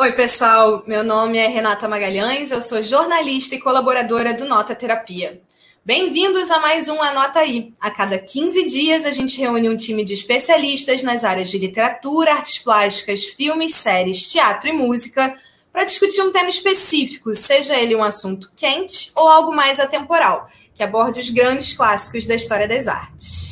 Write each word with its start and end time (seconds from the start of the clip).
Oi, 0.00 0.12
pessoal. 0.12 0.82
Meu 0.86 1.04
nome 1.04 1.36
é 1.36 1.46
Renata 1.46 1.86
Magalhães, 1.86 2.50
eu 2.50 2.62
sou 2.62 2.82
jornalista 2.82 3.54
e 3.54 3.60
colaboradora 3.60 4.32
do 4.32 4.46
Nota 4.46 4.74
Terapia. 4.74 5.42
Bem-vindos 5.84 6.50
a 6.50 6.58
mais 6.58 6.88
um 6.88 7.02
Anota 7.02 7.40
Aí. 7.40 7.74
A 7.78 7.90
cada 7.90 8.18
15 8.18 8.66
dias, 8.66 9.04
a 9.04 9.10
gente 9.10 9.38
reúne 9.38 9.68
um 9.68 9.76
time 9.76 10.02
de 10.02 10.14
especialistas 10.14 11.02
nas 11.02 11.22
áreas 11.22 11.50
de 11.50 11.58
literatura, 11.58 12.32
artes 12.32 12.60
plásticas, 12.60 13.26
filmes, 13.26 13.74
séries, 13.74 14.32
teatro 14.32 14.70
e 14.70 14.72
música 14.72 15.38
para 15.70 15.84
discutir 15.84 16.22
um 16.22 16.32
tema 16.32 16.48
específico, 16.48 17.34
seja 17.34 17.76
ele 17.76 17.94
um 17.94 18.02
assunto 18.02 18.50
quente 18.56 19.12
ou 19.14 19.28
algo 19.28 19.54
mais 19.54 19.78
atemporal, 19.78 20.48
que 20.74 20.82
aborde 20.82 21.20
os 21.20 21.28
grandes 21.28 21.74
clássicos 21.74 22.26
da 22.26 22.36
história 22.36 22.66
das 22.66 22.88
artes. 22.88 23.49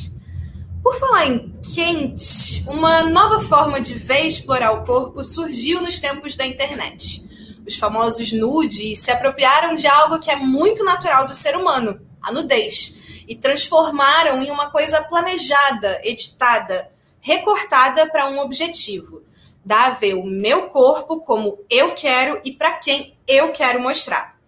Por 0.81 0.97
falar 0.97 1.27
em 1.27 1.53
quente, 1.61 2.63
uma 2.67 3.03
nova 3.03 3.41
forma 3.41 3.81
de 3.81 3.95
ver 3.95 4.21
explorar 4.21 4.71
o 4.71 4.85
corpo 4.85 5.21
surgiu 5.23 5.81
nos 5.81 5.99
tempos 5.99 6.37
da 6.37 6.45
internet. 6.45 7.27
Os 7.67 7.75
famosos 7.75 8.31
nudes 8.31 8.99
se 8.99 9.11
apropriaram 9.11 9.75
de 9.75 9.87
algo 9.87 10.19
que 10.19 10.31
é 10.31 10.37
muito 10.37 10.83
natural 10.85 11.27
do 11.27 11.33
ser 11.33 11.55
humano, 11.57 11.99
a 12.21 12.31
nudez, 12.31 12.97
e 13.27 13.35
transformaram 13.35 14.41
em 14.41 14.49
uma 14.49 14.71
coisa 14.71 15.01
planejada, 15.03 15.99
editada, 16.03 16.91
recortada 17.19 18.07
para 18.07 18.29
um 18.29 18.39
objetivo. 18.39 19.21
Dar 19.63 19.87
a 19.87 19.95
ver 19.95 20.13
o 20.13 20.23
meu 20.25 20.67
corpo 20.67 21.19
como 21.19 21.59
eu 21.69 21.91
quero 21.91 22.41
e 22.45 22.53
para 22.53 22.73
quem 22.73 23.15
eu 23.27 23.51
quero 23.51 23.81
mostrar. 23.81 24.39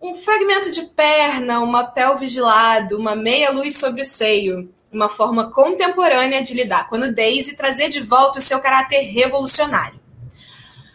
Um 0.00 0.14
fragmento 0.14 0.70
de 0.70 0.82
perna, 0.82 1.60
uma 1.60 1.84
pelve 1.84 2.26
de 2.26 2.40
lado, 2.40 2.96
uma 2.96 3.14
meia 3.14 3.50
luz 3.50 3.78
sobre 3.78 4.00
o 4.00 4.06
seio 4.06 4.74
uma 4.96 5.10
forma 5.10 5.50
contemporânea 5.50 6.42
de 6.42 6.54
lidar 6.54 6.88
com 6.88 6.96
a 6.96 6.98
nudez 6.98 7.48
e 7.48 7.56
trazer 7.56 7.90
de 7.90 8.00
volta 8.00 8.38
o 8.38 8.42
seu 8.42 8.58
caráter 8.60 9.02
revolucionário. 9.02 10.00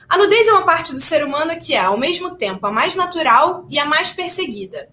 A 0.10 0.18
nudez 0.18 0.48
é 0.48 0.52
uma 0.52 0.66
parte 0.66 0.91
do 0.91 1.00
ser 1.00 1.24
humano 1.24 1.58
que 1.60 1.74
é, 1.76 1.80
ao 1.80 1.98
mesmo 1.98 2.36
tempo, 2.36 2.66
a 2.66 2.72
mais 2.72 2.96
natural 2.96 3.66
e 3.70 3.77
a 3.80 3.86
mais 3.86 4.10
perseguida. 4.10 4.90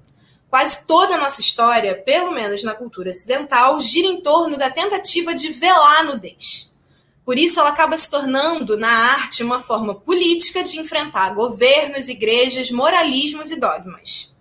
Quase 0.50 0.86
toda 0.86 1.14
a 1.14 1.18
nossa 1.18 1.40
história, 1.40 1.94
pelo 1.94 2.32
menos 2.32 2.62
na 2.62 2.74
cultura 2.74 3.10
ocidental, 3.10 3.80
gira 3.80 4.06
em 4.06 4.20
torno 4.20 4.56
da 4.56 4.70
tentativa 4.70 5.34
de 5.34 5.52
velar 5.52 6.00
a 6.00 6.04
nudez. 6.04 6.70
Por 7.24 7.38
isso, 7.38 7.58
ela 7.60 7.70
acaba 7.70 7.96
se 7.96 8.10
tornando, 8.10 8.76
na 8.78 8.88
arte, 8.88 9.42
uma 9.42 9.60
forma 9.60 9.94
política 9.94 10.62
de 10.62 10.78
enfrentar 10.78 11.34
governos, 11.34 12.08
igrejas, 12.08 12.70
moralismos 12.70 13.50
e 13.50 13.58
dogmas. 13.58 14.34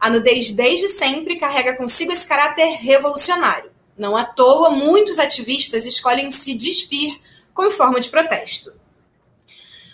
A 0.00 0.08
nudez, 0.08 0.52
desde 0.52 0.88
sempre, 0.88 1.36
carrega 1.36 1.76
consigo 1.76 2.12
esse 2.12 2.26
caráter 2.26 2.78
revolucionário. 2.78 3.73
Não 3.96 4.16
à 4.16 4.24
toa, 4.24 4.70
muitos 4.70 5.18
ativistas 5.18 5.86
escolhem 5.86 6.30
se 6.30 6.54
despir 6.54 7.20
como 7.52 7.70
forma 7.70 8.00
de 8.00 8.08
protesto. 8.08 8.72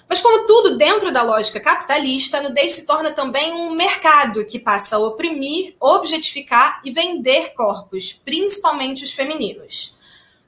Mas, 0.08 0.20
como 0.20 0.44
tudo 0.44 0.76
dentro 0.76 1.12
da 1.12 1.22
lógica 1.22 1.60
capitalista, 1.60 2.38
a 2.38 2.42
nudez 2.42 2.72
se 2.72 2.84
torna 2.84 3.12
também 3.12 3.52
um 3.52 3.74
mercado 3.74 4.44
que 4.44 4.58
passa 4.58 4.96
a 4.96 4.98
oprimir, 4.98 5.76
objetificar 5.78 6.80
e 6.84 6.90
vender 6.90 7.52
corpos, 7.54 8.12
principalmente 8.12 9.04
os 9.04 9.12
femininos. 9.12 9.94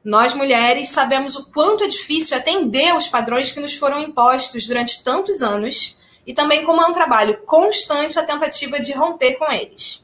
Nós, 0.05 0.35
mulheres, 0.35 0.89
sabemos 0.89 1.37
o 1.37 1.45
quanto 1.53 1.85
é 1.85 1.87
difícil 1.87 2.37
atender 2.37 2.93
os 2.97 3.07
padrões 3.07 3.53
que 3.53 3.61
nos 3.61 3.75
foram 3.75 4.01
impostos 4.01 4.67
durante 4.67 5.05
tantos 5.05 5.43
anos 5.43 6.01
e 6.27 6.35
também 6.35 6.65
como 6.65 6.83
é 6.83 6.87
um 6.87 6.93
trabalho 6.93 7.39
constante 7.47 8.19
a 8.19 8.25
tentativa 8.25 8.81
de 8.81 8.93
romper 8.93 9.35
com 9.35 9.51
eles. 9.53 10.02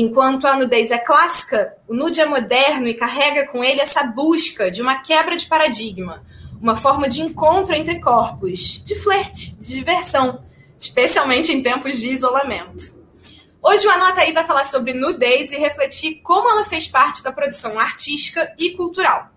Enquanto 0.00 0.46
a 0.46 0.54
nudez 0.54 0.92
é 0.92 0.98
clássica, 0.98 1.76
o 1.88 1.92
nude 1.92 2.20
é 2.20 2.24
moderno 2.24 2.86
e 2.86 2.94
carrega 2.94 3.48
com 3.48 3.64
ele 3.64 3.80
essa 3.80 4.04
busca 4.04 4.70
de 4.70 4.80
uma 4.80 5.02
quebra 5.02 5.36
de 5.36 5.44
paradigma, 5.48 6.24
uma 6.62 6.76
forma 6.76 7.08
de 7.08 7.20
encontro 7.20 7.74
entre 7.74 8.00
corpos, 8.00 8.84
de 8.84 8.94
flerte, 8.94 9.56
de 9.56 9.74
diversão, 9.74 10.44
especialmente 10.78 11.50
em 11.50 11.64
tempos 11.64 11.98
de 11.98 12.10
isolamento. 12.10 12.96
Hoje 13.60 13.88
o 13.88 13.90
Anota 13.90 14.20
aí 14.20 14.32
vai 14.32 14.46
falar 14.46 14.62
sobre 14.62 14.92
nudez 14.92 15.50
e 15.50 15.56
refletir 15.56 16.20
como 16.22 16.48
ela 16.48 16.64
fez 16.64 16.86
parte 16.86 17.20
da 17.20 17.32
produção 17.32 17.76
artística 17.76 18.54
e 18.56 18.76
cultural. 18.76 19.32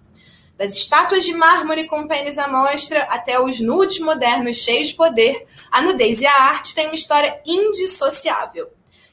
Das 0.60 0.76
estátuas 0.76 1.26
de 1.26 1.34
mármore 1.34 1.88
com 1.88 2.08
pênis 2.08 2.38
à 2.38 2.48
mostra 2.48 3.02
até 3.06 3.42
os 3.42 3.60
nudes 3.60 3.98
modernos 3.98 4.58
cheios 4.58 4.90
de 4.90 4.94
poder, 4.94 5.48
a 5.72 5.82
nudez 5.82 6.22
e 6.22 6.28
a 6.28 6.40
arte 6.40 6.76
têm 6.76 6.86
uma 6.86 6.94
história 6.94 7.42
indissociável. 7.48 8.70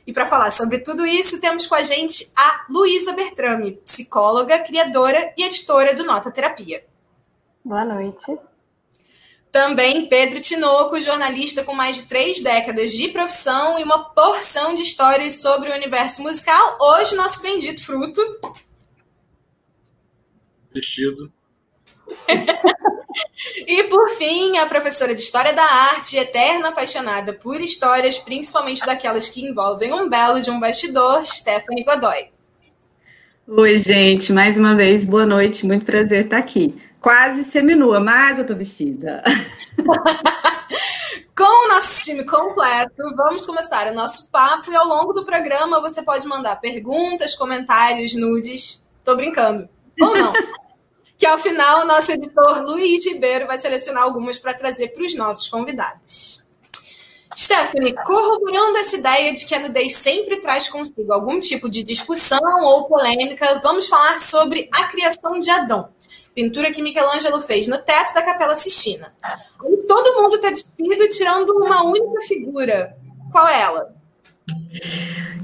E 0.08 0.12
para 0.14 0.26
falar 0.26 0.50
sobre 0.50 0.78
tudo 0.78 1.06
isso, 1.06 1.38
temos 1.38 1.66
com 1.66 1.74
a 1.74 1.84
gente 1.84 2.32
a 2.34 2.64
Luísa 2.70 3.12
Bertrame, 3.12 3.72
psicóloga, 3.84 4.58
criadora 4.60 5.34
e 5.36 5.44
editora 5.44 5.94
do 5.94 6.02
Nota 6.02 6.30
Terapia. 6.30 6.82
Boa 7.62 7.84
noite. 7.84 8.24
Também 9.52 10.08
Pedro 10.08 10.40
Tinoco, 10.40 10.98
jornalista 10.98 11.62
com 11.62 11.74
mais 11.74 11.96
de 11.96 12.02
três 12.08 12.40
décadas 12.40 12.92
de 12.92 13.08
profissão 13.08 13.78
e 13.78 13.82
uma 13.84 14.08
porção 14.14 14.74
de 14.74 14.80
histórias 14.80 15.42
sobre 15.42 15.68
o 15.68 15.74
universo 15.74 16.22
musical. 16.22 16.78
Hoje, 16.80 17.14
nosso 17.14 17.42
bendito 17.42 17.84
fruto. 17.84 18.22
Vestido. 20.72 21.30
e 23.66 23.84
por 23.84 24.10
fim, 24.10 24.58
a 24.58 24.66
professora 24.66 25.14
de 25.14 25.20
História 25.20 25.52
da 25.52 25.62
Arte, 25.62 26.16
eterna 26.16 26.68
apaixonada 26.68 27.32
por 27.32 27.60
histórias, 27.60 28.18
principalmente 28.18 28.84
daquelas 28.84 29.28
que 29.28 29.44
envolvem 29.44 29.92
um 29.92 30.08
belo 30.08 30.40
de 30.40 30.50
um 30.50 30.60
bastidor, 30.60 31.24
Stephanie 31.24 31.84
Godoy. 31.84 32.28
Oi, 33.46 33.78
gente, 33.78 34.32
mais 34.32 34.58
uma 34.58 34.74
vez, 34.74 35.06
boa 35.06 35.24
noite, 35.24 35.64
muito 35.64 35.84
prazer 35.84 36.24
estar 36.24 36.38
aqui. 36.38 36.80
Quase 37.00 37.44
seminua, 37.44 38.00
mas 38.00 38.38
eu 38.38 38.46
tô 38.46 38.54
vestida. 38.54 39.22
Com 41.34 41.66
o 41.66 41.68
nosso 41.68 42.04
time 42.04 42.24
completo, 42.24 43.14
vamos 43.16 43.46
começar 43.46 43.86
o 43.86 43.94
nosso 43.94 44.30
papo 44.30 44.70
e 44.70 44.76
ao 44.76 44.86
longo 44.86 45.12
do 45.12 45.24
programa 45.24 45.80
você 45.80 46.02
pode 46.02 46.26
mandar 46.26 46.56
perguntas, 46.56 47.36
comentários, 47.36 48.14
nudes. 48.14 48.86
Tô 49.04 49.16
brincando. 49.16 49.68
Ou 50.00 50.16
não? 50.16 50.32
que 51.18 51.26
ao 51.26 51.38
final 51.38 51.82
o 51.82 51.84
nosso 51.84 52.12
editor 52.12 52.62
Luiz 52.62 53.04
Ribeiro 53.04 53.48
vai 53.48 53.58
selecionar 53.58 54.04
algumas 54.04 54.38
para 54.38 54.54
trazer 54.54 54.88
para 54.88 55.04
os 55.04 55.16
nossos 55.16 55.48
convidados. 55.48 56.46
Stephanie, 57.36 57.94
corroborando 58.06 58.78
essa 58.78 58.96
ideia 58.96 59.34
de 59.34 59.44
que 59.44 59.54
a 59.54 59.58
nudez 59.58 59.96
sempre 59.96 60.36
traz 60.36 60.68
consigo 60.68 61.12
algum 61.12 61.40
tipo 61.40 61.68
de 61.68 61.82
discussão 61.82 62.40
ou 62.62 62.84
polêmica, 62.84 63.60
vamos 63.62 63.88
falar 63.88 64.18
sobre 64.20 64.68
a 64.72 64.84
criação 64.84 65.40
de 65.40 65.50
Adão, 65.50 65.88
pintura 66.34 66.72
que 66.72 66.80
Michelangelo 66.80 67.42
fez 67.42 67.66
no 67.66 67.78
teto 67.78 68.14
da 68.14 68.22
Capela 68.22 68.54
Sistina. 68.54 69.12
E 69.64 69.76
todo 69.88 70.22
mundo 70.22 70.36
está 70.36 70.50
despido 70.50 71.08
tirando 71.10 71.50
uma 71.50 71.82
única 71.82 72.20
figura. 72.26 72.96
Qual 73.30 73.46
é 73.46 73.60
ela? 73.60 73.94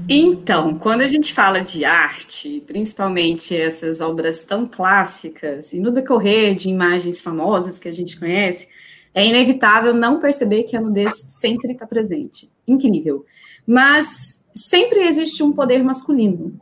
Então, 0.07 0.77
quando 0.77 1.01
a 1.01 1.07
gente 1.07 1.33
fala 1.33 1.61
de 1.61 1.83
arte, 1.83 2.63
principalmente 2.67 3.55
essas 3.55 4.01
obras 4.01 4.43
tão 4.43 4.67
clássicas, 4.67 5.73
e 5.73 5.79
no 5.79 5.91
decorrer 5.91 6.53
de 6.53 6.69
imagens 6.69 7.21
famosas 7.21 7.79
que 7.79 7.87
a 7.87 7.91
gente 7.91 8.19
conhece, 8.19 8.67
é 9.15 9.25
inevitável 9.25 9.93
não 9.93 10.19
perceber 10.19 10.63
que 10.63 10.75
a 10.75 10.81
nudez 10.81 11.25
sempre 11.27 11.71
está 11.71 11.87
presente. 11.87 12.51
Incrível. 12.67 13.25
Mas 13.65 14.43
sempre 14.53 14.99
existe 14.99 15.41
um 15.41 15.53
poder 15.53 15.83
masculino. 15.83 16.59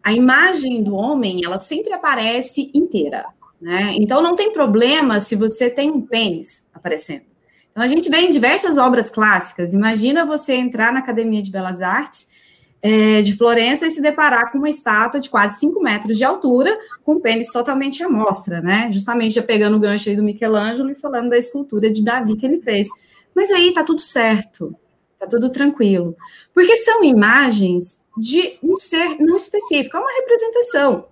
A 0.00 0.12
imagem 0.12 0.84
do 0.84 0.94
homem, 0.94 1.44
ela 1.44 1.58
sempre 1.58 1.92
aparece 1.92 2.70
inteira. 2.72 3.26
Né? 3.60 3.94
Então, 3.96 4.22
não 4.22 4.36
tem 4.36 4.52
problema 4.52 5.18
se 5.18 5.34
você 5.34 5.68
tem 5.68 5.90
um 5.90 6.00
pênis 6.00 6.66
aparecendo. 6.72 7.24
Então, 7.72 7.82
a 7.82 7.88
gente 7.88 8.08
vê 8.08 8.18
em 8.18 8.30
diversas 8.30 8.78
obras 8.78 9.10
clássicas. 9.10 9.74
Imagina 9.74 10.24
você 10.24 10.52
entrar 10.52 10.92
na 10.92 11.00
Academia 11.00 11.42
de 11.42 11.50
Belas 11.50 11.80
Artes 11.80 12.28
é, 12.82 13.22
de 13.22 13.36
Florença 13.36 13.86
e 13.86 13.90
se 13.90 14.02
deparar 14.02 14.50
com 14.50 14.58
uma 14.58 14.68
estátua 14.68 15.20
de 15.20 15.30
quase 15.30 15.60
5 15.60 15.80
metros 15.80 16.18
de 16.18 16.24
altura, 16.24 16.76
com 17.04 17.20
pênis 17.20 17.52
totalmente 17.52 18.02
à 18.02 18.08
mostra, 18.08 18.60
né? 18.60 18.90
Justamente 18.92 19.36
já 19.36 19.42
pegando 19.42 19.76
o 19.76 19.80
gancho 19.80 20.08
aí 20.08 20.16
do 20.16 20.22
Michelangelo 20.22 20.90
e 20.90 20.96
falando 20.96 21.30
da 21.30 21.38
escultura 21.38 21.88
de 21.90 22.04
Davi 22.04 22.36
que 22.36 22.44
ele 22.44 22.60
fez. 22.60 22.88
Mas 23.34 23.52
aí 23.52 23.72
tá 23.72 23.84
tudo 23.84 24.00
certo, 24.00 24.74
tá 25.18 25.26
tudo 25.28 25.48
tranquilo. 25.48 26.16
Porque 26.52 26.76
são 26.78 27.04
imagens 27.04 28.02
de 28.18 28.58
um 28.62 28.76
ser 28.76 29.16
não 29.20 29.36
específico, 29.36 29.96
é 29.96 30.00
uma 30.00 30.12
representação. 30.20 31.06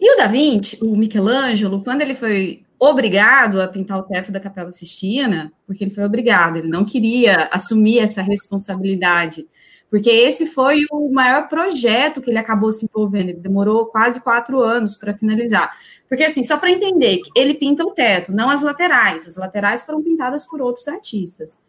E 0.00 0.12
o 0.12 0.16
Da 0.16 0.26
Vinci, 0.26 0.78
o 0.82 0.96
Michelangelo, 0.96 1.82
quando 1.84 2.00
ele 2.00 2.14
foi 2.14 2.64
obrigado 2.78 3.60
a 3.60 3.68
pintar 3.68 3.98
o 3.98 4.02
teto 4.02 4.32
da 4.32 4.40
Capela 4.40 4.72
Sistina, 4.72 5.52
porque 5.66 5.84
ele 5.84 5.90
foi 5.90 6.04
obrigado, 6.04 6.56
ele 6.56 6.68
não 6.68 6.84
queria 6.84 7.48
assumir 7.52 8.00
essa 8.00 8.20
responsabilidade, 8.20 9.46
porque 9.94 10.10
esse 10.10 10.46
foi 10.46 10.80
o 10.90 11.08
maior 11.12 11.48
projeto 11.48 12.20
que 12.20 12.28
ele 12.28 12.38
acabou 12.38 12.72
se 12.72 12.84
envolvendo, 12.84 13.28
ele 13.28 13.38
demorou 13.38 13.86
quase 13.86 14.20
quatro 14.20 14.58
anos 14.60 14.96
para 14.96 15.14
finalizar. 15.14 15.70
Porque, 16.08 16.24
assim, 16.24 16.42
só 16.42 16.56
para 16.56 16.72
entender, 16.72 17.20
ele 17.32 17.54
pinta 17.54 17.84
o 17.84 17.92
teto, 17.92 18.32
não 18.32 18.50
as 18.50 18.60
laterais, 18.60 19.28
as 19.28 19.36
laterais 19.36 19.86
foram 19.86 20.02
pintadas 20.02 20.44
por 20.46 20.60
outros 20.60 20.88
artistas. 20.88 21.60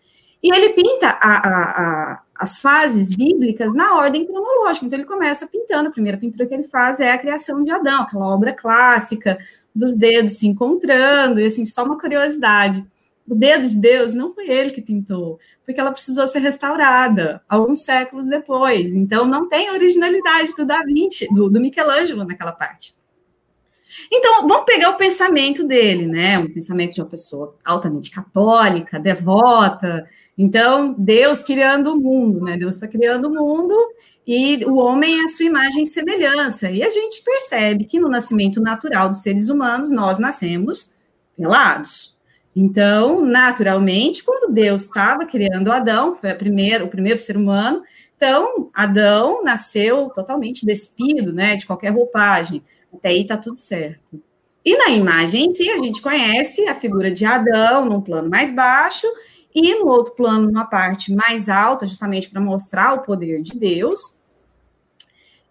E 0.42 0.52
ele 0.52 0.70
pinta 0.70 1.10
a, 1.22 1.38
a, 1.38 1.50
a, 1.52 2.22
as 2.40 2.58
fases 2.58 3.16
bíblicas 3.16 3.76
na 3.76 3.96
ordem 3.96 4.26
cronológica. 4.26 4.88
Então, 4.88 4.98
ele 4.98 5.08
começa 5.08 5.46
pintando. 5.46 5.90
A 5.90 5.92
primeira 5.92 6.18
pintura 6.18 6.48
que 6.48 6.54
ele 6.56 6.64
faz 6.64 7.00
é 7.00 7.12
a 7.12 7.20
criação 7.20 7.64
de 7.64 7.70
Adão, 7.70 8.02
aquela 8.02 8.26
obra 8.26 8.54
clássica 8.54 9.38
dos 9.76 9.94
dedos 9.94 10.40
se 10.40 10.48
encontrando, 10.48 11.40
e 11.40 11.46
assim, 11.46 11.64
só 11.64 11.86
uma 11.86 12.00
curiosidade. 12.00 12.84
O 13.28 13.34
dedo 13.34 13.68
de 13.68 13.78
Deus 13.78 14.14
não 14.14 14.34
foi 14.34 14.50
ele 14.50 14.72
que 14.72 14.82
pintou, 14.82 15.40
porque 15.66 15.80
ela 15.80 15.92
precisou 15.92 16.28
ser 16.28 16.40
restaurada 16.40 17.42
alguns 17.50 17.84
séculos 17.84 18.28
depois. 18.28 18.94
Então, 18.94 19.26
não 19.26 19.50
tem 19.50 19.72
originalidade 19.72 20.56
do 20.56 20.66
Da 20.66 20.82
Vinci, 20.84 21.28
do, 21.34 21.50
do 21.50 21.60
Michelangelo 21.60 22.24
naquela 22.24 22.52
parte. 22.52 22.94
Então, 24.12 24.48
vamos 24.48 24.66
pegar 24.66 24.92
o 24.92 24.98
pensamento 24.98 25.66
dele, 25.66 26.06
né? 26.06 26.38
Um 26.38 26.52
pensamento 26.52 26.94
de 26.94 27.02
uma 27.02 27.10
pessoa 27.10 27.56
altamente 27.64 28.12
católica, 28.12 29.00
devota. 29.00 30.08
Então, 30.38 30.94
Deus 30.98 31.44
criando 31.44 31.94
o 31.94 32.00
mundo, 32.00 32.42
né? 32.42 32.58
Deus 32.58 32.76
está 32.76 32.88
criando 32.88 33.28
o 33.28 33.34
mundo 33.34 33.76
e 34.28 34.64
o 34.66 34.78
homem 34.78 35.22
é 35.22 35.24
a 35.24 35.28
sua 35.28 35.46
imagem 35.46 35.84
e 35.84 35.88
semelhança. 35.88 36.70
E 36.70 36.84
a 36.84 36.90
gente 36.90 37.24
percebe 37.24 37.86
que 37.86 38.00
no 38.00 38.10
nascimento 38.10 38.62
natural 38.62 39.10
dos 39.10 39.22
seres 39.22 39.50
humanos, 39.50 39.90
nós 39.90 40.20
nascemos 40.20 40.94
pelados. 41.38 42.15
Então, 42.56 43.26
naturalmente, 43.26 44.24
quando 44.24 44.54
Deus 44.54 44.84
estava 44.84 45.26
criando 45.26 45.72
Adão, 45.72 46.14
que 46.14 46.22
foi 46.22 46.34
primeira, 46.34 46.86
o 46.86 46.88
primeiro 46.88 47.20
ser 47.20 47.36
humano, 47.36 47.82
então 48.16 48.70
Adão 48.74 49.44
nasceu 49.44 50.10
totalmente 50.10 50.66
despido, 50.66 51.34
né, 51.34 51.58
de 51.58 51.66
qualquer 51.66 51.90
roupagem. 51.90 52.64
Até 52.94 53.10
aí 53.10 53.24
está 53.24 53.36
tudo 53.36 53.58
certo. 53.58 54.22
E 54.64 54.78
na 54.78 54.90
imagem 54.90 55.46
em 55.46 55.52
si, 55.52 55.70
a 55.70 55.78
gente 55.78 56.02
conhece 56.02 56.68
a 56.68 56.74
figura 56.74 57.12
de 57.12 57.26
Adão 57.26 57.86
num 57.86 58.02
plano 58.02 58.30
mais 58.30 58.56
baixo 58.56 59.06
e 59.54 59.76
no 59.76 59.88
outro 59.88 60.16
plano, 60.16 60.48
numa 60.48 60.66
parte 60.66 61.14
mais 61.14 61.50
alta, 61.50 61.86
justamente 61.86 62.30
para 62.30 62.42
mostrar 62.42 62.94
o 62.94 63.04
poder 63.04 63.42
de 63.42 63.60
Deus. 63.60 64.20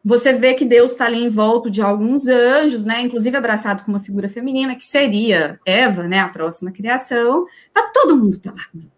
Você 0.04 0.34
vê 0.34 0.52
que 0.52 0.66
Deus 0.66 0.92
está 0.92 1.06
ali 1.06 1.24
em 1.24 1.30
volta 1.30 1.70
de 1.70 1.80
alguns 1.80 2.26
anjos, 2.26 2.84
né? 2.84 3.00
Inclusive 3.00 3.36
abraçado 3.36 3.84
com 3.84 3.90
uma 3.90 4.00
figura 4.00 4.28
feminina, 4.28 4.76
que 4.76 4.84
seria 4.84 5.58
Eva, 5.64 6.02
né? 6.02 6.20
A 6.20 6.28
próxima 6.28 6.70
criação. 6.70 7.46
Tá 7.72 7.90
todo 7.94 8.16
mundo 8.16 8.38
pelado. 8.38 8.92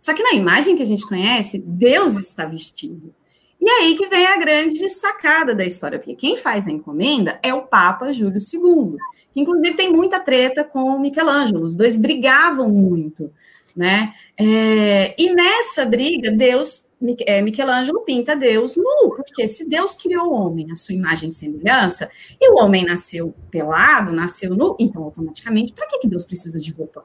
Só 0.00 0.12
que 0.12 0.22
na 0.22 0.32
imagem 0.32 0.74
que 0.74 0.82
a 0.82 0.86
gente 0.86 1.06
conhece, 1.06 1.62
Deus 1.64 2.16
está 2.16 2.46
vestido. 2.46 3.14
E 3.60 3.68
aí 3.68 3.94
que 3.94 4.08
vem 4.08 4.26
a 4.26 4.38
grande 4.38 4.88
sacada 4.88 5.54
da 5.54 5.64
história, 5.64 5.98
porque 5.98 6.16
quem 6.16 6.36
faz 6.36 6.66
a 6.66 6.72
encomenda 6.72 7.38
é 7.42 7.52
o 7.52 7.62
Papa 7.62 8.10
Júlio 8.10 8.38
II, 8.38 8.96
que 9.32 9.40
inclusive 9.40 9.76
tem 9.76 9.92
muita 9.92 10.18
treta 10.18 10.64
com 10.64 10.98
Michelangelo, 10.98 11.62
os 11.62 11.74
dois 11.74 11.98
brigavam 11.98 12.70
muito, 12.70 13.30
né? 13.76 14.14
É, 14.36 15.14
e 15.18 15.34
nessa 15.34 15.84
briga, 15.84 16.32
Deus 16.32 16.86
é, 16.86 16.89
Michelangelo 17.00 18.00
pinta 18.02 18.36
Deus 18.36 18.76
nu, 18.76 19.14
porque 19.16 19.48
se 19.48 19.66
Deus 19.66 19.96
criou 19.96 20.26
o 20.26 20.34
homem 20.34 20.70
à 20.70 20.74
sua 20.74 20.94
imagem 20.94 21.30
e 21.30 21.32
semelhança, 21.32 22.10
e 22.38 22.50
o 22.52 22.56
homem 22.56 22.84
nasceu 22.84 23.34
pelado, 23.50 24.12
nasceu 24.12 24.54
nu, 24.54 24.76
então 24.78 25.02
automaticamente, 25.02 25.72
para 25.72 25.86
que, 25.86 25.98
que 26.00 26.08
Deus 26.08 26.24
precisa 26.24 26.60
de 26.60 26.72
roupa? 26.72 27.04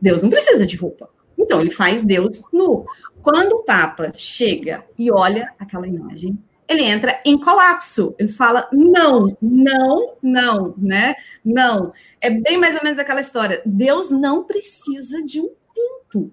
Deus 0.00 0.22
não 0.22 0.30
precisa 0.30 0.66
de 0.66 0.76
roupa. 0.76 1.08
Então 1.38 1.60
ele 1.60 1.70
faz 1.70 2.04
Deus 2.04 2.42
nu. 2.52 2.84
Quando 3.22 3.54
o 3.54 3.62
Papa 3.62 4.12
chega 4.14 4.84
e 4.98 5.10
olha 5.10 5.52
aquela 5.58 5.88
imagem, 5.88 6.38
ele 6.68 6.82
entra 6.82 7.20
em 7.24 7.38
colapso. 7.38 8.14
Ele 8.18 8.28
fala: 8.28 8.68
não, 8.72 9.36
não, 9.40 10.16
não, 10.22 10.74
né? 10.78 11.14
Não. 11.44 11.92
É 12.20 12.30
bem 12.30 12.56
mais 12.56 12.76
ou 12.76 12.84
menos 12.84 12.98
aquela 12.98 13.20
história. 13.20 13.60
Deus 13.66 14.10
não 14.10 14.44
precisa 14.44 15.24
de 15.24 15.40
um 15.40 15.50
pinto. 15.74 16.32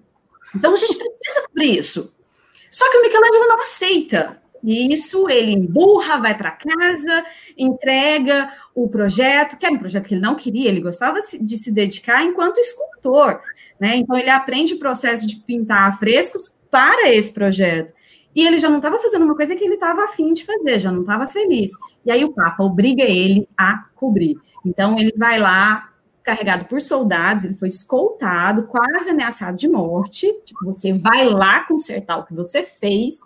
Então 0.54 0.72
a 0.72 0.76
gente 0.76 0.96
precisa 0.96 1.46
cobrir 1.48 1.78
isso. 1.78 2.14
Só 2.70 2.90
que 2.90 2.98
o 2.98 3.02
Michelangelo 3.02 3.48
não 3.48 3.62
aceita. 3.62 4.40
E 4.62 4.92
isso 4.92 5.28
ele 5.28 5.52
emburra, 5.52 6.18
vai 6.18 6.36
para 6.36 6.50
casa, 6.50 7.24
entrega 7.56 8.52
o 8.74 8.88
projeto, 8.88 9.56
que 9.56 9.64
era 9.64 9.74
um 9.74 9.78
projeto 9.78 10.06
que 10.06 10.14
ele 10.14 10.20
não 10.20 10.34
queria, 10.34 10.68
ele 10.68 10.80
gostava 10.80 11.18
de 11.40 11.56
se 11.56 11.70
dedicar 11.70 12.24
enquanto 12.24 12.58
escultor. 12.58 13.40
Né? 13.78 13.96
Então 13.96 14.16
ele 14.16 14.30
aprende 14.30 14.74
o 14.74 14.78
processo 14.78 15.26
de 15.26 15.36
pintar 15.36 15.98
frescos 15.98 16.52
para 16.70 17.12
esse 17.12 17.32
projeto. 17.32 17.94
E 18.34 18.46
ele 18.46 18.58
já 18.58 18.68
não 18.68 18.76
estava 18.76 18.98
fazendo 18.98 19.24
uma 19.24 19.34
coisa 19.34 19.56
que 19.56 19.64
ele 19.64 19.74
estava 19.74 20.04
afim 20.04 20.32
de 20.32 20.44
fazer, 20.44 20.78
já 20.78 20.92
não 20.92 21.00
estava 21.00 21.26
feliz. 21.26 21.72
E 22.04 22.10
aí 22.10 22.24
o 22.24 22.32
Papa 22.32 22.62
obriga 22.62 23.02
ele 23.02 23.48
a 23.56 23.84
cobrir. 23.94 24.36
Então 24.64 24.98
ele 24.98 25.12
vai 25.16 25.38
lá, 25.38 25.90
carregado 26.22 26.66
por 26.66 26.80
soldados, 26.80 27.44
ele 27.44 27.54
foi 27.54 27.68
escoltado, 27.68 28.66
quase 28.66 29.10
ameaçado 29.10 29.56
de 29.56 29.68
morte. 29.68 30.32
Tipo, 30.44 30.66
você 30.66 30.92
vai 30.92 31.24
lá 31.28 31.64
consertar 31.64 32.18
o 32.18 32.26
que 32.26 32.34
você 32.34 32.62
fez. 32.62 33.18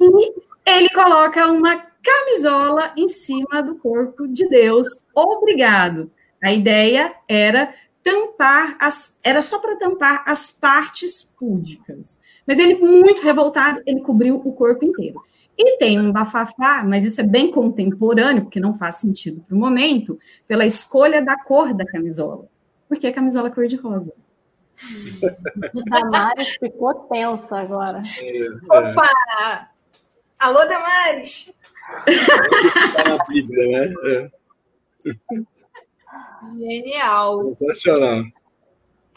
E 0.00 0.32
ele 0.66 0.88
coloca 0.90 1.46
uma 1.46 1.76
camisola 2.02 2.92
em 2.96 3.08
cima 3.08 3.62
do 3.62 3.76
corpo 3.76 4.26
de 4.26 4.48
Deus. 4.48 4.86
Obrigado. 5.14 6.10
A 6.42 6.52
ideia 6.52 7.14
era 7.28 7.74
tampar 8.02 8.76
as, 8.80 9.18
era 9.22 9.42
só 9.42 9.58
para 9.58 9.76
tampar 9.76 10.24
as 10.26 10.50
partes 10.50 11.22
púdicas. 11.22 12.18
Mas 12.46 12.58
ele 12.58 12.78
muito 12.78 13.22
revoltado, 13.22 13.82
ele 13.86 14.00
cobriu 14.00 14.36
o 14.36 14.52
corpo 14.52 14.84
inteiro. 14.84 15.22
E 15.62 15.76
tem 15.76 16.00
um 16.00 16.10
bafafá, 16.10 16.82
mas 16.82 17.04
isso 17.04 17.20
é 17.20 17.24
bem 17.24 17.50
contemporâneo, 17.50 18.44
porque 18.44 18.58
não 18.58 18.72
faz 18.72 18.96
sentido 18.96 19.42
para 19.42 19.54
o 19.54 19.58
momento, 19.58 20.18
pela 20.48 20.64
escolha 20.64 21.22
da 21.22 21.36
cor 21.36 21.74
da 21.74 21.84
camisola. 21.84 22.46
Porque 22.88 23.06
a 23.06 23.12
camisola 23.12 23.48
é 23.48 23.50
cor-de-rosa. 23.50 24.14
Damares 25.90 26.56
ficou 26.56 26.94
tensa 26.94 27.58
agora. 27.58 28.02
É, 28.22 28.48
Opa! 28.64 29.68
Alô, 30.38 30.64
Damares! 30.64 31.54
Na 33.04 33.22
Bíblia, 33.28 33.66
né? 33.66 33.94
É. 34.06 34.30
Genial. 36.56 37.52
Sensacional. 37.52 38.24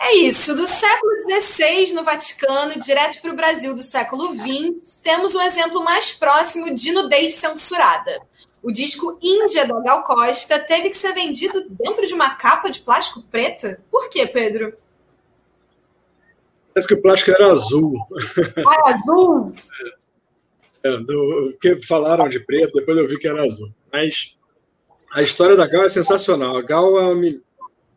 É 0.06 0.16
isso. 0.16 0.54
Do 0.54 0.68
século 0.68 1.12
XVI 1.22 1.94
no 1.94 2.04
Vaticano, 2.04 2.80
direto 2.80 3.22
para 3.22 3.32
o 3.32 3.36
Brasil 3.36 3.74
do 3.74 3.82
século 3.82 4.36
XX, 4.36 5.02
temos 5.02 5.34
um 5.34 5.42
exemplo 5.42 5.82
mais 5.82 6.12
próximo 6.12 6.74
de 6.76 6.92
nudez 6.92 7.36
censurada. 7.36 8.22
O 8.62 8.70
disco 8.70 9.18
Índia 9.22 9.66
da 9.66 9.80
Gal 9.80 10.04
Costa 10.04 10.60
teve 10.60 10.90
que 10.90 10.96
ser 10.96 11.14
vendido 11.14 11.68
dentro 11.70 12.06
de 12.06 12.14
uma 12.14 12.36
capa 12.36 12.70
de 12.70 12.82
plástico 12.82 13.22
preta. 13.32 13.80
Por 13.90 14.10
quê, 14.10 14.28
Pedro? 14.28 14.74
Parece 16.74 16.88
que 16.88 16.96
o 16.96 17.02
plástico 17.02 17.32
era 17.32 17.52
azul. 17.52 17.94
Ah, 18.66 18.94
azul? 18.94 19.54
É, 20.84 20.98
do, 20.98 21.52
porque 21.52 21.80
falaram 21.82 22.28
de 22.28 22.42
preto, 22.42 22.74
depois 22.74 22.98
eu 22.98 23.08
vi 23.08 23.18
que 23.18 23.28
era 23.28 23.44
azul. 23.44 23.70
Mas 23.92 24.38
a 25.14 25.22
história 25.22 25.56
da 25.56 25.66
Gal 25.66 25.84
é 25.84 25.90
sensacional. 25.90 26.58
A 26.58 26.62
Gal 26.62 26.98
é 27.00 27.14
uma, 27.14 27.42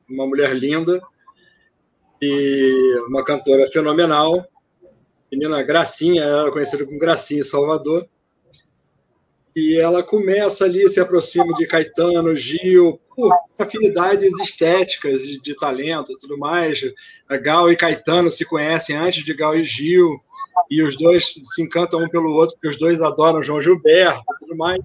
uma 0.09 0.26
mulher 0.26 0.55
linda, 0.55 1.02
e 2.21 3.03
uma 3.09 3.25
cantora 3.25 3.67
fenomenal, 3.67 4.47
menina 5.31 5.62
Gracinha, 5.62 6.23
ela 6.23 6.49
é 6.49 6.50
conhecida 6.50 6.85
como 6.85 6.99
Gracinha 6.99 7.45
Salvador. 7.45 8.07
E 9.55 9.79
ela 9.79 10.02
começa 10.02 10.67
ali, 10.67 10.87
se 10.88 11.00
aproxima 11.00 11.55
de 11.55 11.67
Caetano, 11.67 12.37
Gil, 12.37 13.00
por 13.14 13.35
afinidades 13.59 14.38
estéticas, 14.40 15.23
de, 15.23 15.40
de 15.40 15.57
talento 15.57 16.17
tudo 16.21 16.37
mais. 16.37 16.83
A 17.26 17.38
Gal 17.38 17.73
e 17.73 17.76
Caetano 17.76 18.31
se 18.31 18.45
conhecem 18.45 18.95
antes 18.95 19.25
de 19.25 19.33
Gal 19.33 19.57
e 19.57 19.64
Gil, 19.64 20.21
e 20.71 20.83
os 20.83 20.99
dois 20.99 21.35
se 21.43 21.62
encantam 21.62 22.02
um 22.02 22.09
pelo 22.09 22.33
outro, 22.33 22.57
porque 22.57 22.69
os 22.69 22.79
dois 22.79 23.00
adoram 23.00 23.43
João 23.43 23.61
Gilberto 23.61 24.23
tudo 24.40 24.57
mais 24.57 24.79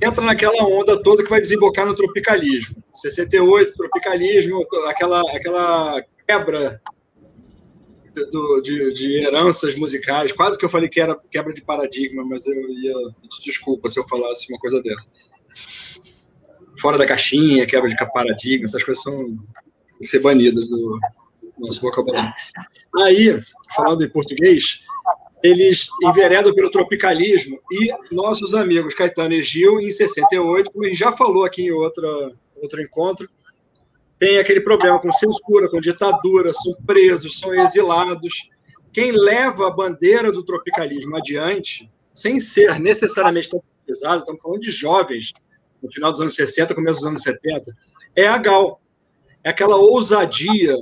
entra 0.00 0.24
naquela 0.24 0.64
onda 0.64 1.00
toda 1.02 1.22
que 1.22 1.30
vai 1.30 1.40
desembocar 1.40 1.86
no 1.86 1.94
tropicalismo. 1.94 2.82
68, 3.00 3.74
tropicalismo, 3.74 4.64
aquela, 4.86 5.20
aquela 5.34 6.04
quebra 6.26 6.80
do, 8.30 8.60
de, 8.60 8.92
de, 8.92 9.24
heranças 9.24 9.76
musicais. 9.76 10.32
Quase 10.32 10.58
que 10.58 10.64
eu 10.64 10.68
falei 10.68 10.88
que 10.88 11.00
era 11.00 11.16
quebra 11.30 11.52
de 11.52 11.62
paradigma, 11.62 12.24
mas 12.24 12.46
eu 12.46 12.54
ia. 12.54 12.94
Desculpa 13.44 13.88
se 13.88 13.98
eu 13.98 14.04
falasse 14.08 14.52
uma 14.52 14.58
coisa 14.58 14.82
dessa. 14.82 15.10
Fora 16.78 16.98
da 16.98 17.06
caixinha, 17.06 17.66
quebra 17.66 17.88
de 17.88 17.96
paradigma, 18.12 18.64
essas 18.64 18.82
coisas 18.82 19.02
são. 19.02 19.26
têm 19.26 19.38
que 20.00 20.06
ser 20.06 20.20
banidas 20.20 20.68
do 20.68 20.98
nosso 21.58 21.80
vocabulário. 21.80 22.32
Aí, 22.98 23.40
falando 23.74 24.04
em 24.04 24.08
português, 24.08 24.84
eles 25.42 25.88
enveredam 26.02 26.54
pelo 26.54 26.70
tropicalismo 26.70 27.60
e 27.70 27.90
nossos 28.12 28.54
amigos 28.54 28.94
Caetano 28.94 29.34
e 29.34 29.42
Gil, 29.42 29.80
em 29.80 29.90
68, 29.90 30.70
como 30.70 30.84
a 30.84 30.88
gente 30.88 30.98
já 30.98 31.12
falou 31.12 31.44
aqui 31.44 31.62
em 31.62 31.70
outra, 31.70 32.32
outro 32.62 32.80
encontro, 32.80 33.28
tem 34.18 34.38
aquele 34.38 34.60
problema 34.60 35.00
com 35.00 35.12
censura, 35.12 35.68
com 35.70 35.80
ditadura, 35.80 36.52
são 36.52 36.74
presos, 36.84 37.38
são 37.38 37.54
exilados. 37.54 38.50
Quem 38.92 39.12
leva 39.12 39.68
a 39.68 39.70
bandeira 39.70 40.32
do 40.32 40.44
tropicalismo 40.44 41.16
adiante, 41.16 41.90
sem 42.12 42.40
ser 42.40 42.80
necessariamente 42.80 43.48
tão 43.48 43.62
pesado, 43.86 44.20
estamos 44.20 44.40
falando 44.40 44.60
de 44.60 44.70
jovens, 44.70 45.32
no 45.82 45.90
final 45.92 46.10
dos 46.10 46.20
anos 46.20 46.34
60, 46.34 46.74
começo 46.74 47.00
dos 47.00 47.08
anos 47.08 47.22
70, 47.22 47.72
é 48.16 48.26
a 48.26 48.36
Gal. 48.36 48.80
É 49.44 49.50
aquela 49.50 49.76
ousadia 49.76 50.74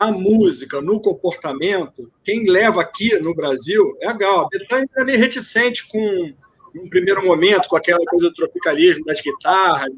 na 0.00 0.12
música, 0.12 0.80
no 0.80 1.00
comportamento, 1.00 2.10
quem 2.22 2.48
leva 2.48 2.80
aqui 2.80 3.18
no 3.18 3.34
Brasil 3.34 3.92
é 4.00 4.08
a 4.08 4.12
Gal. 4.12 4.46
A 4.46 4.48
Betânia 4.48 4.88
é 4.96 5.04
meio 5.04 5.18
reticente 5.18 5.88
com, 5.88 6.32
um 6.74 6.88
primeiro 6.88 7.24
momento, 7.24 7.68
com 7.68 7.76
aquela 7.76 8.04
coisa 8.04 8.28
do 8.28 8.34
tropicalismo, 8.34 9.04
das 9.04 9.20
guitarras, 9.20 9.90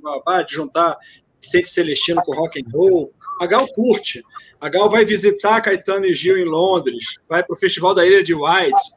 de 0.47 0.55
juntar 0.55 0.97
Vicente 1.41 1.71
Celestino 1.71 2.23
com 2.23 2.35
rock 2.35 2.61
and 2.61 2.71
roll. 2.73 3.13
A 3.41 3.47
Gal 3.47 3.67
curte. 3.69 4.23
A 4.61 4.69
Gal 4.69 4.89
vai 4.89 5.05
visitar 5.05 5.61
Caetano 5.61 6.07
e 6.07 6.15
Gil 6.15 6.39
em 6.39 6.45
Londres, 6.45 7.19
vai 7.29 7.43
para 7.43 7.53
o 7.53 7.59
Festival 7.59 7.95
da 7.95 8.07
Ilha 8.07 8.23
de 8.23 8.33
White, 8.33 8.93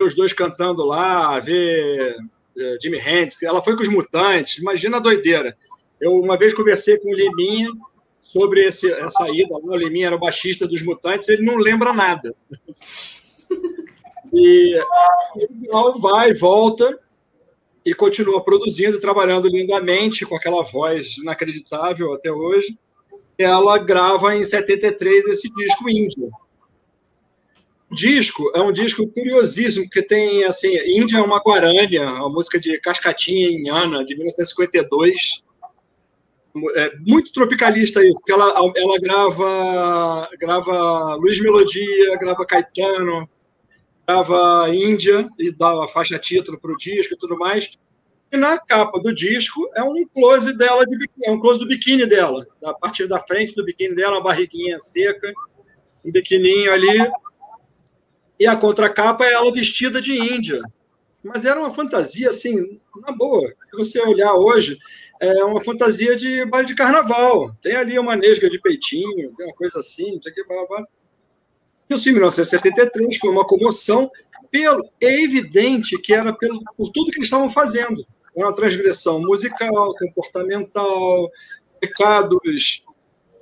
os 0.00 0.14
dois 0.14 0.32
cantando 0.32 0.84
lá, 0.84 1.38
ver 1.40 2.16
uh, 2.16 2.82
Jimi 2.82 2.98
Hendrix. 2.98 3.42
Ela 3.42 3.62
foi 3.62 3.76
com 3.76 3.82
os 3.82 3.88
Mutantes, 3.88 4.58
imagina 4.58 4.96
a 4.96 5.00
doideira. 5.00 5.56
Eu 6.00 6.12
uma 6.12 6.38
vez 6.38 6.54
conversei 6.54 6.98
com 6.98 7.10
o 7.10 7.14
Liminha 7.14 7.68
sobre 8.22 8.60
esse, 8.60 8.90
essa 8.92 9.28
ida 9.28 9.54
o 9.54 9.76
Liminha 9.76 10.06
era 10.06 10.16
o 10.16 10.20
baixista 10.20 10.66
dos 10.66 10.82
Mutantes, 10.82 11.28
ele 11.28 11.42
não 11.42 11.56
lembra 11.56 11.92
nada. 11.92 12.34
E 14.32 14.80
Gal 15.70 16.00
vai, 16.00 16.32
volta 16.34 16.98
e 17.84 17.94
continua 17.94 18.42
produzindo, 18.42 19.00
trabalhando 19.00 19.48
lindamente, 19.48 20.26
com 20.26 20.36
aquela 20.36 20.62
voz 20.62 21.16
inacreditável 21.18 22.12
até 22.12 22.30
hoje 22.30 22.76
ela 23.38 23.78
grava 23.78 24.34
em 24.34 24.44
73 24.44 25.26
esse 25.26 25.48
disco 25.54 25.88
Índia. 25.88 26.28
Disco 27.90 28.50
é 28.54 28.60
um 28.60 28.72
disco 28.72 29.08
curiosíssimo, 29.08 29.84
porque 29.84 30.02
tem, 30.02 30.44
assim, 30.44 30.76
Índia 31.00 31.18
é 31.18 31.22
uma 31.22 31.38
guarânia, 31.38 32.02
uma 32.02 32.28
música 32.28 32.58
de 32.58 32.78
Cascatinha 32.80 33.48
Inhana, 33.48 34.04
de 34.04 34.14
1952. 34.16 35.42
É 36.74 36.96
muito 37.06 37.32
tropicalista 37.32 38.00
aí, 38.00 38.12
porque 38.12 38.32
ela, 38.32 38.72
ela 38.76 38.98
grava, 39.00 40.28
grava 40.38 41.14
Luiz 41.14 41.40
Melodia, 41.40 42.18
grava 42.18 42.44
Caetano, 42.44 43.28
grava 44.08 44.74
Índia 44.74 45.28
e 45.38 45.52
dá 45.52 45.84
a 45.84 45.86
faixa 45.88 46.18
título 46.18 46.58
para 46.58 46.72
o 46.72 46.76
disco 46.78 47.12
e 47.12 47.18
tudo 47.18 47.36
mais. 47.36 47.70
E 48.32 48.36
na 48.38 48.58
capa 48.58 48.98
do 49.00 49.14
disco 49.14 49.70
é 49.74 49.82
um 49.82 50.02
close 50.06 50.56
dela 50.56 50.86
de 50.86 51.10
é 51.24 51.30
um 51.30 51.38
close 51.38 51.58
do 51.58 51.68
biquíni 51.68 52.06
dela, 52.06 52.46
da 52.60 52.72
parte 52.72 53.06
da 53.06 53.20
frente 53.20 53.54
do 53.54 53.64
biquíni 53.64 53.94
dela, 53.94 54.16
uma 54.16 54.22
barriguinha 54.22 54.78
seca, 54.78 55.30
um 56.02 56.10
biquininho 56.10 56.72
ali. 56.72 57.10
E 58.40 58.46
a 58.46 58.56
contracapa 58.56 59.26
é 59.26 59.32
ela 59.32 59.52
vestida 59.52 60.00
de 60.00 60.16
índia. 60.16 60.62
Mas 61.22 61.44
era 61.44 61.60
uma 61.60 61.70
fantasia 61.70 62.30
assim, 62.30 62.80
na 63.02 63.12
boa. 63.12 63.52
Se 63.70 63.76
você 63.76 64.00
olhar 64.00 64.34
hoje, 64.34 64.78
é 65.20 65.44
uma 65.44 65.62
fantasia 65.62 66.16
de 66.16 66.46
baile 66.46 66.68
de 66.68 66.74
carnaval. 66.74 67.54
Tem 67.60 67.76
ali 67.76 67.98
uma 67.98 68.16
nesga 68.16 68.48
de 68.48 68.58
peitinho, 68.60 69.34
tem 69.34 69.46
uma 69.46 69.54
coisa 69.54 69.80
assim, 69.80 70.14
não 70.14 70.22
sei 70.22 70.32
o 70.32 70.34
que, 70.34 70.44
blá, 70.44 70.66
blá. 70.66 70.86
Isso 71.88 72.08
em 72.08 72.12
1973 72.12 73.18
foi 73.18 73.30
uma 73.30 73.46
comoção. 73.46 74.10
Pelo, 74.50 74.82
é 75.00 75.22
evidente 75.22 75.98
que 75.98 76.14
era 76.14 76.32
pelo, 76.32 76.62
por 76.76 76.90
tudo 76.90 77.10
que 77.10 77.18
eles 77.18 77.26
estavam 77.26 77.48
fazendo 77.48 78.04
uma 78.34 78.54
transgressão 78.54 79.20
musical, 79.20 79.94
comportamental, 79.96 81.30
pecados 81.80 82.82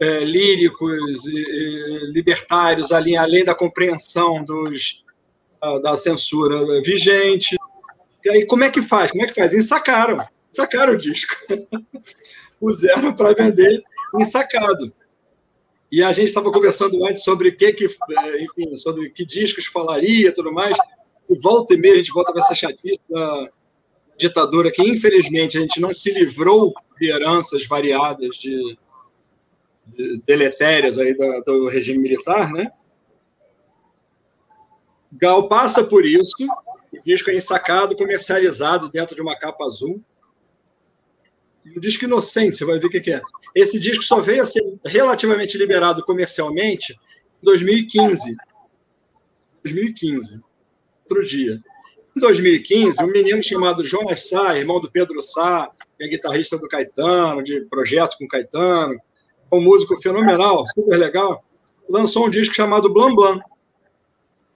é, 0.01 0.25
líricos 0.25 1.27
e, 1.27 1.37
e, 1.37 2.13
libertários 2.13 2.93
ali, 2.93 3.17
além 3.17 3.45
da 3.45 3.55
compreensão 3.55 4.45
dos, 4.45 5.05
da, 5.61 5.79
da 5.79 5.97
censura 5.97 6.59
vigente. 6.83 7.57
E 8.25 8.29
aí, 8.29 8.47
como 8.47 8.65
é 8.65 8.71
que 8.71 8.83
faz? 8.83 9.11
Como 9.11 9.23
é 9.23 9.27
que 9.27 9.35
faz? 9.35 9.55
Ensacaram. 9.55 10.19
Ensacaram 10.51 10.95
o 10.95 10.99
disco. 10.99 11.35
Puseram 12.59 13.15
para 13.15 13.35
vender 13.35 13.83
ensacado. 14.19 14.93
E 15.91 16.03
a 16.03 16.13
gente 16.13 16.29
estava 16.29 16.51
conversando 16.51 17.05
antes 17.07 17.23
sobre 17.23 17.53
que, 17.53 17.73
que 17.73 17.87
é, 17.87 18.43
enfim, 18.43 18.77
sobre 18.77 19.11
que 19.11 19.25
discos 19.25 19.67
falaria 19.67 20.35
tudo 20.35 20.53
mais. 20.53 20.77
E 21.29 21.39
volta 21.39 21.75
e 21.75 21.77
meia 21.77 21.95
a 21.95 21.99
gente 21.99 22.13
volta 22.13 22.33
com 22.33 22.39
essa 22.39 22.55
chatice 22.55 23.01
da, 23.09 23.49
ditadura 24.17 24.71
que, 24.71 24.83
infelizmente, 24.83 25.59
a 25.59 25.61
gente 25.61 25.81
não 25.81 25.93
se 25.93 26.13
livrou 26.13 26.73
de 26.99 27.11
heranças 27.11 27.67
variadas 27.67 28.37
de, 28.37 28.79
de 29.87 30.23
deletérias 30.27 30.99
aí 30.99 31.15
do, 31.15 31.43
do, 31.43 31.69
regime 31.69 31.99
militar, 31.99 32.53
né? 32.53 32.71
Gal 35.13 35.49
passa 35.49 35.85
por 35.85 36.05
isso, 36.05 36.33
o 36.93 37.03
disco 37.05 37.31
é 37.31 37.37
ensacado, 37.37 37.97
comercializado 37.97 38.91
dentro 38.91 39.15
de 39.15 39.23
uma 39.23 39.39
capa 39.39 39.65
azul. 39.65 40.03
O 41.75 41.81
disco 41.81 42.05
inocente, 42.05 42.57
você 42.57 42.65
vai 42.65 42.79
ver 42.79 42.87
o 42.87 42.91
que 42.91 43.13
é. 43.13 43.21
Esse 43.55 43.79
disco 43.79 44.05
só 44.05 44.21
veio 44.21 44.43
a 44.43 44.47
ser 44.47 44.63
relativamente 44.85 45.59
liberado 45.59 46.05
comercialmente 46.05 46.93
em 46.93 47.45
2015. 47.45 48.37
2015, 49.65 50.43
outro 51.09 51.25
dia. 51.25 51.61
Em 52.17 52.21
2015, 52.21 53.03
um 53.03 53.09
menino 53.09 53.43
chamado 53.43 53.85
Jonas 53.85 54.29
Sá, 54.29 54.57
irmão 54.57 54.81
do 54.81 54.91
Pedro 54.91 55.21
Sá, 55.21 55.69
que 55.99 56.05
é 56.05 56.09
guitarrista 56.09 56.57
do 56.57 56.69
Caetano, 56.69 57.43
de 57.43 57.63
projetos 57.67 58.17
com 58.17 58.29
Caetano, 58.29 58.99
um 59.53 59.61
músico 59.61 60.01
fenomenal, 60.01 60.65
super 60.69 60.97
legal, 60.97 61.45
lançou 61.89 62.27
um 62.27 62.31
disco 62.31 62.55
chamado 62.55 62.93
Blam 62.93 63.15
Blam. 63.15 63.41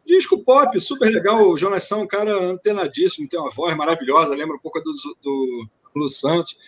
Disco 0.07 0.43
pop, 0.45 0.81
super 0.81 1.11
legal. 1.11 1.49
O 1.49 1.57
Jonas 1.57 1.85
Sá 1.87 1.97
é 1.97 1.99
um 2.00 2.07
cara 2.07 2.33
antenadíssimo, 2.33 3.29
tem 3.29 3.38
uma 3.38 3.50
voz 3.50 3.76
maravilhosa, 3.76 4.35
lembra 4.35 4.57
um 4.57 4.61
pouco 4.61 4.81
do, 4.81 4.93
do 5.23 5.69
Lu 5.95 6.09
Santos. 6.09 6.59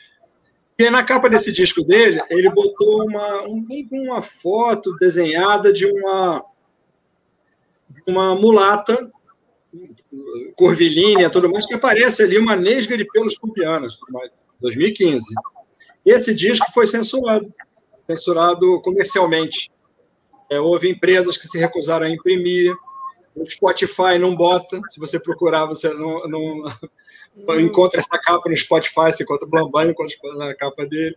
E 0.79 0.91
na 0.91 1.05
capa 1.05 1.29
desse 1.29 1.53
disco 1.53 1.85
dele, 1.85 2.21
ele 2.31 2.51
botou 2.51 3.05
uma, 3.05 3.43
um, 3.43 3.67
uma 3.93 4.23
foto 4.23 4.97
desenhada 4.97 5.73
de 5.73 5.87
uma, 5.87 6.45
uma 8.07 8.35
mulata 8.35 9.11
curvilínea, 10.57 11.31
tudo 11.31 11.51
mais, 11.51 11.67
que 11.67 11.75
aparece 11.75 12.23
ali 12.23 12.39
uma 12.39 12.57
nesga 12.57 12.97
de 12.97 13.05
pelos 13.07 13.35
mais, 14.11 14.31
2015. 14.61 15.35
Esse 16.05 16.35
disco 16.35 16.67
foi 16.73 16.87
censurado, 16.87 17.53
censurado 18.09 18.81
comercialmente. 18.83 19.71
É, 20.51 20.61
houve 20.61 20.91
empresas 20.91 21.37
que 21.37 21.47
se 21.47 21.59
recusaram 21.59 22.07
a 22.07 22.11
imprimir, 22.11 22.75
o 23.35 23.49
Spotify 23.49 24.19
não 24.21 24.37
bota, 24.37 24.81
se 24.89 25.01
você 25.01 25.19
procurar, 25.19 25.65
você 25.67 25.93
não, 25.95 26.29
não, 26.29 26.63
não 27.37 27.61
encontra 27.61 28.01
essa 28.01 28.19
capa 28.19 28.49
no 28.49 28.57
Spotify, 28.57 29.13
você 29.13 29.23
encontra 29.23 29.47
o 29.47 29.51
Blambam, 29.51 29.91
encontra 29.91 30.51
a 30.51 30.55
capa 30.55 30.87
dele. 30.87 31.17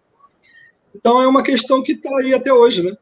Então 0.94 1.22
é 1.22 1.28
uma 1.28 1.44
questão 1.44 1.84
que 1.84 1.94
está 1.94 2.10
aí 2.18 2.34
até 2.34 2.54
hoje, 2.54 2.84
né? 2.84 2.96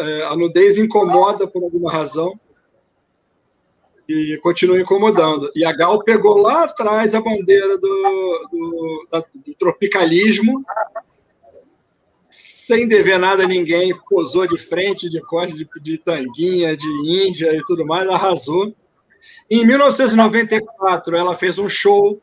É, 0.00 0.22
a 0.24 0.36
nudez 0.36 0.76
incomoda 0.76 1.46
por 1.46 1.62
alguma 1.62 1.90
razão, 1.90 2.38
e 4.08 4.38
continua 4.42 4.80
incomodando. 4.80 5.50
E 5.54 5.64
a 5.64 5.72
Gal 5.72 6.02
pegou 6.02 6.38
lá 6.38 6.64
atrás 6.64 7.14
a 7.14 7.20
bandeira 7.20 7.76
do, 7.76 8.48
do, 8.50 9.08
do 9.34 9.54
tropicalismo, 9.58 10.64
sem 12.30 12.88
dever 12.88 13.18
nada 13.18 13.44
a 13.44 13.48
ninguém, 13.48 13.94
posou 14.08 14.46
de 14.46 14.56
frente, 14.56 15.10
de 15.10 15.20
costas, 15.20 15.58
de, 15.58 15.68
de 15.82 15.98
tanguinha, 15.98 16.76
de 16.76 16.88
Índia 17.04 17.54
e 17.54 17.62
tudo 17.64 17.84
mais, 17.84 18.08
arrasou. 18.08 18.74
Em 19.50 19.66
1994, 19.66 21.16
ela 21.16 21.34
fez 21.34 21.58
um 21.58 21.68
show 21.68 22.20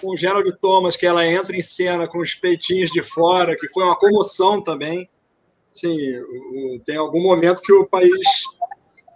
com 0.00 0.10
o 0.10 0.16
Gerald 0.16 0.50
Thomas, 0.60 0.96
que 0.96 1.06
ela 1.06 1.26
entra 1.26 1.56
em 1.56 1.62
cena 1.62 2.06
com 2.06 2.18
os 2.18 2.34
peitinhos 2.34 2.90
de 2.90 3.02
fora, 3.02 3.56
que 3.56 3.68
foi 3.68 3.84
uma 3.84 3.96
comoção 3.96 4.62
também. 4.62 5.08
Assim, 5.74 5.96
tem 6.84 6.96
algum 6.96 7.22
momento 7.22 7.62
que 7.62 7.72
o 7.72 7.86
país 7.86 8.44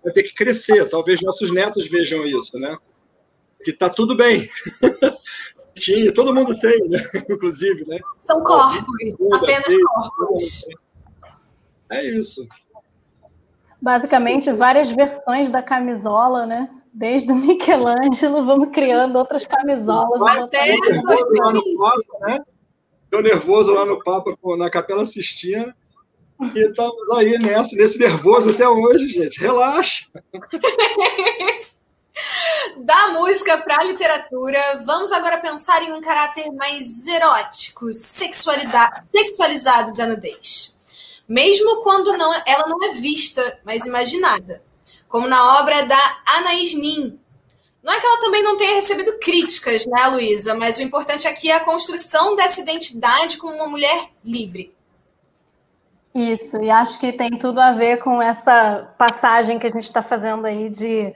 vai 0.02 0.12
ter 0.12 0.22
que 0.22 0.34
crescer. 0.34 0.88
Talvez 0.88 1.20
nossos 1.22 1.50
netos 1.52 1.88
vejam 1.88 2.24
isso, 2.26 2.58
né? 2.58 2.76
Que 3.64 3.70
está 3.70 3.88
tudo 3.88 4.16
bem. 4.16 4.48
Tinha, 5.76 6.12
todo 6.12 6.34
mundo 6.34 6.58
tem, 6.58 6.88
né? 6.88 6.98
Inclusive, 7.30 7.86
né? 7.86 7.98
São 8.18 8.42
corpos, 8.42 8.84
apenas 9.32 9.74
corpos. 10.18 10.64
É 11.90 12.04
isso. 12.04 12.46
Basicamente, 13.80 14.52
várias 14.52 14.90
versões 14.90 15.48
da 15.48 15.62
camisola, 15.62 16.44
né? 16.44 16.68
Desde 16.92 17.32
o 17.32 17.36
Michelangelo, 17.36 18.44
vamos 18.44 18.70
criando 18.70 19.16
outras 19.16 19.46
camisolas. 19.46 20.38
Até 20.38 20.76
nervoso 20.76 21.36
lá 21.36 21.52
no 21.52 21.78
Papa, 21.78 22.18
né? 22.20 22.40
Eu 23.10 23.22
nervoso 23.22 23.72
lá 23.72 23.84
no 23.84 24.02
Papa, 24.02 24.36
na 24.56 24.68
Capela 24.68 25.06
Sistina. 25.06 25.74
E 26.54 26.58
estamos 26.58 27.10
aí 27.10 27.38
nessa, 27.38 27.76
nesse 27.76 27.98
nervoso 27.98 28.50
até 28.50 28.68
hoje, 28.68 29.08
gente. 29.08 29.40
Relaxa. 29.40 30.06
da 32.78 33.08
música 33.08 33.58
para 33.58 33.80
a 33.80 33.84
literatura, 33.84 34.58
vamos 34.84 35.12
agora 35.12 35.38
pensar 35.38 35.82
em 35.82 35.92
um 35.92 36.00
caráter 36.00 36.50
mais 36.52 37.06
erótico, 37.06 37.92
sexualizado 37.92 39.94
da 39.94 40.06
nudez. 40.06 40.76
Mesmo 41.28 41.82
quando 41.82 42.16
não, 42.16 42.32
ela 42.46 42.66
não 42.66 42.82
é 42.84 42.94
vista, 42.94 43.60
mas 43.64 43.86
imaginada. 43.86 44.62
Como 45.10 45.28
na 45.28 45.60
obra 45.60 45.84
da 45.84 46.22
Anaïs 46.24 46.72
Nin. 46.74 47.20
Não 47.82 47.92
é 47.92 48.00
que 48.00 48.06
ela 48.06 48.20
também 48.20 48.42
não 48.42 48.56
tenha 48.56 48.76
recebido 48.76 49.18
críticas, 49.18 49.84
né, 49.84 50.06
Luísa? 50.06 50.54
Mas 50.54 50.78
o 50.78 50.82
importante 50.82 51.28
aqui 51.28 51.50
é 51.50 51.56
a 51.56 51.64
construção 51.64 52.34
dessa 52.34 52.62
identidade 52.62 53.36
como 53.36 53.54
uma 53.54 53.66
mulher 53.66 54.08
livre. 54.24 54.74
Isso, 56.14 56.62
e 56.62 56.70
acho 56.70 56.98
que 56.98 57.12
tem 57.12 57.30
tudo 57.30 57.60
a 57.60 57.72
ver 57.72 57.98
com 57.98 58.20
essa 58.22 58.92
passagem 58.96 59.58
que 59.58 59.66
a 59.66 59.70
gente 59.70 59.84
está 59.84 60.02
fazendo 60.02 60.46
aí 60.46 60.68
de 60.68 61.14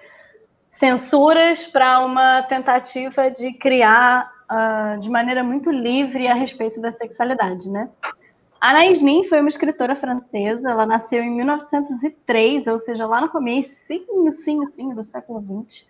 censuras 0.68 1.66
para 1.66 2.04
uma 2.04 2.42
tentativa 2.42 3.30
de 3.30 3.52
criar 3.54 4.30
uh, 4.50 4.98
de 5.00 5.08
maneira 5.08 5.42
muito 5.42 5.70
livre 5.70 6.26
a 6.28 6.34
respeito 6.34 6.80
da 6.80 6.90
sexualidade, 6.90 7.70
né? 7.70 7.88
Anaïs 8.61 9.02
Nin 9.02 9.25
foi 9.25 9.40
uma 9.40 9.49
escritora 9.49 9.94
francesa, 9.94 10.70
ela 10.70 10.87
nasceu 10.87 11.23
em 11.23 11.30
1903, 11.30 12.66
ou 12.66 12.78
seja, 12.78 13.06
lá 13.06 13.20
no 13.20 13.28
começo, 13.28 13.75
sim, 13.87 14.64
sim, 14.64 14.94
do 14.94 15.04
século 15.04 15.44
XX. 15.66 15.87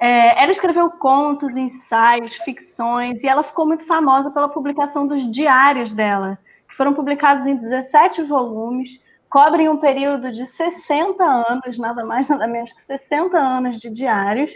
É, 0.00 0.42
ela 0.42 0.52
escreveu 0.52 0.90
contos, 0.90 1.56
ensaios, 1.56 2.36
ficções, 2.36 3.22
e 3.22 3.28
ela 3.28 3.42
ficou 3.42 3.66
muito 3.66 3.86
famosa 3.86 4.30
pela 4.30 4.48
publicação 4.48 5.06
dos 5.06 5.28
diários 5.30 5.92
dela, 5.92 6.38
que 6.68 6.74
foram 6.74 6.92
publicados 6.92 7.46
em 7.46 7.56
17 7.56 8.22
volumes, 8.22 9.00
cobrem 9.28 9.68
um 9.68 9.78
período 9.78 10.30
de 10.30 10.46
60 10.46 11.24
anos, 11.24 11.78
nada 11.78 12.04
mais, 12.04 12.28
nada 12.28 12.46
menos 12.46 12.72
que 12.72 12.82
60 12.82 13.36
anos 13.36 13.76
de 13.78 13.90
diários, 13.90 14.52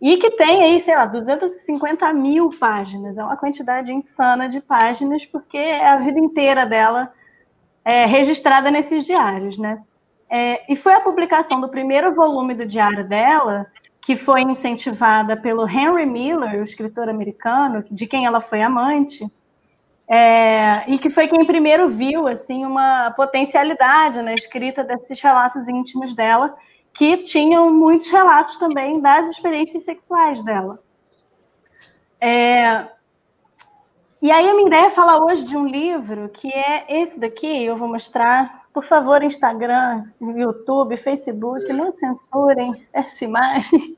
e 0.00 0.16
que 0.16 0.30
tem 0.30 0.62
aí, 0.62 0.80
sei 0.80 0.96
lá, 0.96 1.04
250 1.04 2.12
mil 2.14 2.50
páginas. 2.58 3.18
É 3.18 3.22
uma 3.22 3.36
quantidade 3.36 3.92
insana 3.92 4.48
de 4.48 4.60
páginas, 4.60 5.26
porque 5.26 5.58
é 5.58 5.88
a 5.88 5.98
vida 5.98 6.18
inteira 6.18 6.64
dela 6.64 7.12
é, 7.84 8.06
registrada 8.06 8.70
nesses 8.70 9.04
diários, 9.04 9.58
né? 9.58 9.82
É, 10.28 10.72
e 10.72 10.76
foi 10.76 10.94
a 10.94 11.00
publicação 11.00 11.60
do 11.60 11.68
primeiro 11.68 12.14
volume 12.14 12.54
do 12.54 12.64
diário 12.64 13.06
dela 13.06 13.66
que 14.00 14.16
foi 14.16 14.42
incentivada 14.42 15.36
pelo 15.36 15.68
Henry 15.68 16.06
Miller, 16.06 16.60
o 16.60 16.64
escritor 16.64 17.08
americano, 17.08 17.84
de 17.90 18.06
quem 18.06 18.24
ela 18.24 18.40
foi 18.40 18.62
amante, 18.62 19.30
é, 20.08 20.90
e 20.90 20.98
que 20.98 21.10
foi 21.10 21.28
quem 21.28 21.44
primeiro 21.44 21.88
viu 21.88 22.26
assim 22.26 22.64
uma 22.64 23.10
potencialidade 23.12 24.22
na 24.22 24.34
escrita 24.34 24.82
desses 24.82 25.20
relatos 25.20 25.68
íntimos 25.68 26.14
dela, 26.14 26.54
que 26.92 27.18
tinham 27.18 27.72
muitos 27.72 28.10
relatos 28.10 28.56
também 28.56 29.00
das 29.00 29.28
experiências 29.28 29.84
sexuais 29.84 30.42
dela. 30.42 30.82
É, 32.20 32.86
e 34.20 34.30
aí 34.30 34.48
a 34.48 34.54
minha 34.54 34.66
ideia 34.66 34.86
é 34.86 34.90
falar 34.90 35.24
hoje 35.24 35.44
de 35.44 35.56
um 35.56 35.66
livro 35.66 36.28
que 36.28 36.52
é 36.52 36.84
esse 36.88 37.18
daqui, 37.18 37.64
eu 37.64 37.76
vou 37.76 37.88
mostrar 37.88 38.60
por 38.72 38.84
favor, 38.84 39.22
Instagram, 39.22 40.04
YouTube, 40.20 40.96
Facebook, 40.96 41.72
não 41.72 41.90
censurem 41.90 42.86
essa 42.92 43.24
imagem. 43.24 43.96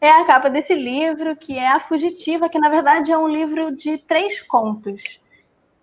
É 0.00 0.10
a 0.10 0.24
capa 0.24 0.48
desse 0.48 0.74
livro, 0.74 1.36
que 1.36 1.58
é 1.58 1.68
A 1.68 1.78
Fugitiva, 1.78 2.48
que 2.48 2.58
na 2.58 2.70
verdade 2.70 3.12
é 3.12 3.18
um 3.18 3.28
livro 3.28 3.76
de 3.76 3.98
três 3.98 4.40
contos. 4.40 5.20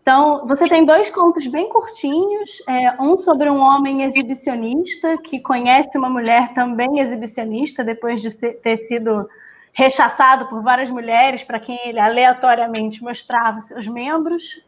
Então, 0.08 0.48
você 0.48 0.64
tem 0.70 0.86
dois 0.86 1.10
contos 1.10 1.46
bem 1.48 1.68
curtinhos, 1.68 2.64
é, 2.66 2.96
um 2.98 3.18
sobre 3.18 3.52
um 3.52 3.60
homem 3.60 4.04
exibicionista 4.04 5.18
que 5.18 5.38
conhece 5.38 5.98
uma 5.98 6.10
mulher 6.10 6.54
também 6.54 7.02
exibicionista, 7.02 7.84
depois 7.84 8.22
de 8.22 8.32
ter 8.32 8.78
sido 8.78 9.28
rechaçado 9.74 10.48
por 10.48 10.64
várias 10.64 10.90
mulheres 10.90 11.44
para 11.44 11.60
quem 11.60 11.78
ele 11.86 12.00
aleatoriamente 12.00 13.04
mostrava 13.04 13.60
seus 13.60 13.86
membros. 13.86 14.66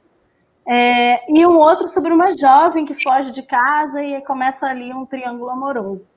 É, 0.67 1.24
e 1.34 1.48
um 1.48 1.58
outro 1.58 1.88
sobre 1.88 2.12
uma 2.12 2.27
jovem 2.38 2.84
que 2.84 2.93
foge 2.93 3.31
de 3.31 3.43
casa 3.43 4.03
e 4.03 4.22
começa 4.25 4.65
ali 4.65 4.93
um 4.93 5.05
triângulo 5.05 5.51
amoroso. 5.51 6.10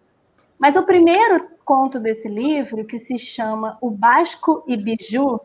Mas 0.58 0.74
o 0.74 0.82
primeiro 0.82 1.48
conto 1.64 2.00
desse 2.00 2.28
livro, 2.28 2.84
que 2.84 2.98
se 2.98 3.16
chama 3.16 3.78
O 3.80 3.88
Basco 3.88 4.64
e 4.66 4.76
Biju, 4.76 5.40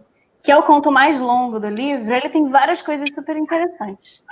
que 0.47 0.51
é 0.53 0.55
o 0.55 0.63
conto 0.63 0.89
mais 0.89 1.19
longo 1.19 1.59
do 1.59 1.67
livro, 1.67 2.13
ele 2.13 2.29
tem 2.29 2.47
várias 2.47 2.81
coisas 2.81 3.13
super 3.13 3.35
interessantes. 3.35 4.23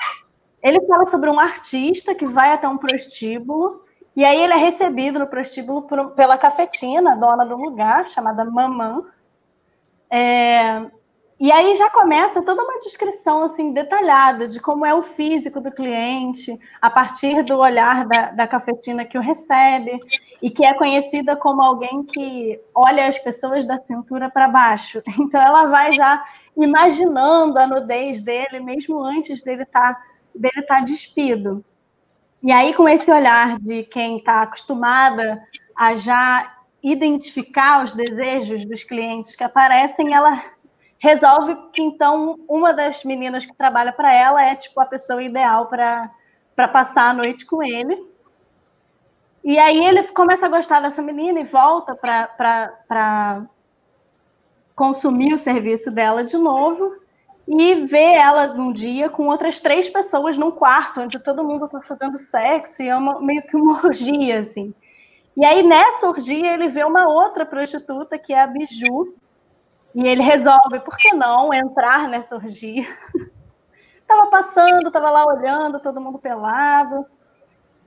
Ele 0.63 0.79
fala 0.87 1.05
sobre 1.05 1.29
um 1.29 1.37
artista 1.37 2.15
que 2.15 2.25
vai 2.25 2.53
até 2.53 2.65
um 2.69 2.77
prostíbulo, 2.77 3.83
e 4.15 4.23
aí 4.23 4.41
ele 4.41 4.53
é 4.53 4.55
recebido 4.55 5.19
no 5.19 5.27
prostíbulo 5.27 5.81
por, 5.81 6.11
pela 6.11 6.37
cafetina, 6.37 7.17
dona 7.17 7.45
do 7.45 7.57
lugar, 7.57 8.07
chamada 8.07 8.45
Mamã. 8.45 9.03
É, 10.09 10.85
e 11.37 11.51
aí 11.51 11.75
já 11.75 11.89
começa 11.89 12.41
toda 12.41 12.63
uma 12.63 12.79
descrição 12.79 13.43
assim 13.43 13.73
detalhada 13.73 14.47
de 14.47 14.57
como 14.59 14.85
é 14.85 14.95
o 14.95 15.03
físico 15.03 15.59
do 15.59 15.69
cliente, 15.69 16.57
a 16.81 16.89
partir 16.89 17.43
do 17.43 17.57
olhar 17.57 18.07
da, 18.07 18.31
da 18.31 18.47
cafetina 18.47 19.03
que 19.03 19.17
o 19.17 19.21
recebe, 19.21 19.99
e 20.41 20.49
que 20.49 20.65
é 20.65 20.73
conhecida 20.73 21.35
como 21.35 21.61
alguém 21.61 22.03
que 22.03 22.59
olha 22.73 23.07
as 23.07 23.19
pessoas 23.19 23.65
da 23.65 23.77
cintura 23.77 24.29
para 24.29 24.47
baixo. 24.47 25.01
Então 25.19 25.41
ela 25.41 25.65
vai 25.65 25.91
já 25.91 26.23
imaginando 26.55 27.59
a 27.59 27.67
nudez 27.67 28.21
dele, 28.21 28.59
mesmo 28.61 29.03
antes 29.03 29.43
dele 29.43 29.63
estar 29.63 29.93
tá, 29.93 30.01
dele 30.33 30.61
tá 30.65 30.79
despido. 30.79 31.65
E 32.41 32.51
aí, 32.51 32.73
com 32.73 32.87
esse 32.87 33.11
olhar 33.11 33.59
de 33.59 33.83
quem 33.83 34.17
está 34.17 34.43
acostumada 34.43 35.41
a 35.75 35.95
já 35.95 36.55
identificar 36.81 37.83
os 37.83 37.91
desejos 37.91 38.63
dos 38.65 38.83
clientes 38.83 39.35
que 39.35 39.43
aparecem, 39.43 40.13
ela 40.13 40.39
resolve 41.05 41.55
que 41.71 41.83
então 41.83 42.39
uma 42.49 42.73
das 42.73 43.03
meninas 43.03 43.45
que 43.45 43.55
trabalha 43.55 43.93
para 43.93 44.11
ela 44.11 44.43
é 44.43 44.55
tipo 44.55 44.79
a 44.81 44.85
pessoa 44.87 45.21
ideal 45.21 45.67
para 45.67 46.67
passar 46.67 47.09
a 47.09 47.13
noite 47.13 47.45
com 47.45 47.61
ele. 47.61 47.95
E 49.43 49.59
aí 49.59 49.85
ele 49.85 50.01
começa 50.07 50.47
a 50.47 50.49
gostar 50.49 50.79
dessa 50.79 51.03
menina 51.03 51.39
e 51.39 51.43
volta 51.43 51.95
para 51.95 53.45
consumir 54.75 55.33
o 55.35 55.37
serviço 55.37 55.91
dela 55.91 56.23
de 56.23 56.37
novo 56.37 56.95
e 57.47 57.75
vê 57.85 58.15
ela 58.15 58.47
num 58.47 58.71
dia 58.71 59.07
com 59.07 59.27
outras 59.27 59.59
três 59.59 59.87
pessoas 59.87 60.35
num 60.35 60.49
quarto 60.49 61.01
onde 61.01 61.19
todo 61.19 61.43
mundo 61.43 61.65
está 61.65 61.79
fazendo 61.83 62.17
sexo 62.17 62.81
e 62.81 62.89
é 62.89 62.97
uma, 62.97 63.21
meio 63.21 63.43
que 63.43 63.55
uma 63.55 63.79
orgia 63.85 64.39
assim. 64.39 64.73
E 65.37 65.45
aí 65.45 65.61
nessa 65.61 66.07
orgia 66.07 66.51
ele 66.51 66.67
vê 66.67 66.83
uma 66.83 67.07
outra 67.07 67.45
prostituta 67.45 68.17
que 68.17 68.33
é 68.33 68.41
a 68.41 68.47
Biju 68.47 69.13
e 69.95 70.05
ele 70.05 70.21
resolve, 70.21 70.81
por 70.81 70.97
que 70.97 71.13
não, 71.13 71.53
entrar 71.53 72.09
nessa 72.09 72.35
orgia. 72.35 72.85
tava 74.05 74.29
passando, 74.29 74.91
tava 74.91 75.09
lá 75.09 75.25
olhando, 75.25 75.79
todo 75.79 76.01
mundo 76.01 76.19
pelado. 76.19 77.05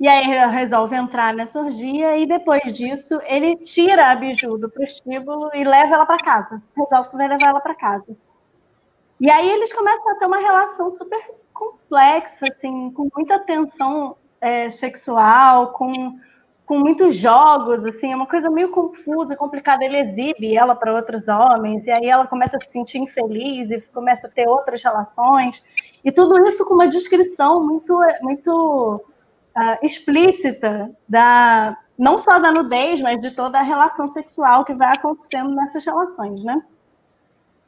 E 0.01 0.09
aí 0.09 0.31
ele 0.31 0.47
resolve 0.47 0.97
entrar 0.97 1.35
nessa 1.35 1.61
orgia 1.61 2.17
e 2.17 2.25
depois 2.25 2.75
disso 2.75 3.21
ele 3.25 3.57
tira 3.57 4.11
a 4.11 4.15
Biju 4.15 4.57
do 4.57 4.71
prostíbulo 4.71 5.51
e 5.53 5.65
leva 5.65 5.97
ela 5.97 6.07
para 6.07 6.17
casa. 6.19 6.63
Resolve 6.75 7.11
que 7.11 7.17
vai 7.17 7.29
levar 7.29 7.49
ela 7.49 7.61
para 7.61 7.75
casa. 7.75 8.17
E 9.21 9.29
aí 9.29 9.51
eles 9.51 9.73
começam 9.73 10.13
a 10.13 10.15
ter 10.15 10.27
uma 10.27 10.39
relação 10.39 10.91
super 10.93 11.21
complexa, 11.53 12.47
assim, 12.47 12.91
com 12.93 13.09
muita 13.15 13.39
tensão 13.41 14.17
é, 14.41 14.71
sexual, 14.71 15.73
com 15.73 16.19
com 16.69 16.79
muitos 16.79 17.17
jogos, 17.17 17.83
assim, 17.87 18.13
é 18.13 18.15
uma 18.15 18.27
coisa 18.27 18.51
meio 18.51 18.71
confusa, 18.71 19.35
complicada. 19.35 19.83
Ele 19.83 19.97
exibe 20.01 20.55
ela 20.55 20.77
para 20.77 20.95
outros 20.95 21.27
homens, 21.27 21.87
e 21.87 21.91
aí 21.91 22.07
ela 22.07 22.27
começa 22.27 22.59
a 22.59 22.61
se 22.61 22.71
sentir 22.71 22.99
infeliz 22.99 23.71
e 23.71 23.81
começa 23.81 24.27
a 24.27 24.31
ter 24.31 24.47
outras 24.47 24.83
relações. 24.83 25.63
E 26.05 26.13
tudo 26.13 26.47
isso 26.47 26.67
com 26.67 26.75
uma 26.75 26.87
descrição 26.87 27.67
muito, 27.67 27.99
muito 28.21 29.03
uh, 29.57 29.79
explícita 29.83 30.91
da 31.09 31.75
não 31.99 32.19
só 32.19 32.39
da 32.39 32.53
nudez, 32.53 33.01
mas 33.01 33.19
de 33.19 33.31
toda 33.31 33.59
a 33.59 33.63
relação 33.63 34.07
sexual 34.07 34.63
que 34.63 34.75
vai 34.75 34.95
acontecendo 34.95 35.55
nessas 35.55 35.85
relações, 35.87 36.45
né? 36.45 36.63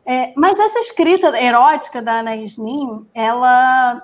É, 0.04 0.32
mas 0.36 0.58
essa 0.58 0.78
escrita 0.78 1.28
erótica 1.40 2.02
da 2.02 2.18
Anaïs 2.18 2.56
Nin, 2.58 3.06
ela 3.14 4.02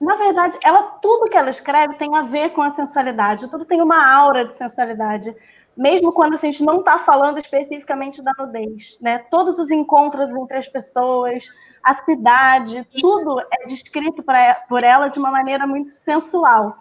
na 0.00 0.14
verdade, 0.14 0.58
ela 0.62 0.82
tudo 0.82 1.30
que 1.30 1.36
ela 1.36 1.50
escreve 1.50 1.94
tem 1.94 2.14
a 2.16 2.22
ver 2.22 2.50
com 2.50 2.62
a 2.62 2.70
sensualidade, 2.70 3.48
tudo 3.48 3.64
tem 3.64 3.80
uma 3.80 4.14
aura 4.14 4.44
de 4.44 4.54
sensualidade, 4.54 5.34
mesmo 5.76 6.12
quando 6.12 6.34
a 6.34 6.38
gente 6.38 6.62
não 6.62 6.80
está 6.80 6.98
falando 6.98 7.38
especificamente 7.38 8.22
da 8.22 8.32
nudez, 8.38 8.98
né? 9.00 9.18
Todos 9.30 9.58
os 9.58 9.70
encontros 9.70 10.34
entre 10.34 10.56
as 10.58 10.68
pessoas, 10.68 11.50
a 11.82 11.94
cidade, 11.94 12.86
tudo 13.00 13.40
é 13.40 13.66
descrito 13.66 14.22
pra, 14.22 14.54
por 14.68 14.82
ela 14.82 15.08
de 15.08 15.18
uma 15.18 15.30
maneira 15.30 15.66
muito 15.66 15.90
sensual. 15.90 16.78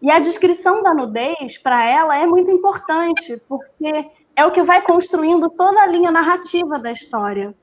E 0.00 0.10
a 0.10 0.18
descrição 0.18 0.82
da 0.82 0.94
nudez 0.94 1.58
para 1.58 1.84
ela 1.84 2.16
é 2.16 2.26
muito 2.26 2.50
importante, 2.50 3.42
porque 3.48 4.10
é 4.36 4.46
o 4.46 4.52
que 4.52 4.62
vai 4.62 4.80
construindo 4.82 5.50
toda 5.50 5.82
a 5.82 5.86
linha 5.86 6.10
narrativa 6.10 6.78
da 6.78 6.92
história. 6.92 7.54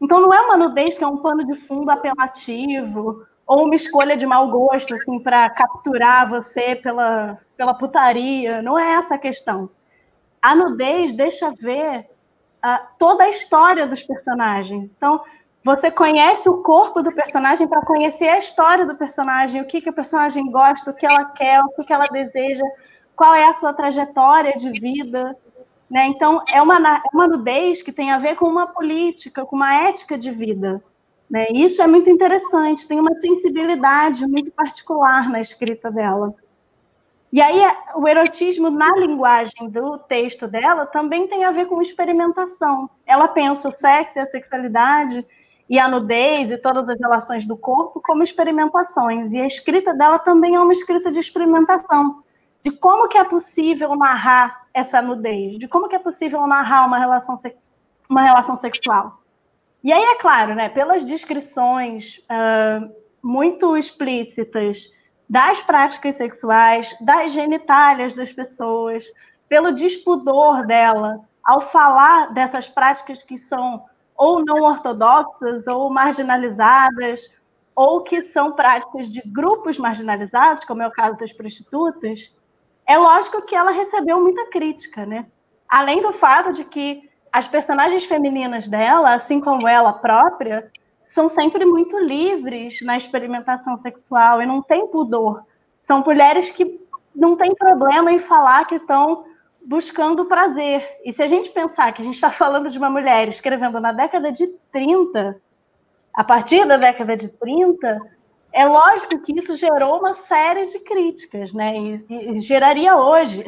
Então 0.00 0.20
não 0.20 0.34
é 0.34 0.40
uma 0.40 0.56
nudez 0.56 0.98
que 0.98 1.04
é 1.04 1.06
um 1.06 1.18
pano 1.18 1.46
de 1.46 1.54
fundo 1.54 1.90
apelativo 1.90 3.24
ou 3.46 3.64
uma 3.64 3.74
escolha 3.74 4.16
de 4.16 4.26
mau 4.26 4.50
gosto, 4.50 4.94
assim, 4.94 5.18
para 5.18 5.48
capturar 5.50 6.28
você 6.28 6.74
pela, 6.74 7.38
pela 7.56 7.74
putaria. 7.74 8.62
Não 8.62 8.78
é 8.78 8.92
essa 8.92 9.16
a 9.16 9.18
questão. 9.18 9.68
A 10.42 10.54
nudez 10.54 11.12
deixa 11.12 11.50
ver 11.50 12.00
uh, 12.64 12.86
toda 12.98 13.24
a 13.24 13.28
história 13.28 13.86
dos 13.86 14.02
personagens. 14.02 14.84
Então, 14.96 15.22
você 15.62 15.90
conhece 15.90 16.48
o 16.48 16.62
corpo 16.62 17.02
do 17.02 17.12
personagem 17.12 17.66
para 17.66 17.82
conhecer 17.82 18.28
a 18.28 18.38
história 18.38 18.84
do 18.84 18.96
personagem, 18.96 19.60
o 19.60 19.66
que, 19.66 19.80
que 19.80 19.90
o 19.90 19.94
personagem 19.94 20.50
gosta, 20.50 20.90
o 20.90 20.94
que 20.94 21.06
ela 21.06 21.24
quer, 21.26 21.60
o 21.60 21.68
que, 21.70 21.84
que 21.84 21.92
ela 21.92 22.06
deseja, 22.06 22.64
qual 23.16 23.34
é 23.34 23.46
a 23.46 23.52
sua 23.52 23.72
trajetória 23.72 24.52
de 24.52 24.70
vida. 24.70 25.36
Né? 25.90 26.06
Então, 26.06 26.42
é 26.52 26.60
uma, 26.60 26.76
é 26.76 27.00
uma 27.12 27.28
nudez 27.28 27.82
que 27.82 27.92
tem 27.92 28.10
a 28.10 28.18
ver 28.18 28.36
com 28.36 28.46
uma 28.46 28.66
política, 28.66 29.44
com 29.44 29.56
uma 29.56 29.74
ética 29.74 30.18
de 30.18 30.30
vida. 30.30 30.82
Né? 31.34 31.48
Isso 31.50 31.82
é 31.82 31.86
muito 31.88 32.08
interessante, 32.08 32.86
tem 32.86 33.00
uma 33.00 33.16
sensibilidade 33.16 34.24
muito 34.24 34.52
particular 34.52 35.28
na 35.28 35.40
escrita 35.40 35.90
dela. 35.90 36.32
E 37.32 37.42
aí, 37.42 37.60
o 37.96 38.06
erotismo 38.06 38.70
na 38.70 38.92
linguagem 38.92 39.68
do 39.68 39.98
texto 39.98 40.46
dela 40.46 40.86
também 40.86 41.26
tem 41.26 41.42
a 41.44 41.50
ver 41.50 41.66
com 41.66 41.82
experimentação. 41.82 42.88
Ela 43.04 43.26
pensa 43.26 43.66
o 43.66 43.72
sexo 43.72 44.16
e 44.16 44.20
a 44.20 44.26
sexualidade 44.26 45.26
e 45.68 45.76
a 45.76 45.88
nudez 45.88 46.52
e 46.52 46.56
todas 46.56 46.88
as 46.88 47.00
relações 47.00 47.44
do 47.44 47.56
corpo 47.56 48.00
como 48.00 48.22
experimentações. 48.22 49.32
E 49.32 49.40
a 49.40 49.46
escrita 49.48 49.92
dela 49.92 50.20
também 50.20 50.54
é 50.54 50.60
uma 50.60 50.72
escrita 50.72 51.10
de 51.10 51.18
experimentação, 51.18 52.22
de 52.62 52.70
como 52.70 53.08
que 53.08 53.18
é 53.18 53.24
possível 53.24 53.96
narrar 53.96 54.68
essa 54.72 55.02
nudez, 55.02 55.58
de 55.58 55.66
como 55.66 55.88
que 55.88 55.96
é 55.96 55.98
possível 55.98 56.46
narrar 56.46 56.86
uma 56.86 57.00
relação, 57.00 57.34
uma 58.08 58.22
relação 58.22 58.54
sexual. 58.54 59.23
E 59.84 59.92
aí, 59.92 60.02
é 60.02 60.16
claro, 60.16 60.54
né, 60.54 60.70
pelas 60.70 61.04
descrições 61.04 62.16
uh, 62.20 62.90
muito 63.22 63.76
explícitas 63.76 64.90
das 65.28 65.60
práticas 65.60 66.16
sexuais, 66.16 66.96
das 67.02 67.32
genitálias 67.32 68.14
das 68.14 68.32
pessoas, 68.32 69.04
pelo 69.46 69.72
despudor 69.72 70.66
dela 70.66 71.20
ao 71.44 71.60
falar 71.60 72.32
dessas 72.32 72.66
práticas 72.66 73.22
que 73.22 73.36
são 73.36 73.84
ou 74.16 74.42
não 74.42 74.62
ortodoxas, 74.62 75.66
ou 75.66 75.90
marginalizadas, 75.90 77.30
ou 77.74 78.02
que 78.02 78.22
são 78.22 78.52
práticas 78.52 79.08
de 79.08 79.20
grupos 79.26 79.76
marginalizados, 79.76 80.64
como 80.64 80.80
é 80.80 80.86
o 80.86 80.92
caso 80.92 81.18
das 81.18 81.32
prostitutas, 81.32 82.34
é 82.86 82.96
lógico 82.96 83.42
que 83.42 83.54
ela 83.54 83.70
recebeu 83.70 84.18
muita 84.20 84.48
crítica, 84.48 85.04
né? 85.04 85.26
Além 85.68 86.00
do 86.00 86.12
fato 86.12 86.52
de 86.52 86.64
que 86.64 87.10
as 87.34 87.48
personagens 87.48 88.04
femininas 88.04 88.68
dela, 88.68 89.12
assim 89.12 89.40
como 89.40 89.66
ela 89.66 89.92
própria, 89.92 90.70
são 91.02 91.28
sempre 91.28 91.64
muito 91.64 91.98
livres 91.98 92.80
na 92.80 92.96
experimentação 92.96 93.76
sexual 93.76 94.40
e 94.40 94.46
não 94.46 94.62
tem 94.62 94.86
pudor. 94.86 95.42
São 95.76 96.00
mulheres 96.04 96.52
que 96.52 96.80
não 97.12 97.36
têm 97.36 97.52
problema 97.52 98.12
em 98.12 98.20
falar 98.20 98.64
que 98.66 98.76
estão 98.76 99.24
buscando 99.66 100.26
prazer. 100.26 100.88
E 101.04 101.12
se 101.12 101.24
a 101.24 101.26
gente 101.26 101.50
pensar 101.50 101.92
que 101.92 102.02
a 102.02 102.04
gente 102.04 102.14
está 102.14 102.30
falando 102.30 102.70
de 102.70 102.78
uma 102.78 102.88
mulher 102.88 103.26
escrevendo 103.26 103.80
na 103.80 103.90
década 103.90 104.30
de 104.30 104.46
30, 104.70 105.36
a 106.14 106.22
partir 106.22 106.64
da 106.64 106.76
década 106.76 107.16
de 107.16 107.30
30, 107.30 108.00
é 108.52 108.64
lógico 108.64 109.18
que 109.18 109.36
isso 109.36 109.56
gerou 109.56 109.98
uma 109.98 110.14
série 110.14 110.66
de 110.66 110.78
críticas, 110.78 111.52
né? 111.52 111.76
E, 111.76 112.04
e 112.08 112.40
geraria 112.40 112.96
hoje. 112.96 113.44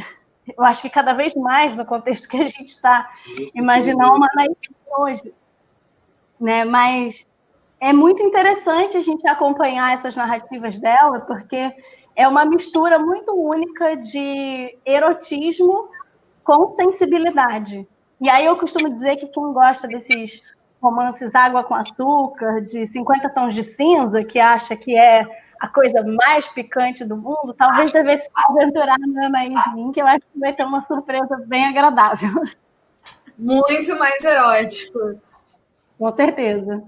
Eu 0.57 0.65
acho 0.65 0.83
que 0.83 0.91
cada 0.91 1.13
vez 1.13 1.35
mais 1.35 1.75
no 1.75 1.85
contexto 1.85 2.29
que 2.29 2.37
a 2.37 2.49
gente 2.49 2.69
está 2.69 3.09
imaginar 3.55 4.13
uma 4.13 4.29
naive 4.35 4.57
hoje, 4.99 5.35
né? 6.41 6.65
Mas 6.65 7.27
é 7.81 7.93
muito 7.93 8.23
interessante 8.23 8.97
a 8.97 9.01
gente 9.01 9.27
acompanhar 9.27 9.93
essas 9.93 10.15
narrativas 10.17 10.79
dela, 10.79 11.21
porque 11.21 11.75
é 12.15 12.27
uma 12.27 12.45
mistura 12.45 12.99
muito 12.99 13.35
única 13.35 13.97
de 13.97 14.79
erotismo 14.85 15.89
com 16.43 16.75
sensibilidade. 16.75 17.87
E 18.21 18.31
aí 18.31 18.47
eu 18.47 18.57
costumo 18.57 18.89
dizer 18.89 19.17
que 19.17 19.27
quem 19.27 19.53
gosta 19.53 19.87
desses 19.87 20.43
romances 20.81 21.35
água 21.35 21.65
com 21.65 21.75
açúcar, 21.75 22.63
de 22.63 22.87
50 22.87 23.29
tons 23.31 23.55
de 23.55 23.63
cinza, 23.63 24.25
que 24.25 24.39
acha 24.39 24.77
que 24.77 24.97
é 24.97 25.27
a 25.61 25.69
coisa 25.69 26.03
mais 26.03 26.47
picante 26.49 27.05
do 27.05 27.17
mundo, 27.17 27.55
talvez 27.57 27.93
devesse 27.93 28.27
se 28.27 28.31
aventurar 28.49 28.97
na 28.99 29.27
Anaís 29.27 29.61
que 29.93 30.01
eu 30.01 30.07
acho 30.07 30.21
que 30.33 30.39
vai 30.39 30.55
ter 30.55 30.65
uma 30.65 30.81
surpresa 30.83 31.37
bem 31.47 31.67
agradável. 31.67 32.31
Muito 33.39 33.99
mais 33.99 34.23
erótico. 34.25 35.21
Com 35.99 36.15
certeza. 36.15 36.83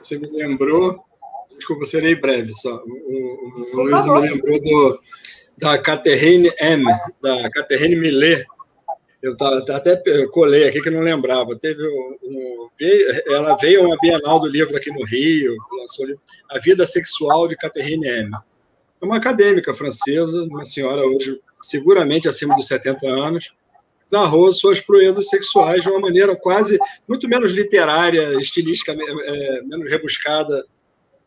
Você 0.00 0.18
me 0.18 0.28
lembrou, 0.28 1.04
desculpa, 1.56 1.84
serei 1.84 2.14
breve 2.14 2.52
só. 2.54 2.76
O, 2.76 2.92
o, 2.92 3.70
o 3.72 3.82
Luiz 3.82 4.04
me 4.04 4.20
lembrou 4.20 4.60
do, 4.60 5.00
da 5.56 5.78
Catherine 5.78 6.50
M, 6.60 6.84
da 7.22 7.50
Catherine 7.50 7.96
Millet. 7.96 8.44
Eu 9.24 9.34
até 9.74 9.96
colei 10.30 10.68
aqui 10.68 10.82
que 10.82 10.90
não 10.90 11.00
lembrava. 11.00 11.56
Teve 11.58 11.82
um, 11.82 12.68
ela 13.26 13.56
veio 13.56 13.80
a 13.80 13.86
uma 13.86 13.96
Bienal 13.98 14.38
do 14.38 14.46
livro 14.46 14.76
aqui 14.76 14.90
no 14.90 15.02
Rio, 15.06 15.56
lançou 15.78 16.06
A 16.50 16.58
Vida 16.58 16.84
Sexual 16.84 17.48
de 17.48 17.56
Catherine 17.56 18.06
M. 18.06 18.30
É 19.00 19.04
uma 19.04 19.16
acadêmica 19.16 19.72
francesa, 19.72 20.42
uma 20.42 20.66
senhora 20.66 21.06
hoje 21.06 21.40
seguramente 21.62 22.28
acima 22.28 22.54
dos 22.54 22.66
70 22.66 23.06
anos, 23.08 23.54
narrou 24.10 24.52
suas 24.52 24.78
proezas 24.78 25.30
sexuais 25.30 25.82
de 25.82 25.88
uma 25.88 26.00
maneira 26.00 26.36
quase 26.36 26.78
muito 27.08 27.26
menos 27.26 27.50
literária, 27.50 28.38
estilística, 28.38 28.92
é, 28.92 29.62
menos 29.62 29.90
rebuscada 29.90 30.66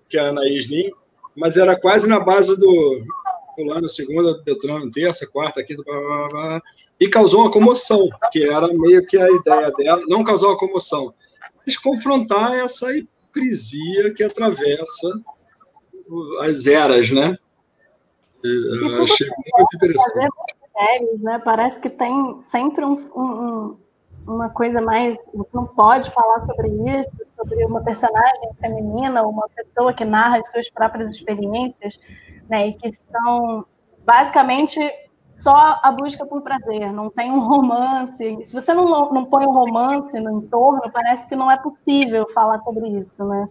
que 0.07 0.19
a 0.19 0.29
Anaís 0.29 0.69
Nin, 0.69 0.91
mas 1.35 1.57
era 1.57 1.75
quase 1.75 2.07
na 2.07 2.19
base 2.19 2.55
do 2.59 3.01
fulano, 3.57 3.89
segunda, 3.89 4.39
Beltrano, 4.43 4.91
terça, 4.91 5.25
quarta, 5.25 5.63
quinta, 5.63 5.81
blá, 5.83 5.99
blá, 5.99 6.27
blá, 6.27 6.61
e 6.99 7.09
causou 7.09 7.41
uma 7.41 7.51
comoção, 7.51 8.07
que 8.31 8.47
era 8.47 8.67
meio 8.67 9.03
que 9.05 9.17
a 9.17 9.27
ideia 9.27 9.71
dela, 9.71 10.03
não 10.07 10.23
causou 10.23 10.49
uma 10.49 10.57
comoção, 10.57 11.11
mas 11.65 11.75
confrontar 11.75 12.53
essa 12.53 12.95
hipocrisia 12.95 14.13
que 14.13 14.23
atravessa 14.23 15.09
as 16.41 16.67
eras, 16.67 17.09
né? 17.11 17.35
Eu 18.43 19.03
achei 19.03 19.27
muito 19.27 19.75
interessante. 19.75 20.29
né? 21.19 21.39
Parece 21.43 21.81
que 21.81 21.89
tem 21.89 22.39
sempre 22.39 22.85
um, 22.85 22.93
um, 23.15 23.77
uma 24.27 24.49
coisa 24.49 24.79
mais. 24.79 25.17
Você 25.33 25.49
não 25.53 25.65
pode 25.65 26.09
falar 26.11 26.41
sobre 26.45 26.69
isso, 26.99 27.09
sobre 27.35 27.65
uma 27.65 27.81
personagem 27.81 28.53
feminina, 28.61 29.23
uma 29.23 29.49
pessoa 29.49 29.91
que 29.91 30.05
narra 30.05 30.39
as 30.39 30.49
suas 30.49 30.69
próprias 30.69 31.09
experiências 31.09 31.99
né? 32.49 32.67
E 32.67 32.73
que 32.73 32.91
são 32.93 33.65
basicamente 34.05 34.79
só 35.35 35.79
a 35.83 35.91
busca 35.91 36.25
por 36.25 36.41
prazer, 36.41 36.91
não 36.91 37.09
tem 37.09 37.31
um 37.31 37.39
romance. 37.39 38.37
Se 38.43 38.53
você 38.53 38.73
não, 38.73 39.11
não 39.11 39.25
põe 39.25 39.45
um 39.45 39.51
romance 39.51 40.19
no 40.19 40.39
entorno, 40.39 40.81
parece 40.91 41.27
que 41.27 41.35
não 41.35 41.51
é 41.51 41.57
possível 41.57 42.27
falar 42.33 42.57
sobre 42.59 42.87
isso, 42.89 43.23
né? 43.23 43.47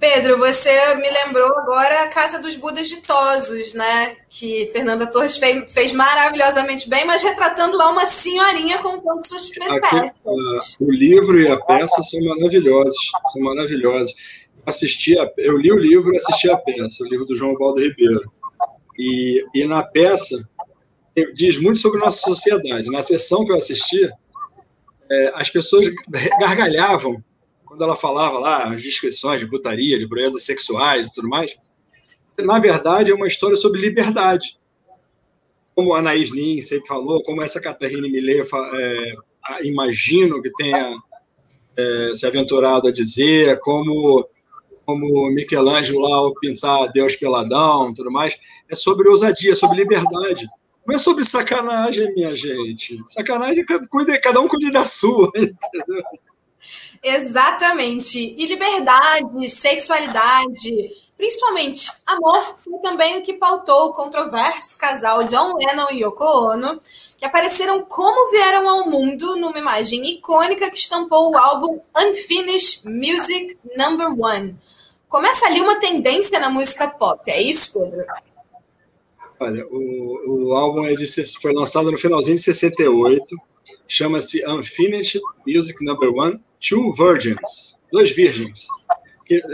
Pedro, 0.00 0.36
você 0.36 0.70
me 0.96 1.08
lembrou 1.08 1.48
agora 1.58 2.02
a 2.02 2.08
Casa 2.08 2.38
dos 2.38 2.56
Budas 2.56 2.88
Ditosos, 2.88 3.72
né? 3.72 4.16
Que 4.28 4.68
Fernanda 4.72 5.06
Torres 5.06 5.36
fez, 5.36 5.72
fez 5.72 5.92
maravilhosamente 5.94 6.90
bem, 6.90 7.06
mas 7.06 7.22
retratando 7.22 7.76
lá 7.76 7.90
uma 7.90 8.04
senhorinha 8.04 8.78
contando 8.82 9.26
suas 9.26 9.48
peripécias. 9.48 10.76
O 10.80 10.90
livro 10.90 11.40
e 11.40 11.48
a 11.48 11.58
peça 11.58 12.02
são 12.02 12.20
maravilhosos, 12.24 13.12
são 13.28 13.42
maravilhosos 13.42 14.14
assisti 14.66 15.18
a, 15.18 15.30
eu 15.38 15.56
li 15.56 15.72
o 15.72 15.78
livro 15.78 16.12
e 16.12 16.16
assisti 16.16 16.50
a 16.50 16.56
peça, 16.56 17.04
o 17.04 17.08
livro 17.08 17.26
do 17.26 17.34
João 17.34 17.54
Baldo 17.54 17.80
Ribeiro. 17.80 18.30
E, 18.98 19.44
e 19.54 19.64
na 19.66 19.82
peça 19.82 20.48
diz 21.34 21.60
muito 21.60 21.78
sobre 21.78 22.00
nossa 22.00 22.20
sociedade. 22.20 22.90
Na 22.90 23.02
sessão 23.02 23.44
que 23.44 23.52
eu 23.52 23.56
assisti, 23.56 24.08
é, 25.10 25.32
as 25.34 25.50
pessoas 25.50 25.86
gargalhavam 26.40 27.22
quando 27.64 27.82
ela 27.82 27.96
falava 27.96 28.38
lá 28.38 28.72
as 28.72 28.82
descrições 28.82 29.40
de 29.40 29.48
putaria, 29.48 29.98
de 29.98 30.08
proezas 30.08 30.44
sexuais 30.44 31.08
e 31.08 31.12
tudo 31.12 31.28
mais. 31.28 31.56
Na 32.38 32.58
verdade, 32.58 33.10
é 33.10 33.14
uma 33.14 33.26
história 33.26 33.56
sobre 33.56 33.80
liberdade. 33.80 34.58
Como 35.74 35.92
a 35.92 35.98
Anaís 35.98 36.32
Nin 36.32 36.60
sempre 36.60 36.86
falou, 36.86 37.22
como 37.22 37.42
essa 37.42 37.60
Catarina 37.60 38.08
Millet 38.08 38.48
é, 38.74 39.14
imagino 39.62 40.40
que 40.40 40.50
tenha 40.52 40.96
é, 41.76 42.12
se 42.14 42.26
aventurado 42.26 42.88
a 42.88 42.92
dizer, 42.92 43.58
como 43.60 44.28
como 44.84 45.30
Michelangelo 45.30 46.00
lá 46.00 46.16
ao 46.16 46.34
pintar 46.34 46.92
Deus 46.92 47.16
peladão 47.16 47.92
tudo 47.94 48.10
mais, 48.10 48.38
é 48.68 48.74
sobre 48.74 49.08
ousadia, 49.08 49.54
sobre 49.54 49.78
liberdade. 49.78 50.46
Não 50.86 50.94
é 50.94 50.98
sobre 50.98 51.24
sacanagem, 51.24 52.12
minha 52.14 52.36
gente. 52.36 53.02
Sacanagem, 53.06 53.64
cada 54.22 54.40
um 54.40 54.48
cuida 54.48 54.70
da 54.70 54.84
sua, 54.84 55.30
entendeu? 55.34 56.04
Exatamente. 57.02 58.18
E 58.18 58.46
liberdade, 58.46 59.48
sexualidade, 59.50 60.90
principalmente 61.16 61.90
amor, 62.06 62.56
foi 62.58 62.78
também 62.80 63.18
o 63.18 63.22
que 63.22 63.34
pautou 63.34 63.86
o 63.86 63.92
controverso 63.92 64.78
casal 64.78 65.24
John 65.24 65.54
Lennon 65.56 65.90
e 65.90 66.02
Yoko 66.02 66.24
Ono, 66.24 66.80
que 67.16 67.24
apareceram 67.24 67.82
como 67.82 68.30
vieram 68.30 68.68
ao 68.68 68.90
mundo 68.90 69.36
numa 69.36 69.58
imagem 69.58 70.04
icônica 70.06 70.70
que 70.70 70.78
estampou 70.78 71.30
o 71.30 71.36
álbum 71.36 71.80
Unfinished 71.96 72.84
Music 72.86 73.58
Number 73.76 74.08
One, 74.18 74.58
Começa 75.14 75.46
ali 75.46 75.60
uma 75.60 75.78
tendência 75.78 76.40
na 76.40 76.50
música 76.50 76.88
pop, 76.88 77.30
é 77.30 77.40
isso, 77.40 77.72
Pedro? 77.72 78.04
Olha, 79.38 79.64
o, 79.68 80.48
o 80.48 80.54
álbum 80.54 80.84
é 80.86 80.94
de, 80.94 81.06
foi 81.40 81.52
lançado 81.52 81.88
no 81.88 81.96
finalzinho 81.96 82.34
de 82.34 82.42
68, 82.42 83.24
chama-se 83.86 84.44
Unfinished 84.44 85.22
Music 85.46 85.84
Number 85.84 86.12
One, 86.12 86.40
Two 86.58 86.92
Virgins, 86.94 87.80
Dois 87.92 88.10
Virgens. 88.10 88.66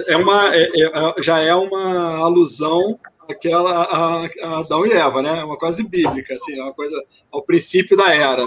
É 0.07 0.17
uma, 0.17 0.57
é, 0.57 0.63
é, 0.63 0.83
é, 0.87 1.23
já 1.23 1.41
é 1.41 1.55
uma 1.55 2.17
alusão 2.17 2.99
àquela 3.29 3.83
a, 3.83 4.25
a 4.25 4.61
Adão 4.61 4.87
e 4.87 4.93
Eva, 4.93 5.21
né? 5.21 5.45
Uma 5.45 5.59
coisa 5.59 5.87
bíblica, 5.87 6.33
assim, 6.37 6.59
uma 6.59 6.73
coisa 6.73 6.97
ao 7.31 7.43
princípio 7.43 7.99
da 7.99 8.15
era. 8.15 8.47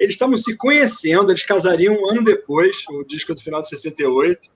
Eles 0.00 0.14
estavam 0.14 0.36
se 0.36 0.56
conhecendo, 0.56 1.30
eles 1.30 1.44
casariam 1.44 1.94
um 1.94 2.10
ano 2.10 2.24
depois, 2.24 2.82
o 2.88 3.04
disco 3.04 3.30
é 3.30 3.36
do 3.36 3.40
final 3.40 3.62
de 3.62 3.68
68 3.68 4.52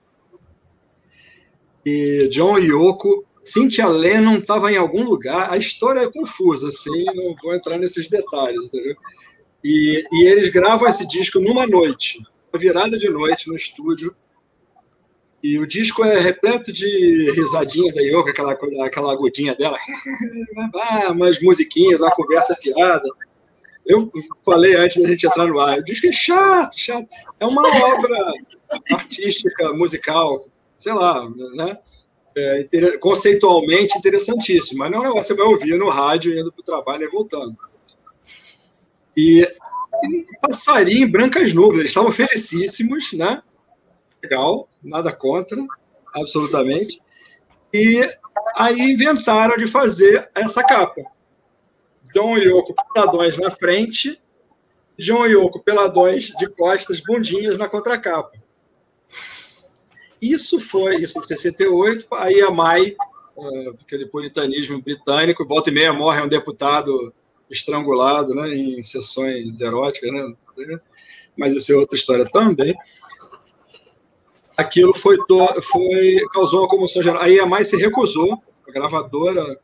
e 1.89 2.27
John 2.29 2.57
Yoko, 2.57 3.25
Cynthia 3.43 3.87
Lennon 3.87 4.37
estava 4.37 4.71
em 4.71 4.77
algum 4.77 5.03
lugar, 5.03 5.51
a 5.51 5.57
história 5.57 6.01
é 6.01 6.11
confusa, 6.11 6.67
assim, 6.67 7.05
não 7.15 7.33
vou 7.41 7.55
entrar 7.55 7.79
nesses 7.79 8.07
detalhes, 8.07 8.67
entendeu? 8.67 8.95
E, 9.63 10.03
e 10.11 10.27
eles 10.27 10.49
gravam 10.49 10.87
esse 10.87 11.07
disco 11.07 11.39
numa 11.39 11.65
noite, 11.65 12.19
virada 12.55 12.97
de 12.97 13.09
noite 13.09 13.47
no 13.47 13.55
estúdio, 13.55 14.15
E 15.41 15.57
o 15.57 15.65
disco 15.65 16.03
é 16.03 16.19
repleto 16.19 16.71
de 16.71 17.31
risadinhas 17.31 17.95
da 17.95 18.01
Yoko, 18.01 18.29
aquela, 18.29 18.51
aquela 18.85 19.13
agudinha 19.13 19.55
dela, 19.55 19.77
ah, 20.75 21.11
umas 21.11 21.41
musiquinhas, 21.41 22.01
uma 22.01 22.11
conversa 22.11 22.55
fiada. 22.55 23.07
Eu 23.85 24.11
falei 24.45 24.75
antes 24.75 25.01
da 25.01 25.07
gente 25.07 25.25
entrar 25.25 25.47
no 25.47 25.59
ar, 25.59 25.79
o 25.79 25.83
disco 25.83 26.07
é 26.07 26.11
chato, 26.11 26.77
chato. 26.77 27.07
É 27.39 27.45
uma 27.45 27.63
obra 27.95 28.17
artística, 28.91 29.73
musical, 29.73 30.45
sei 30.79 30.93
lá, 30.93 31.29
né? 31.55 31.77
É, 32.37 32.97
conceitualmente 32.99 33.97
interessantíssimo, 33.97 34.79
mas 34.79 34.91
não 34.91 35.05
é 35.05 35.09
você 35.09 35.33
vai 35.33 35.45
ouvir 35.45 35.77
no 35.77 35.89
rádio 35.89 36.37
indo 36.39 36.51
para 36.51 36.61
o 36.61 36.65
trabalho 36.65 37.03
e 37.03 37.09
voltando. 37.09 37.57
E, 39.17 39.41
e 39.41 40.25
passarinho 40.41 41.05
em 41.05 41.11
brancas 41.11 41.53
nuvens, 41.53 41.79
eles 41.79 41.91
estavam 41.91 42.11
felicíssimos, 42.11 43.11
né? 43.13 43.43
Legal, 44.23 44.69
nada 44.81 45.11
contra, 45.11 45.57
absolutamente. 46.15 47.01
E 47.73 48.07
aí 48.55 48.79
inventaram 48.79 49.57
de 49.57 49.67
fazer 49.67 50.29
essa 50.33 50.63
capa. 50.63 51.01
John 52.13 52.37
Yoko 52.37 52.73
peladões 52.93 53.37
na 53.37 53.51
frente, 53.51 54.19
John 54.97 55.25
Yoko 55.25 55.61
peladões 55.61 56.27
de 56.37 56.47
costas, 56.47 57.01
bundinhas 57.01 57.57
na 57.57 57.67
contracapa. 57.67 58.31
Isso 60.21 60.59
foi, 60.59 60.97
isso 60.97 61.17
em 61.17 61.23
68, 61.23 62.07
aí 62.11 62.41
a 62.41 62.51
Mai, 62.51 62.95
uh, 63.35 63.75
aquele 63.81 64.05
puritanismo 64.05 64.81
britânico, 64.81 65.45
volta 65.45 65.69
e 65.69 65.73
meia 65.73 65.93
morre 65.93 66.21
um 66.21 66.27
deputado 66.27 67.13
estrangulado 67.49 68.35
né, 68.35 68.49
em 68.53 68.83
sessões 68.83 69.59
eróticas, 69.61 70.11
né, 70.11 70.79
mas 71.37 71.55
isso 71.55 71.71
é 71.71 71.75
outra 71.75 71.95
história 71.95 72.29
também. 72.29 72.75
Aquilo 74.57 74.93
foi, 74.93 75.17
foi 75.61 76.17
causou 76.33 76.61
uma 76.61 76.67
comoção 76.67 77.01
geral. 77.01 77.21
Aí 77.21 77.39
a 77.39 77.45
Mai 77.45 77.63
se 77.63 77.77
recusou, 77.77 78.43
a 78.67 78.71
gravadora, 78.71 79.57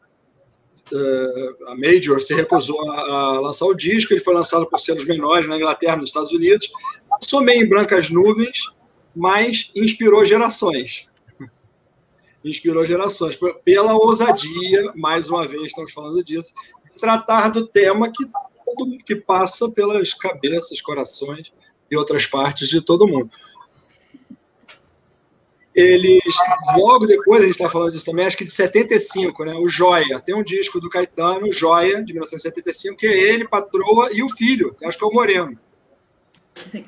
uh, 0.92 1.68
a 1.68 1.76
Major, 1.76 2.22
se 2.22 2.34
recusou 2.34 2.90
a, 2.90 3.00
a, 3.02 3.40
lançar 3.42 3.66
o 3.66 3.74
disco, 3.74 4.14
ele 4.14 4.22
foi 4.22 4.34
lançado 4.34 4.66
por 4.66 4.80
selos 4.80 5.06
menores 5.06 5.50
na 5.50 5.58
Inglaterra, 5.58 5.98
nos 5.98 6.10
Estados 6.10 6.32
Unidos, 6.32 6.72
passou 7.10 7.42
meio 7.42 7.64
em 7.64 7.68
brancas 7.68 8.10
nuvens, 8.10 8.72
mas 9.16 9.72
inspirou 9.76 10.26
gerações. 10.26 11.10
Inspirou 12.44 12.86
gerações. 12.86 13.38
Pela 13.64 13.94
ousadia, 13.94 14.92
mais 14.96 15.30
uma 15.30 15.48
vez 15.48 15.64
estamos 15.64 15.92
falando 15.92 16.24
disso, 16.24 16.54
tratar 16.98 17.50
do 17.50 17.66
tema 17.66 18.12
que, 18.12 18.30
que 19.06 19.16
passa 19.16 19.70
pelas 19.72 20.14
cabeças, 20.14 20.82
corações 20.82 21.54
e 21.90 21.96
outras 21.96 22.28
partes 22.28 22.68
de 22.68 22.82
todo 22.82 23.08
mundo. 23.08 23.30
Eles, 25.74 26.24
logo 26.78 27.06
depois, 27.06 27.42
a 27.42 27.46
gente 27.46 27.56
está 27.56 27.68
falando 27.68 27.92
disso 27.92 28.06
também, 28.06 28.26
acho 28.26 28.38
que 28.38 28.46
de 28.46 28.52
75, 28.52 29.44
né? 29.44 29.56
O 29.56 29.68
Joia. 29.68 30.22
Tem 30.22 30.34
um 30.34 30.44
disco 30.44 30.80
do 30.80 30.90
Caetano, 30.90 31.52
Joia, 31.52 32.02
de 32.02 32.14
1975, 32.14 32.96
que 32.96 33.06
é 33.06 33.34
ele, 33.34 33.46
Patroa 33.46 34.10
e 34.14 34.24
o 34.24 34.30
filho, 34.30 34.74
que 34.74 34.86
acho 34.86 34.98
que 34.98 35.04
é 35.04 35.08
o 35.08 35.12
Moreno. 35.12 35.60
Sim. 36.56 36.86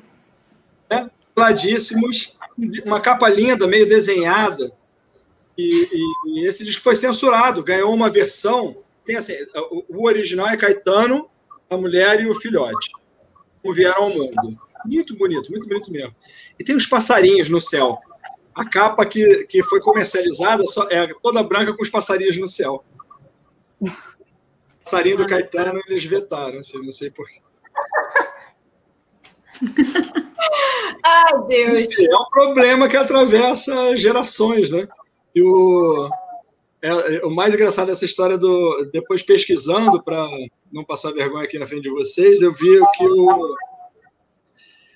É? 0.88 1.06
Peladíssimos, 1.38 2.36
uma 2.84 3.00
capa 3.00 3.28
linda, 3.28 3.68
meio 3.68 3.86
desenhada. 3.86 4.72
E, 5.56 5.88
e, 5.92 6.40
e, 6.40 6.46
esse 6.46 6.64
disco 6.64 6.82
foi 6.82 6.96
censurado, 6.96 7.62
ganhou 7.62 7.94
uma 7.94 8.10
versão. 8.10 8.82
Tem 9.04 9.16
assim, 9.16 9.34
o, 9.70 9.84
o, 9.88 10.06
original 10.06 10.48
é 10.48 10.56
Caetano, 10.56 11.30
a 11.70 11.76
mulher 11.76 12.20
e 12.20 12.28
o 12.28 12.34
filhote, 12.34 12.90
como 13.62 13.74
vieram 13.74 14.04
ao 14.04 14.10
mundo. 14.10 14.58
Muito 14.84 15.16
bonito, 15.16 15.50
muito 15.50 15.68
bonito 15.68 15.90
mesmo. 15.92 16.14
E 16.58 16.64
tem 16.64 16.74
os 16.74 16.86
passarinhos 16.86 17.48
no 17.48 17.60
céu. 17.60 17.98
A 18.54 18.64
capa 18.64 19.06
que, 19.06 19.44
que 19.44 19.62
foi 19.62 19.80
comercializada 19.80 20.64
só, 20.64 20.88
é 20.90 21.06
toda 21.22 21.42
branca 21.42 21.72
com 21.74 21.82
os 21.82 21.90
passarinhos 21.90 22.36
no 22.36 22.48
céu. 22.48 22.84
Passarinho 24.84 25.18
do 25.18 25.26
Caetano 25.26 25.80
eles 25.86 26.04
vetaram, 26.04 26.58
assim, 26.58 26.78
não 26.82 26.92
sei 26.92 27.10
porquê. 27.10 27.40
Ai, 31.04 31.46
Deus. 31.48 31.98
É 31.98 32.16
um 32.16 32.30
problema 32.30 32.88
que 32.88 32.96
atravessa 32.96 33.96
gerações, 33.96 34.70
né? 34.70 34.86
E 35.34 35.42
o, 35.42 36.10
é, 36.82 36.88
é, 36.88 37.26
o 37.26 37.30
mais 37.30 37.54
engraçado 37.54 37.88
dessa 37.88 38.04
história 38.04 38.38
do. 38.38 38.88
Depois 38.92 39.22
pesquisando, 39.22 40.02
para 40.02 40.26
não 40.72 40.84
passar 40.84 41.12
vergonha 41.12 41.44
aqui 41.44 41.58
na 41.58 41.66
frente 41.66 41.84
de 41.84 41.90
vocês, 41.90 42.40
eu 42.40 42.52
vi 42.52 42.80
que 42.96 43.04
o, 43.04 43.56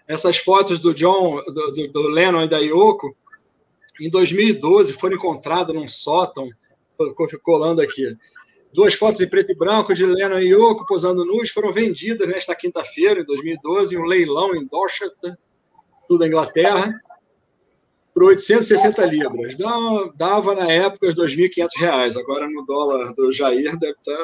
essas 0.07 0.37
fotos 0.39 0.79
do 0.79 0.95
John, 0.95 1.43
do, 1.47 1.73
do, 1.93 2.09
Lennon 2.09 2.43
e 2.43 2.49
da 2.49 2.59
Yoko, 2.59 3.17
em 4.01 4.09
2012 4.11 4.93
foram 4.95 5.17
encontradas 5.17 5.75
num 5.75 5.89
sótão, 5.89 6.49
colando 7.43 7.81
aqui. 7.81 8.17
Duas 8.73 8.95
fotos 8.95 9.21
em 9.21 9.29
preto 9.29 9.53
e 9.53 9.55
branco 9.55 9.93
de 9.95 10.07
Lennon 10.07 10.39
e 10.39 10.55
Yoko 10.55 10.87
posando 10.87 11.25
nus 11.25 11.51
foram 11.51 11.71
vendidas 11.71 12.27
nesta 12.27 12.55
quinta-feira, 12.55 13.21
em 13.21 13.25
2012, 13.25 13.95
em 13.95 13.99
um 13.99 14.05
leilão 14.05 14.55
em 14.55 14.67
Dorchester, 14.67 15.37
tudo 16.13 16.19
da 16.19 16.27
Inglaterra, 16.27 17.01
por 18.15 18.25
860 18.25 19.05
libras. 19.07 19.57
Dava, 20.15 20.55
na 20.55 20.71
época 20.71 21.09
os 21.09 21.15
2.500 21.15 21.69
reais. 21.79 22.17
Agora 22.17 22.49
no 22.49 22.65
dólar 22.67 23.15
do 23.15 23.33
Jair 23.33 23.79
deve 23.79 23.95
estar 23.95 24.19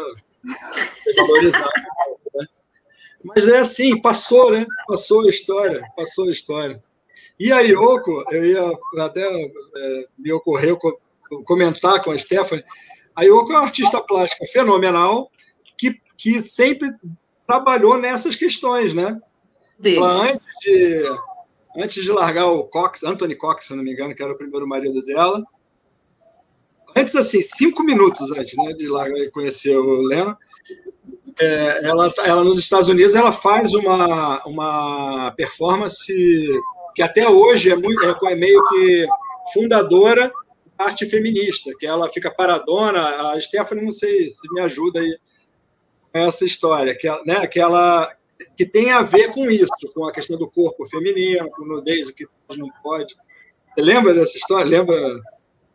valorizado. 1.17 1.71
Né? 2.35 2.47
Mas 3.25 3.49
é 3.49 3.59
assim, 3.59 4.01
passou, 4.01 4.53
né? 4.53 4.67
Passou 4.87 5.27
a 5.27 5.31
história, 5.31 5.83
passou 5.97 6.29
a 6.29 6.33
história. 6.33 6.83
E 7.41 7.51
a 7.51 7.61
Yoko, 7.61 8.25
eu 8.31 8.45
ia 8.45 8.79
até 8.99 9.23
é, 9.23 10.05
me 10.19 10.33
ocorreu 10.33 10.79
comentar 11.45 12.03
com 12.03 12.11
a 12.11 12.19
Stephanie, 12.19 12.65
a 13.15 13.23
Yoko 13.23 13.53
é 13.53 13.57
uma 13.57 13.65
artista 13.65 14.01
plástica 14.01 14.45
fenomenal 14.47 15.31
que, 15.77 16.01
que 16.17 16.41
sempre 16.41 16.89
trabalhou 17.47 17.99
nessas 17.99 18.37
questões, 18.37 18.93
né? 18.93 19.21
antes 19.85 20.47
de 20.61 21.05
antes 21.79 22.03
de 22.03 22.11
largar 22.11 22.47
o 22.47 22.65
Cox, 22.65 23.05
Anthony 23.05 23.37
Cox, 23.37 23.67
se 23.67 23.75
não 23.75 23.85
me 23.85 23.93
engano, 23.93 24.15
que 24.15 24.23
era 24.23 24.33
o 24.33 24.39
primeiro 24.39 24.67
marido 24.67 25.03
dela. 25.05 25.43
Antes, 26.97 27.15
assim, 27.15 27.41
cinco 27.43 27.83
minutos 27.83 28.33
antes 28.33 28.57
né, 28.57 28.73
de 28.73 28.89
largar 28.89 29.19
e 29.19 29.31
conhecer 29.31 29.77
o 29.77 30.03
Lennon, 30.03 30.35
é, 31.41 31.87
ela, 31.87 32.13
ela 32.25 32.43
nos 32.43 32.59
Estados 32.59 32.89
Unidos 32.89 33.15
ela 33.15 33.31
faz 33.31 33.73
uma, 33.75 34.43
uma 34.45 35.31
performance 35.33 36.13
que 36.95 37.03
até 37.03 37.29
hoje 37.29 37.71
é, 37.71 37.77
muito, 37.77 38.05
é, 38.05 38.33
é 38.33 38.35
meio 38.35 38.61
que 38.65 39.07
fundadora 39.53 40.33
da 40.77 40.87
arte 40.87 41.07
feminista, 41.07 41.71
que 41.79 41.87
ela 41.87 42.09
fica 42.09 42.31
paradona. 42.31 43.31
A 43.31 43.41
Stephanie, 43.41 43.85
não 43.85 43.93
sei 43.93 44.29
se 44.29 44.53
me 44.53 44.61
ajuda 44.61 44.99
aí 44.99 45.19
essa 46.13 46.45
história, 46.45 46.97
que 46.97 47.07
ela, 47.07 47.23
né, 47.25 47.47
que 47.47 47.61
ela 47.61 48.13
que 48.57 48.67
tem 48.67 48.91
a 48.91 49.03
ver 49.03 49.33
com 49.33 49.51
isso, 49.51 49.69
com 49.95 50.05
a 50.05 50.13
questão 50.13 50.39
do 50.39 50.49
corpo 50.49 50.87
feminino, 50.87 51.49
com 51.51 51.65
nudez, 51.65 52.09
o 52.09 52.15
que 52.15 52.27
não 52.57 52.69
pode. 52.83 53.15
Você 53.75 53.83
lembra 53.83 54.15
dessa 54.15 54.37
história? 54.37 54.67
Lembra? 54.67 55.21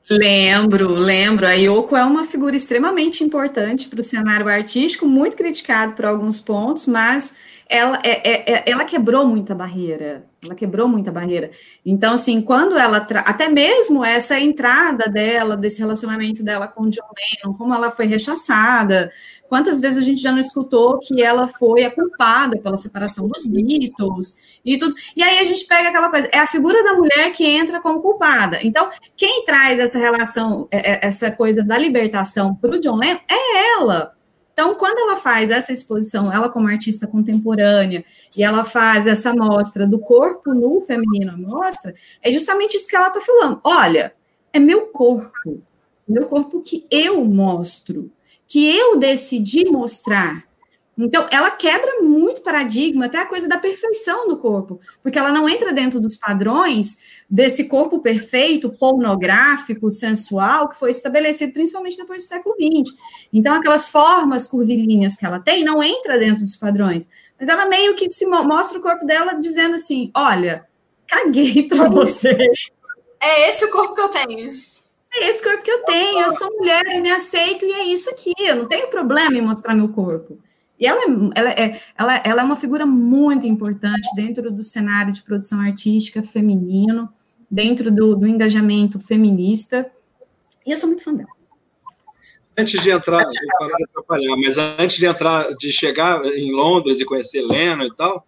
Lembro, 0.09 0.93
lembro. 0.93 1.47
A 1.47 1.53
Yoko 1.53 1.95
é 1.95 2.03
uma 2.03 2.25
figura 2.25 2.55
extremamente 2.55 3.23
importante 3.23 3.87
para 3.87 4.01
o 4.01 4.03
cenário 4.03 4.47
artístico, 4.47 5.05
muito 5.05 5.35
criticado 5.35 5.93
por 5.93 6.05
alguns 6.05 6.41
pontos, 6.41 6.85
mas 6.87 7.35
ela, 7.69 8.01
é, 8.03 8.29
é, 8.29 8.53
é 8.53 8.63
ela 8.69 8.83
quebrou 8.83 9.25
muita 9.25 9.55
barreira. 9.55 10.25
Ela 10.43 10.55
quebrou 10.55 10.89
muita 10.89 11.11
barreira. 11.11 11.51
Então, 11.85 12.13
assim, 12.13 12.41
quando 12.41 12.77
ela. 12.77 12.99
Tra... 12.99 13.21
Até 13.21 13.47
mesmo 13.47 14.03
essa 14.03 14.37
entrada 14.37 15.09
dela, 15.09 15.55
desse 15.55 15.79
relacionamento 15.79 16.43
dela 16.43 16.67
com 16.67 16.83
o 16.83 16.89
John 16.89 17.01
Lennon, 17.17 17.57
como 17.57 17.73
ela 17.73 17.89
foi 17.89 18.05
rechaçada, 18.05 19.09
Quantas 19.53 19.79
vezes 19.79 19.99
a 19.99 20.01
gente 20.01 20.19
já 20.19 20.31
não 20.31 20.39
escutou 20.39 20.97
que 20.97 21.21
ela 21.21 21.47
foi 21.47 21.83
a 21.83 21.91
culpada 21.91 22.59
pela 22.59 22.75
separação 22.75 23.27
dos 23.27 23.45
Beatles 23.45 24.59
e 24.65 24.79
tudo? 24.79 24.95
E 25.15 25.21
aí 25.21 25.37
a 25.37 25.43
gente 25.43 25.67
pega 25.67 25.89
aquela 25.89 26.09
coisa, 26.09 26.27
é 26.31 26.39
a 26.39 26.47
figura 26.47 26.83
da 26.83 26.95
mulher 26.95 27.31
que 27.31 27.45
entra 27.45 27.79
como 27.79 28.01
culpada. 28.01 28.57
Então, 28.63 28.89
quem 29.15 29.45
traz 29.45 29.79
essa 29.79 29.99
relação, 29.99 30.67
é, 30.71 30.93
é, 30.93 31.07
essa 31.07 31.29
coisa 31.29 31.63
da 31.63 31.77
libertação 31.77 32.55
para 32.55 32.71
o 32.71 32.79
John 32.79 32.95
Lennon 32.95 33.19
é 33.29 33.77
ela. 33.77 34.15
Então, 34.53 34.73
quando 34.73 34.97
ela 34.97 35.17
faz 35.17 35.51
essa 35.51 35.71
exposição, 35.71 36.33
ela 36.33 36.49
como 36.49 36.67
artista 36.67 37.05
contemporânea, 37.05 38.03
e 38.35 38.41
ela 38.41 38.65
faz 38.65 39.05
essa 39.05 39.35
mostra 39.35 39.85
do 39.85 39.99
corpo 39.99 40.51
nu 40.51 40.81
feminino, 40.81 41.37
mostra, 41.37 41.93
é 42.23 42.31
justamente 42.31 42.75
isso 42.75 42.87
que 42.87 42.95
ela 42.95 43.09
está 43.09 43.21
falando. 43.21 43.61
Olha, 43.63 44.15
é 44.51 44.57
meu 44.57 44.87
corpo, 44.87 45.61
meu 46.07 46.25
corpo 46.25 46.59
que 46.63 46.87
eu 46.89 47.23
mostro 47.23 48.11
que 48.53 48.77
eu 48.77 48.99
decidi 48.99 49.65
mostrar. 49.65 50.43
Então, 50.95 51.25
ela 51.31 51.49
quebra 51.49 52.03
muito 52.03 52.43
paradigma, 52.43 53.07
até 53.07 53.17
a 53.17 53.25
coisa 53.25 53.47
da 53.47 53.57
perfeição 53.57 54.27
do 54.27 54.37
corpo, 54.37 54.79
porque 55.01 55.17
ela 55.17 55.31
não 55.31 55.49
entra 55.49 55.73
dentro 55.73 55.99
dos 55.99 56.15
padrões 56.15 56.99
desse 57.27 57.63
corpo 57.63 57.97
perfeito, 57.97 58.69
pornográfico, 58.69 59.91
sensual, 59.91 60.69
que 60.69 60.77
foi 60.77 60.91
estabelecido 60.91 61.51
principalmente 61.51 61.97
depois 61.97 62.21
do 62.21 62.27
século 62.27 62.53
XX. 62.53 62.95
Então, 63.33 63.55
aquelas 63.55 63.89
formas 63.89 64.45
curvilíneas 64.45 65.17
que 65.17 65.25
ela 65.25 65.39
tem 65.39 65.63
não 65.63 65.81
entra 65.81 66.19
dentro 66.19 66.43
dos 66.43 66.55
padrões, 66.55 67.09
mas 67.39 67.49
ela 67.49 67.65
meio 67.65 67.95
que 67.95 68.07
se 68.11 68.27
mostra 68.27 68.77
o 68.77 68.83
corpo 68.83 69.03
dela 69.03 69.33
dizendo 69.33 69.73
assim: 69.73 70.11
olha, 70.13 70.67
caguei 71.07 71.67
para 71.67 71.89
você. 71.89 72.37
é 73.19 73.49
esse 73.49 73.65
o 73.65 73.71
corpo 73.71 73.95
que 73.95 74.01
eu 74.01 74.09
tenho. 74.09 74.72
É 75.15 75.29
esse 75.29 75.43
corpo 75.43 75.61
que 75.61 75.71
eu 75.71 75.83
tenho, 75.83 76.21
eu 76.21 76.29
sou 76.31 76.49
mulher 76.57 76.83
e 76.87 77.01
me 77.01 77.11
aceito, 77.11 77.65
e 77.65 77.71
é 77.71 77.85
isso 77.85 78.09
aqui, 78.09 78.33
eu 78.39 78.55
não 78.55 78.67
tenho 78.67 78.87
problema 78.87 79.37
em 79.37 79.41
mostrar 79.41 79.75
meu 79.75 79.89
corpo. 79.89 80.39
E 80.79 80.87
ela 80.87 81.01
é, 81.01 81.05
ela, 81.35 81.49
é, 81.51 81.81
ela, 81.97 82.23
ela 82.25 82.41
é 82.41 82.43
uma 82.43 82.55
figura 82.55 82.85
muito 82.85 83.45
importante 83.45 84.09
dentro 84.15 84.51
do 84.51 84.63
cenário 84.63 85.13
de 85.13 85.21
produção 85.21 85.61
artística 85.61 86.23
feminino, 86.23 87.07
dentro 87.49 87.91
do, 87.91 88.15
do 88.15 88.25
engajamento 88.25 88.99
feminista, 88.99 89.89
e 90.65 90.71
eu 90.71 90.77
sou 90.77 90.87
muito 90.87 91.03
fã 91.03 91.13
dela. 91.13 91.29
Antes 92.57 92.81
de 92.81 92.91
entrar, 92.91 93.23
vou 93.23 93.33
parar 93.59 93.77
de 93.77 93.83
atrapalhar, 93.83 94.35
mas 94.37 94.57
antes 94.57 94.97
de 94.97 95.05
entrar, 95.05 95.55
de 95.55 95.71
chegar 95.71 96.23
em 96.25 96.51
Londres 96.51 96.99
e 96.99 97.05
conhecer 97.05 97.41
Leno 97.41 97.83
e 97.83 97.95
tal, 97.95 98.25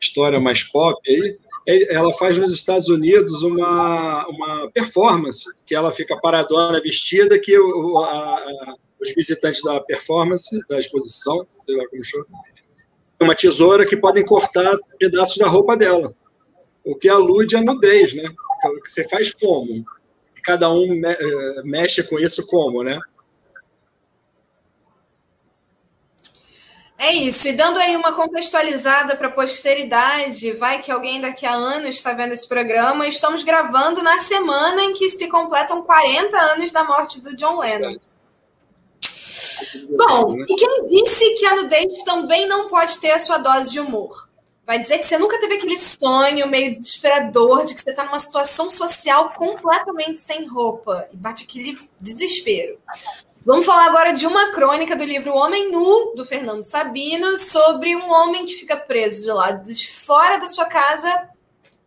história 0.00 0.38
mais 0.40 0.64
pop 0.64 0.98
aí, 1.10 1.38
ela 1.68 2.12
faz 2.14 2.38
nos 2.38 2.50
Estados 2.50 2.88
Unidos 2.88 3.42
uma, 3.42 4.26
uma 4.26 4.70
performance, 4.70 5.62
que 5.66 5.74
ela 5.74 5.92
fica 5.92 6.18
paradona 6.18 6.80
vestida, 6.80 7.38
que 7.38 7.58
o, 7.58 7.98
a, 7.98 8.36
a, 8.36 8.74
os 8.98 9.14
visitantes 9.14 9.62
da 9.62 9.78
performance, 9.80 10.58
da 10.66 10.78
exposição, 10.78 11.46
como 11.90 12.04
chama, 12.04 12.26
uma 13.20 13.34
tesoura 13.34 13.84
que 13.84 13.96
podem 13.96 14.24
cortar 14.24 14.78
pedaços 14.98 15.36
da 15.36 15.46
roupa 15.46 15.76
dela, 15.76 16.14
o 16.82 16.94
que 16.94 17.08
alude 17.08 17.54
à 17.54 17.60
nudez, 17.60 18.14
né? 18.14 18.30
Você 18.86 19.06
faz 19.06 19.34
como? 19.34 19.84
Cada 20.42 20.72
um 20.72 21.04
eh, 21.04 21.62
mexe 21.64 22.02
com 22.02 22.18
isso 22.18 22.46
como, 22.46 22.82
né? 22.82 22.98
É 27.00 27.12
isso, 27.12 27.46
e 27.46 27.52
dando 27.52 27.78
aí 27.78 27.94
uma 27.94 28.12
contextualizada 28.12 29.16
para 29.16 29.28
a 29.28 29.30
posteridade, 29.30 30.52
vai 30.54 30.82
que 30.82 30.90
alguém 30.90 31.20
daqui 31.20 31.46
a 31.46 31.52
anos 31.52 31.94
está 31.94 32.12
vendo 32.12 32.32
esse 32.32 32.48
programa, 32.48 33.06
estamos 33.06 33.44
gravando 33.44 34.02
na 34.02 34.18
semana 34.18 34.82
em 34.82 34.94
que 34.94 35.08
se 35.08 35.28
completam 35.28 35.82
40 35.82 36.36
anos 36.36 36.72
da 36.72 36.82
morte 36.82 37.20
do 37.20 37.36
John 37.36 37.60
Lennon. 37.60 37.96
Bom, 39.96 40.36
e 40.42 40.56
quem 40.56 40.86
disse 40.86 41.34
que 41.34 41.46
a 41.46 41.56
nudez 41.56 42.02
também 42.02 42.48
não 42.48 42.68
pode 42.68 42.98
ter 42.98 43.12
a 43.12 43.20
sua 43.20 43.38
dose 43.38 43.70
de 43.70 43.78
humor? 43.78 44.28
Vai 44.66 44.80
dizer 44.80 44.98
que 44.98 45.06
você 45.06 45.16
nunca 45.16 45.40
teve 45.40 45.54
aquele 45.54 45.78
sonho 45.78 46.48
meio 46.48 46.72
desesperador 46.72 47.64
de 47.64 47.74
que 47.74 47.80
você 47.80 47.90
está 47.90 48.04
numa 48.04 48.18
situação 48.18 48.68
social 48.68 49.30
completamente 49.34 50.20
sem 50.20 50.46
roupa 50.46 51.08
e 51.12 51.16
bate 51.16 51.44
aquele 51.44 51.78
desespero. 52.00 52.76
Vamos 53.48 53.64
falar 53.64 53.86
agora 53.86 54.12
de 54.12 54.26
uma 54.26 54.52
crônica 54.52 54.94
do 54.94 55.04
livro 55.04 55.32
O 55.32 55.38
Homem 55.38 55.72
Nu, 55.72 56.12
do 56.14 56.26
Fernando 56.26 56.62
Sabino, 56.64 57.34
sobre 57.38 57.96
um 57.96 58.12
homem 58.12 58.44
que 58.44 58.52
fica 58.52 58.76
preso 58.76 59.22
de 59.22 59.32
lado 59.32 59.72
de 59.72 59.88
fora 59.90 60.36
da 60.36 60.46
sua 60.46 60.66
casa, 60.66 61.30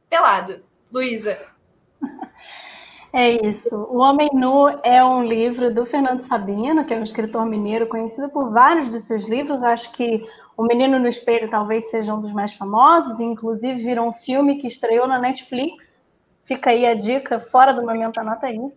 pelado. 0.10 0.64
Luísa. 0.92 1.38
É 3.14 3.30
isso. 3.46 3.76
O 3.76 3.98
Homem 3.98 4.30
Nu 4.32 4.70
é 4.84 5.04
um 5.04 5.22
livro 5.22 5.72
do 5.72 5.86
Fernando 5.86 6.22
Sabino, 6.22 6.86
que 6.86 6.94
é 6.94 6.98
um 6.98 7.04
escritor 7.04 7.46
mineiro 7.46 7.86
conhecido 7.86 8.30
por 8.30 8.52
vários 8.52 8.90
de 8.90 9.02
seus 9.02 9.26
livros. 9.26 9.62
Acho 9.62 9.92
que 9.92 10.24
O 10.56 10.64
Menino 10.64 10.98
no 10.98 11.10
Espelho 11.10 11.50
talvez 11.50 11.90
seja 11.90 12.16
um 12.16 12.22
dos 12.22 12.32
mais 12.32 12.54
famosos, 12.54 13.20
inclusive 13.20 13.84
virou 13.84 14.08
um 14.08 14.14
filme 14.14 14.60
que 14.60 14.66
estreou 14.66 15.10
na 15.10 15.20
Netflix. 15.20 16.02
Fica 16.42 16.70
aí 16.70 16.86
a 16.86 16.94
dica, 16.94 17.38
fora 17.38 17.74
do 17.74 17.86
momento, 17.86 18.18
anota 18.18 18.48
aí. 18.48 18.72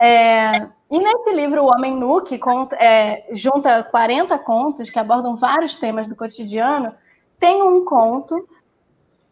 É, 0.00 0.68
e 0.90 0.98
nesse 0.98 1.32
livro, 1.32 1.62
O 1.62 1.72
Homem 1.72 1.94
Nu, 1.96 2.22
que 2.22 2.38
conta, 2.38 2.76
é, 2.76 3.26
junta 3.32 3.82
40 3.82 4.38
contos 4.38 4.90
que 4.90 4.98
abordam 4.98 5.36
vários 5.36 5.76
temas 5.76 6.06
do 6.06 6.16
cotidiano, 6.16 6.94
tem 7.38 7.62
um 7.62 7.84
conto 7.84 8.48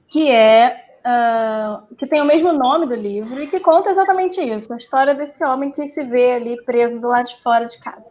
que 0.08 0.30
é 0.30 0.82
uh, 1.02 1.94
que 1.96 2.06
tem 2.06 2.20
o 2.20 2.24
mesmo 2.24 2.52
nome 2.52 2.86
do 2.86 2.94
livro 2.94 3.42
e 3.42 3.48
que 3.48 3.60
conta 3.60 3.90
exatamente 3.90 4.40
isso, 4.40 4.72
a 4.72 4.76
história 4.76 5.14
desse 5.14 5.44
homem 5.44 5.70
que 5.70 5.88
se 5.88 6.04
vê 6.04 6.34
ali 6.34 6.62
preso 6.64 7.00
do 7.00 7.08
lado 7.08 7.28
de 7.28 7.40
fora 7.42 7.66
de 7.66 7.78
casa. 7.78 8.10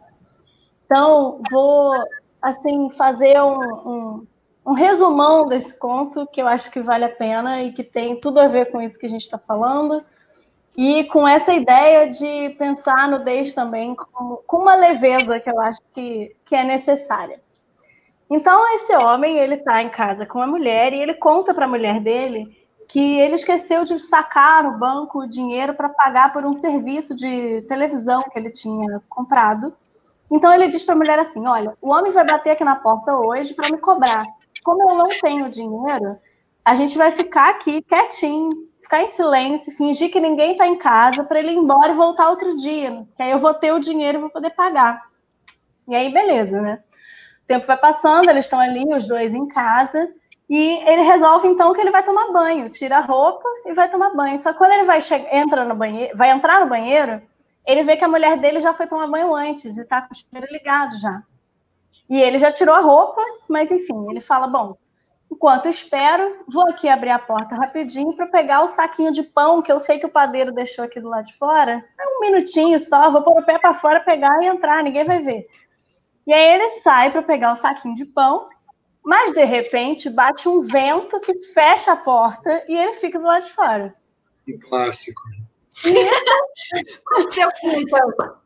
Então, 0.84 1.40
vou 1.50 1.92
assim 2.40 2.90
fazer 2.90 3.40
um, 3.40 3.60
um, 3.60 4.26
um 4.66 4.72
resumão 4.72 5.46
desse 5.46 5.78
conto 5.78 6.26
que 6.26 6.42
eu 6.42 6.46
acho 6.46 6.70
que 6.70 6.80
vale 6.80 7.04
a 7.04 7.08
pena 7.08 7.62
e 7.62 7.72
que 7.72 7.82
tem 7.82 8.18
tudo 8.20 8.40
a 8.40 8.48
ver 8.48 8.70
com 8.70 8.80
isso 8.80 8.98
que 8.98 9.06
a 9.06 9.08
gente 9.08 9.22
está 9.22 9.38
falando 9.38 10.04
e 10.76 11.04
com 11.04 11.28
essa 11.28 11.52
ideia 11.52 12.08
de 12.08 12.50
pensar 12.58 12.98
a 12.98 13.08
nudez 13.08 13.52
também 13.52 13.94
com, 13.94 14.42
com 14.46 14.56
uma 14.58 14.74
leveza 14.74 15.38
que 15.38 15.50
eu 15.50 15.60
acho 15.60 15.80
que, 15.92 16.34
que 16.44 16.54
é 16.54 16.64
necessária. 16.64 17.40
Então, 18.30 18.74
esse 18.74 18.96
homem, 18.96 19.36
ele 19.38 19.56
está 19.56 19.82
em 19.82 19.90
casa 19.90 20.24
com 20.24 20.40
a 20.40 20.46
mulher 20.46 20.94
e 20.94 21.02
ele 21.02 21.12
conta 21.12 21.52
para 21.52 21.66
a 21.66 21.68
mulher 21.68 22.00
dele 22.00 22.56
que 22.88 23.18
ele 23.18 23.34
esqueceu 23.34 23.84
de 23.84 23.98
sacar 24.00 24.64
no 24.64 24.78
banco 24.78 25.20
o 25.20 25.28
dinheiro 25.28 25.74
para 25.74 25.88
pagar 25.90 26.32
por 26.32 26.44
um 26.44 26.54
serviço 26.54 27.14
de 27.14 27.60
televisão 27.62 28.22
que 28.22 28.38
ele 28.38 28.50
tinha 28.50 29.02
comprado. 29.08 29.74
Então, 30.30 30.52
ele 30.52 30.68
diz 30.68 30.82
para 30.82 30.94
a 30.94 30.98
mulher 30.98 31.18
assim: 31.18 31.46
Olha, 31.46 31.76
o 31.80 31.90
homem 31.90 32.10
vai 32.10 32.24
bater 32.24 32.52
aqui 32.52 32.64
na 32.64 32.76
porta 32.76 33.14
hoje 33.14 33.52
para 33.52 33.70
me 33.70 33.76
cobrar. 33.76 34.24
Como 34.64 34.90
eu 34.90 34.94
não 34.94 35.08
tenho 35.08 35.50
dinheiro, 35.50 36.18
a 36.64 36.74
gente 36.74 36.96
vai 36.96 37.10
ficar 37.10 37.50
aqui 37.50 37.82
quietinho, 37.82 38.50
ficar 38.92 39.02
em 39.02 39.08
silêncio, 39.08 39.74
fingir 39.74 40.12
que 40.12 40.20
ninguém 40.20 40.52
está 40.52 40.66
em 40.66 40.76
casa 40.76 41.24
para 41.24 41.38
ele 41.38 41.52
ir 41.52 41.56
embora 41.56 41.92
e 41.92 41.96
voltar 41.96 42.28
outro 42.28 42.54
dia, 42.54 43.06
que 43.16 43.22
aí 43.22 43.30
eu 43.30 43.38
vou 43.38 43.54
ter 43.54 43.72
o 43.72 43.78
dinheiro 43.78 44.20
para 44.20 44.28
poder 44.28 44.50
pagar. 44.50 45.02
E 45.88 45.94
aí, 45.94 46.12
beleza, 46.12 46.60
né? 46.60 46.78
O 47.42 47.46
tempo 47.46 47.66
vai 47.66 47.78
passando, 47.78 48.28
eles 48.28 48.44
estão 48.44 48.60
ali, 48.60 48.84
os 48.94 49.06
dois 49.06 49.32
em 49.32 49.48
casa, 49.48 50.12
e 50.48 50.78
ele 50.86 51.02
resolve 51.02 51.48
então 51.48 51.72
que 51.72 51.80
ele 51.80 51.90
vai 51.90 52.04
tomar 52.04 52.30
banho, 52.30 52.68
tira 52.68 52.98
a 52.98 53.00
roupa 53.00 53.48
e 53.64 53.72
vai 53.72 53.88
tomar 53.88 54.10
banho. 54.10 54.38
Só 54.38 54.52
que 54.52 54.58
quando 54.58 54.72
ele 54.72 54.84
vai 54.84 54.98
entra 55.32 55.64
no 55.64 55.74
banheiro, 55.74 56.14
vai 56.14 56.30
entrar 56.30 56.60
no 56.60 56.66
banheiro, 56.66 57.22
ele 57.64 57.82
vê 57.84 57.96
que 57.96 58.04
a 58.04 58.08
mulher 58.08 58.36
dele 58.36 58.60
já 58.60 58.74
foi 58.74 58.86
tomar 58.86 59.06
banho 59.06 59.34
antes 59.34 59.78
e 59.78 59.80
está 59.80 60.02
com 60.02 60.12
o 60.12 60.16
chuveiro 60.16 60.52
ligado 60.52 61.00
já. 61.00 61.22
E 62.10 62.20
ele 62.20 62.36
já 62.36 62.52
tirou 62.52 62.74
a 62.74 62.80
roupa, 62.80 63.22
mas 63.48 63.72
enfim, 63.72 64.10
ele 64.10 64.20
fala: 64.20 64.46
Bom, 64.46 64.76
Enquanto 65.32 65.66
espero, 65.66 66.44
vou 66.46 66.68
aqui 66.68 66.90
abrir 66.90 67.08
a 67.08 67.18
porta 67.18 67.54
rapidinho 67.54 68.14
para 68.14 68.26
pegar 68.26 68.60
o 68.60 68.68
saquinho 68.68 69.10
de 69.10 69.22
pão 69.22 69.62
que 69.62 69.72
eu 69.72 69.80
sei 69.80 69.98
que 69.98 70.04
o 70.04 70.10
padeiro 70.10 70.52
deixou 70.52 70.84
aqui 70.84 71.00
do 71.00 71.08
lado 71.08 71.24
de 71.24 71.32
fora. 71.38 71.82
É 71.98 72.06
um 72.06 72.20
minutinho 72.20 72.78
só, 72.78 73.10
vou 73.10 73.22
pôr 73.22 73.40
o 73.40 73.46
pé 73.46 73.58
para 73.58 73.72
fora, 73.72 73.98
pegar 74.00 74.42
e 74.42 74.46
entrar, 74.46 74.82
ninguém 74.82 75.06
vai 75.06 75.22
ver. 75.22 75.48
E 76.26 76.34
aí 76.34 76.52
ele 76.52 76.68
sai 76.68 77.10
para 77.10 77.22
pegar 77.22 77.54
o 77.54 77.56
saquinho 77.56 77.94
de 77.94 78.04
pão, 78.04 78.46
mas 79.02 79.32
de 79.32 79.42
repente 79.42 80.10
bate 80.10 80.46
um 80.46 80.60
vento 80.60 81.18
que 81.18 81.32
fecha 81.54 81.92
a 81.92 81.96
porta 81.96 82.62
e 82.68 82.76
ele 82.76 82.92
fica 82.92 83.18
do 83.18 83.24
lado 83.24 83.42
de 83.42 83.52
fora. 83.54 83.94
Um 84.46 84.60
clássico. 84.60 85.22
Nisso, 85.82 86.94
aconteceu 87.06 87.48
então. 87.64 88.36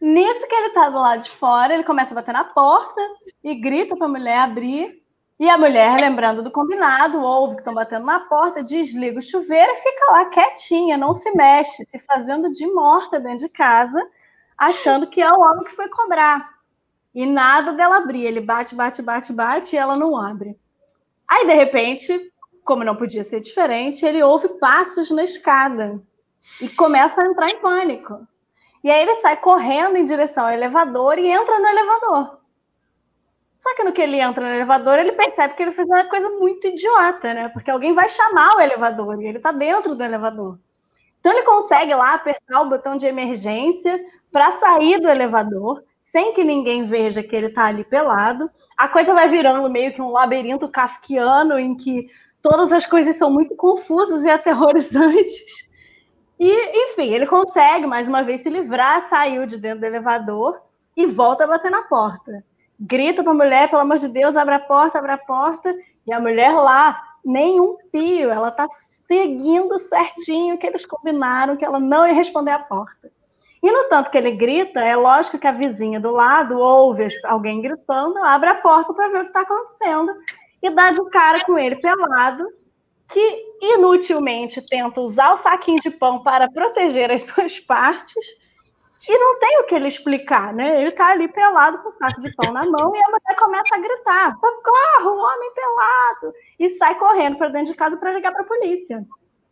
Nisso 0.00 0.48
que 0.48 0.54
ele 0.54 0.70
tá 0.70 0.88
do 0.88 0.98
lado 0.98 1.22
de 1.22 1.30
fora, 1.30 1.74
ele 1.74 1.84
começa 1.84 2.14
a 2.14 2.16
bater 2.16 2.32
na 2.32 2.44
porta 2.44 3.00
e 3.44 3.54
grita 3.54 3.94
para 3.94 4.06
a 4.06 4.10
mulher 4.10 4.38
abrir. 4.38 5.04
E 5.38 5.50
a 5.50 5.58
mulher, 5.58 6.00
lembrando 6.00 6.42
do 6.42 6.50
combinado, 6.50 7.20
ouve 7.20 7.56
que 7.56 7.60
estão 7.60 7.74
batendo 7.74 8.06
na 8.06 8.20
porta, 8.20 8.62
desliga 8.62 9.18
o 9.18 9.22
chuveiro 9.22 9.70
e 9.70 9.76
fica 9.76 10.12
lá 10.12 10.24
quietinha, 10.26 10.96
não 10.96 11.12
se 11.12 11.30
mexe, 11.32 11.84
se 11.84 11.98
fazendo 11.98 12.50
de 12.50 12.66
morta 12.66 13.20
dentro 13.20 13.46
de 13.46 13.48
casa, 13.50 14.02
achando 14.56 15.06
que 15.06 15.20
é 15.20 15.30
o 15.30 15.40
homem 15.40 15.64
que 15.64 15.72
foi 15.72 15.90
cobrar. 15.90 16.56
E 17.14 17.26
nada 17.26 17.72
dela 17.72 17.98
abrir. 17.98 18.24
Ele 18.24 18.40
bate, 18.40 18.74
bate, 18.74 19.02
bate, 19.02 19.32
bate 19.32 19.76
e 19.76 19.78
ela 19.78 19.94
não 19.94 20.16
abre. 20.16 20.58
Aí, 21.28 21.46
de 21.46 21.54
repente, 21.54 22.32
como 22.64 22.84
não 22.84 22.96
podia 22.96 23.22
ser 23.22 23.40
diferente, 23.40 24.06
ele 24.06 24.22
ouve 24.22 24.48
passos 24.58 25.10
na 25.10 25.22
escada 25.22 26.02
e 26.60 26.68
começa 26.68 27.22
a 27.22 27.26
entrar 27.26 27.50
em 27.50 27.60
pânico. 27.60 28.26
E 28.82 28.90
aí 28.90 29.02
ele 29.02 29.14
sai 29.16 29.36
correndo 29.36 29.96
em 29.96 30.04
direção 30.04 30.46
ao 30.46 30.52
elevador 30.52 31.18
e 31.18 31.28
entra 31.28 31.58
no 31.58 31.66
elevador. 31.66 32.38
Só 33.56 33.74
que 33.74 33.84
no 33.84 33.92
que 33.92 34.02
ele 34.02 34.20
entra 34.20 34.46
no 34.46 34.54
elevador, 34.54 34.98
ele 34.98 35.12
percebe 35.12 35.54
que 35.54 35.62
ele 35.62 35.72
fez 35.72 35.88
uma 35.88 36.04
coisa 36.04 36.28
muito 36.28 36.66
idiota, 36.66 37.32
né? 37.32 37.48
Porque 37.48 37.70
alguém 37.70 37.94
vai 37.94 38.08
chamar 38.08 38.56
o 38.56 38.60
elevador 38.60 39.20
e 39.20 39.26
ele 39.26 39.38
tá 39.38 39.50
dentro 39.50 39.94
do 39.94 40.04
elevador. 40.04 40.58
Então 41.18 41.32
ele 41.32 41.42
consegue 41.42 41.94
lá 41.94 42.14
apertar 42.14 42.60
o 42.60 42.68
botão 42.68 42.96
de 42.96 43.06
emergência 43.06 43.98
para 44.30 44.52
sair 44.52 45.00
do 45.00 45.08
elevador, 45.08 45.82
sem 45.98 46.34
que 46.34 46.44
ninguém 46.44 46.86
veja 46.86 47.22
que 47.22 47.34
ele 47.34 47.48
tá 47.48 47.64
ali 47.64 47.82
pelado. 47.82 48.48
A 48.76 48.86
coisa 48.88 49.14
vai 49.14 49.26
virando 49.26 49.68
meio 49.70 49.92
que 49.92 50.02
um 50.02 50.12
labirinto 50.12 50.68
kafkiano 50.68 51.58
em 51.58 51.74
que 51.74 52.06
todas 52.42 52.70
as 52.70 52.86
coisas 52.86 53.16
são 53.16 53.30
muito 53.30 53.56
confusas 53.56 54.22
e 54.24 54.30
aterrorizantes. 54.30 55.66
E, 56.38 56.84
enfim, 56.84 57.14
ele 57.14 57.26
consegue 57.26 57.86
mais 57.86 58.06
uma 58.06 58.22
vez 58.22 58.42
se 58.42 58.50
livrar, 58.50 59.00
saiu 59.00 59.46
de 59.46 59.56
dentro 59.56 59.80
do 59.80 59.86
elevador 59.86 60.60
e 60.94 61.06
volta 61.06 61.44
a 61.44 61.46
bater 61.46 61.70
na 61.70 61.82
porta 61.84 62.44
grita 62.78 63.22
para 63.22 63.32
a 63.32 63.34
mulher, 63.34 63.68
pelo 63.68 63.82
amor 63.82 63.98
de 63.98 64.08
Deus, 64.08 64.36
abre 64.36 64.54
a 64.54 64.60
porta, 64.60 64.98
abre 64.98 65.12
a 65.12 65.18
porta, 65.18 65.72
e 66.06 66.12
a 66.12 66.20
mulher 66.20 66.52
lá, 66.52 67.00
nenhum 67.24 67.76
pio, 67.90 68.30
ela 68.30 68.48
está 68.48 68.66
seguindo 68.70 69.78
certinho 69.78 70.58
que 70.58 70.66
eles 70.66 70.86
combinaram, 70.86 71.56
que 71.56 71.64
ela 71.64 71.80
não 71.80 72.06
ia 72.06 72.14
responder 72.14 72.52
a 72.52 72.58
porta. 72.58 73.10
E 73.62 73.70
no 73.70 73.88
tanto 73.88 74.10
que 74.10 74.18
ele 74.18 74.32
grita, 74.32 74.80
é 74.80 74.94
lógico 74.94 75.38
que 75.38 75.46
a 75.46 75.52
vizinha 75.52 75.98
do 75.98 76.12
lado 76.12 76.58
ouve 76.58 77.08
alguém 77.24 77.60
gritando, 77.60 78.18
abre 78.18 78.50
a 78.50 78.54
porta 78.54 78.92
para 78.94 79.08
ver 79.08 79.18
o 79.18 79.22
que 79.22 79.26
está 79.28 79.40
acontecendo 79.40 80.12
e 80.62 80.70
dá 80.70 80.90
de 80.90 81.04
cara 81.10 81.42
com 81.44 81.58
ele 81.58 81.76
pelado, 81.76 82.44
que 83.08 83.44
inutilmente 83.60 84.60
tenta 84.62 85.00
usar 85.00 85.32
o 85.32 85.36
saquinho 85.36 85.80
de 85.80 85.90
pão 85.90 86.22
para 86.22 86.50
proteger 86.50 87.10
as 87.10 87.24
suas 87.24 87.58
partes. 87.58 88.24
E 89.08 89.18
não 89.18 89.38
tem 89.38 89.60
o 89.60 89.66
que 89.66 89.74
ele 89.74 89.88
explicar, 89.88 90.54
né? 90.54 90.80
Ele 90.80 90.90
tá 90.90 91.08
ali 91.08 91.28
pelado 91.28 91.78
com 91.78 91.88
o 91.88 91.92
saco 91.92 92.20
de 92.20 92.34
pão 92.34 92.52
na 92.52 92.64
mão 92.64 92.94
e 92.94 92.98
a 92.98 93.08
mulher 93.08 93.36
começa 93.38 93.74
a 93.74 93.78
gritar: 93.78 94.32
socorro, 94.40 95.18
homem 95.18 95.52
pelado! 95.54 96.34
E 96.58 96.68
sai 96.70 96.94
correndo 96.96 97.36
para 97.36 97.48
dentro 97.48 97.72
de 97.72 97.74
casa 97.74 97.96
para 97.96 98.12
ligar 98.12 98.32
para 98.32 98.42
a 98.42 98.46
polícia. 98.46 99.06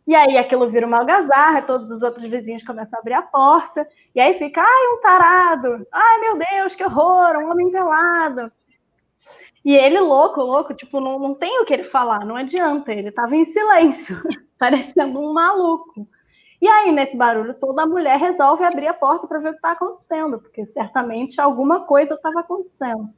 E 0.07 0.13
aí 0.13 0.37
aquilo 0.37 0.67
vira 0.67 0.85
uma 0.85 0.99
algazarra, 0.99 1.61
todos 1.61 1.89
os 1.89 2.03
outros 2.03 2.25
vizinhos 2.25 2.63
começam 2.63 2.97
a 2.97 3.01
abrir 3.01 3.13
a 3.13 3.23
porta, 3.23 3.87
e 4.13 4.19
aí 4.19 4.35
fica, 4.35 4.61
ai, 4.61 4.87
um 4.93 5.01
tarado, 5.01 5.87
ai, 5.91 6.19
meu 6.19 6.37
Deus, 6.37 6.75
que 6.75 6.83
horror, 6.83 7.37
um 7.37 7.51
homem 7.51 7.71
pelado. 7.71 8.51
E 9.63 9.75
ele, 9.75 9.99
louco, 9.99 10.41
louco, 10.41 10.75
tipo, 10.75 10.99
não, 10.99 11.17
não 11.17 11.33
tem 11.33 11.59
o 11.59 11.65
que 11.65 11.73
ele 11.73 11.83
falar, 11.83 12.23
não 12.23 12.35
adianta, 12.35 12.93
ele 12.93 13.09
estava 13.09 13.35
em 13.35 13.45
silêncio, 13.45 14.15
parecendo 14.59 15.19
um 15.19 15.33
maluco. 15.33 16.07
E 16.61 16.67
aí, 16.67 16.91
nesse 16.91 17.17
barulho 17.17 17.53
toda 17.53 17.83
a 17.83 17.87
mulher 17.87 18.17
resolve 18.17 18.63
abrir 18.63 18.87
a 18.87 18.93
porta 18.93 19.27
para 19.27 19.39
ver 19.39 19.49
o 19.49 19.51
que 19.51 19.57
está 19.57 19.71
acontecendo, 19.71 20.39
porque 20.39 20.65
certamente 20.65 21.39
alguma 21.39 21.81
coisa 21.85 22.15
estava 22.15 22.39
acontecendo. 22.39 23.09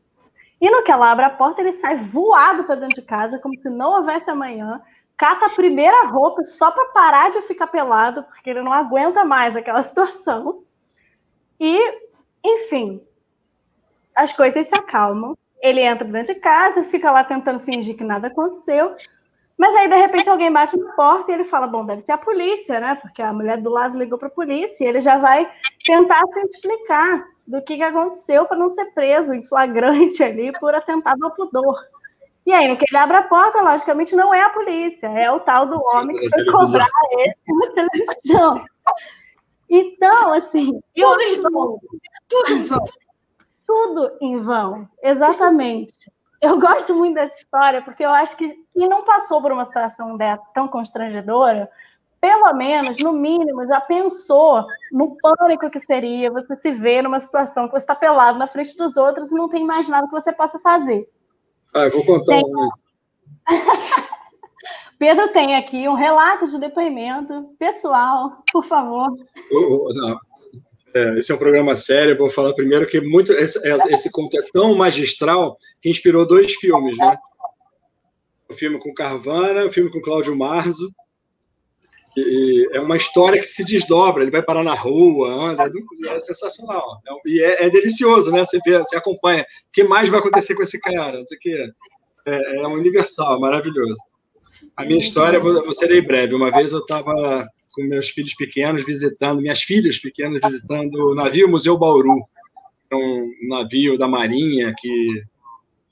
E 0.59 0.69
no 0.69 0.83
que 0.83 0.91
ela 0.91 1.11
abre 1.11 1.25
a 1.25 1.29
porta, 1.29 1.61
ele 1.61 1.73
sai 1.73 1.95
voado 1.95 2.63
para 2.63 2.75
dentro 2.75 2.99
de 3.01 3.07
casa, 3.07 3.39
como 3.39 3.59
se 3.59 3.69
não 3.69 3.91
houvesse 3.91 4.29
amanhã, 4.29 4.81
cata 5.15 5.45
a 5.45 5.49
primeira 5.49 6.07
roupa 6.07 6.43
só 6.43 6.71
para 6.71 6.91
parar 6.91 7.29
de 7.29 7.41
ficar 7.41 7.67
pelado, 7.67 8.23
porque 8.23 8.49
ele 8.49 8.61
não 8.61 8.73
aguenta 8.73 9.23
mais 9.23 9.55
aquela 9.55 9.81
situação. 9.83 10.63
E, 11.59 11.79
enfim, 12.43 13.05
as 14.15 14.33
coisas 14.33 14.67
se 14.67 14.75
acalmam. 14.75 15.35
Ele 15.61 15.81
entra 15.81 16.07
dentro 16.07 16.33
de 16.33 16.39
casa, 16.39 16.83
fica 16.83 17.11
lá 17.11 17.23
tentando 17.23 17.59
fingir 17.59 17.97
que 17.97 18.03
nada 18.03 18.27
aconteceu. 18.27 18.95
Mas 19.57 19.75
aí, 19.75 19.89
de 19.89 19.95
repente, 19.95 20.29
alguém 20.29 20.51
bate 20.53 20.77
na 20.77 20.93
porta 20.93 21.31
e 21.31 21.33
ele 21.33 21.43
fala: 21.43 21.65
Bom, 21.65 21.85
deve 21.85 22.01
ser 22.01 22.11
a 22.11 22.17
polícia, 22.17 22.79
né? 22.79 22.95
Porque 22.95 23.21
a 23.21 23.33
mulher 23.33 23.57
do 23.57 23.71
lado 23.71 23.97
ligou 23.97 24.17
para 24.19 24.27
a 24.27 24.31
polícia 24.31 24.85
e 24.85 24.87
ele 24.87 24.99
já 24.99 25.17
vai 25.17 25.49
tentar 25.83 26.21
se 26.31 26.39
explicar 26.41 27.25
do 27.47 27.61
que, 27.63 27.77
que 27.77 27.83
aconteceu 27.83 28.45
para 28.45 28.57
não 28.57 28.69
ser 28.69 28.85
preso 28.93 29.33
em 29.33 29.43
flagrante 29.43 30.23
ali 30.23 30.51
por 30.59 30.75
atentado 30.75 31.23
ao 31.25 31.33
pudor. 31.33 31.75
E 32.45 32.53
aí, 32.53 32.67
no 32.67 32.77
que 32.77 32.85
ele 32.89 32.97
abre 32.97 33.17
a 33.17 33.23
porta, 33.23 33.61
logicamente 33.61 34.15
não 34.15 34.33
é 34.33 34.41
a 34.41 34.49
polícia, 34.49 35.07
é 35.07 35.29
o 35.29 35.39
tal 35.39 35.65
do 35.65 35.81
homem 35.91 36.15
que 36.17 36.29
foi 36.29 36.45
cobrar 36.45 36.87
ele 37.19 37.35
na 37.47 37.67
televisão. 37.73 38.65
Então, 39.69 40.31
assim. 40.31 40.79
Tudo 40.95 41.21
em 41.21 41.41
vão. 41.41 41.79
Tudo 42.29 42.51
em 42.53 42.63
vão. 42.63 42.83
Tudo 43.65 44.17
em 44.21 44.37
vão, 44.37 44.87
exatamente. 45.03 46.09
Eu 46.41 46.59
gosto 46.59 46.93
muito 46.93 47.15
dessa 47.15 47.39
história, 47.39 47.81
porque 47.81 48.05
eu 48.05 48.11
acho 48.11 48.37
que 48.37 48.47
quem 48.73 48.87
não 48.87 49.03
passou 49.03 49.41
por 49.41 49.51
uma 49.51 49.65
situação 49.65 50.15
dessa 50.17 50.43
tão 50.53 50.67
constrangedora, 50.67 51.69
pelo 52.21 52.53
menos, 52.53 52.97
no 52.99 53.11
mínimo, 53.11 53.65
já 53.67 53.81
pensou 53.81 54.65
no 54.91 55.17
pânico 55.17 55.69
que 55.69 55.79
seria 55.79 56.31
você 56.31 56.55
se 56.55 56.71
ver 56.71 57.01
numa 57.01 57.19
situação 57.19 57.65
que 57.67 57.71
você 57.71 57.83
está 57.83 57.95
pelado 57.95 58.37
na 58.37 58.47
frente 58.47 58.75
dos 58.75 58.97
outros 58.97 59.31
e 59.31 59.35
não 59.35 59.49
tem 59.49 59.65
mais 59.65 59.89
nada 59.89 60.07
que 60.07 60.13
você 60.13 60.31
possa 60.31 60.59
fazer. 60.59 61.09
Ah, 61.73 61.85
eu 61.85 61.91
vou 61.91 62.05
contar 62.05 62.33
tem... 62.33 62.43
um. 62.45 62.69
Pedro 64.99 65.31
tem 65.31 65.55
aqui 65.55 65.87
um 65.87 65.93
relato 65.93 66.47
de 66.47 66.59
depoimento 66.59 67.55
pessoal, 67.59 68.43
por 68.51 68.65
favor. 68.65 69.11
não. 69.93 70.26
É, 70.93 71.19
esse 71.19 71.31
é 71.31 71.35
um 71.35 71.39
programa 71.39 71.75
sério, 71.75 72.17
vou 72.17 72.29
falar 72.29 72.53
primeiro 72.53 72.85
que 72.85 72.99
muito 73.01 73.33
esse, 73.33 73.59
esse 73.89 74.09
conto 74.11 74.37
é 74.39 74.43
tão 74.53 74.73
magistral 74.75 75.57
que 75.81 75.89
inspirou 75.89 76.25
dois 76.25 76.53
filmes, 76.55 76.97
né? 76.97 77.17
O 78.49 78.53
filme 78.53 78.79
com 78.79 78.93
Carvana, 78.93 79.65
o 79.65 79.71
filme 79.71 79.91
com 79.91 80.01
Cláudio 80.01 80.35
Marzo. 80.35 80.89
E 82.15 82.67
é 82.73 82.79
uma 82.79 82.97
história 82.97 83.39
que 83.39 83.47
se 83.47 83.63
desdobra, 83.63 84.23
ele 84.23 84.31
vai 84.31 84.41
parar 84.41 84.63
na 84.63 84.73
rua, 84.73 85.29
anda, 85.29 85.63
é, 85.65 86.15
é 86.15 86.19
sensacional. 86.19 86.99
E 87.23 87.43
é, 87.43 87.65
é, 87.65 87.69
delicioso, 87.69 88.31
né? 88.31 88.43
Você 88.43 88.59
vê, 88.65 88.79
você 88.79 88.95
acompanha. 88.95 89.43
O 89.43 89.45
que 89.71 89.83
mais 89.83 90.09
vai 90.09 90.19
acontecer 90.19 90.55
com 90.55 90.63
esse 90.63 90.79
cara? 90.79 91.19
Não 91.19 91.27
sei 91.27 91.37
o 91.37 91.39
que. 91.39 91.73
É, 92.25 92.61
é 92.61 92.67
universal, 92.67 93.39
maravilhoso. 93.39 94.01
A 94.75 94.83
minha 94.83 94.99
história, 94.99 95.39
vou, 95.39 95.63
vou 95.63 95.71
ser 95.71 96.01
breve. 96.01 96.33
Uma 96.33 96.49
vez 96.49 96.71
eu 96.71 96.79
estava 96.79 97.43
com 97.77 97.83
meus 97.83 98.09
filhos 98.09 98.33
pequenos 98.33 98.83
visitando, 98.83 99.39
minhas 99.39 99.61
filhas 99.61 99.99
pequenas 99.99 100.39
visitando 100.43 100.95
o 101.11 101.13
navio 101.13 101.47
Museu 101.47 101.77
Bauru, 101.77 102.27
um 102.91 103.47
navio 103.47 103.99
da 103.99 104.07
Marinha 104.07 104.73
que 104.75 105.23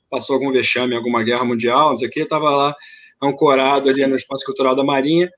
passou 0.10 0.34
algum 0.34 0.52
vexame 0.52 0.96
em 0.96 0.98
alguma 0.98 1.22
guerra 1.24 1.46
mundial, 1.46 1.90
não 1.90 1.98
sei 1.98 2.08
o 2.08 2.12
que, 2.12 2.22
estava 2.22 2.50
lá 2.50 2.76
ancorado 3.22 3.88
ali 3.88 4.06
no 4.08 4.16
Espaço 4.16 4.44
Cultural 4.46 4.76
da 4.76 4.84
Marinha 4.84 5.30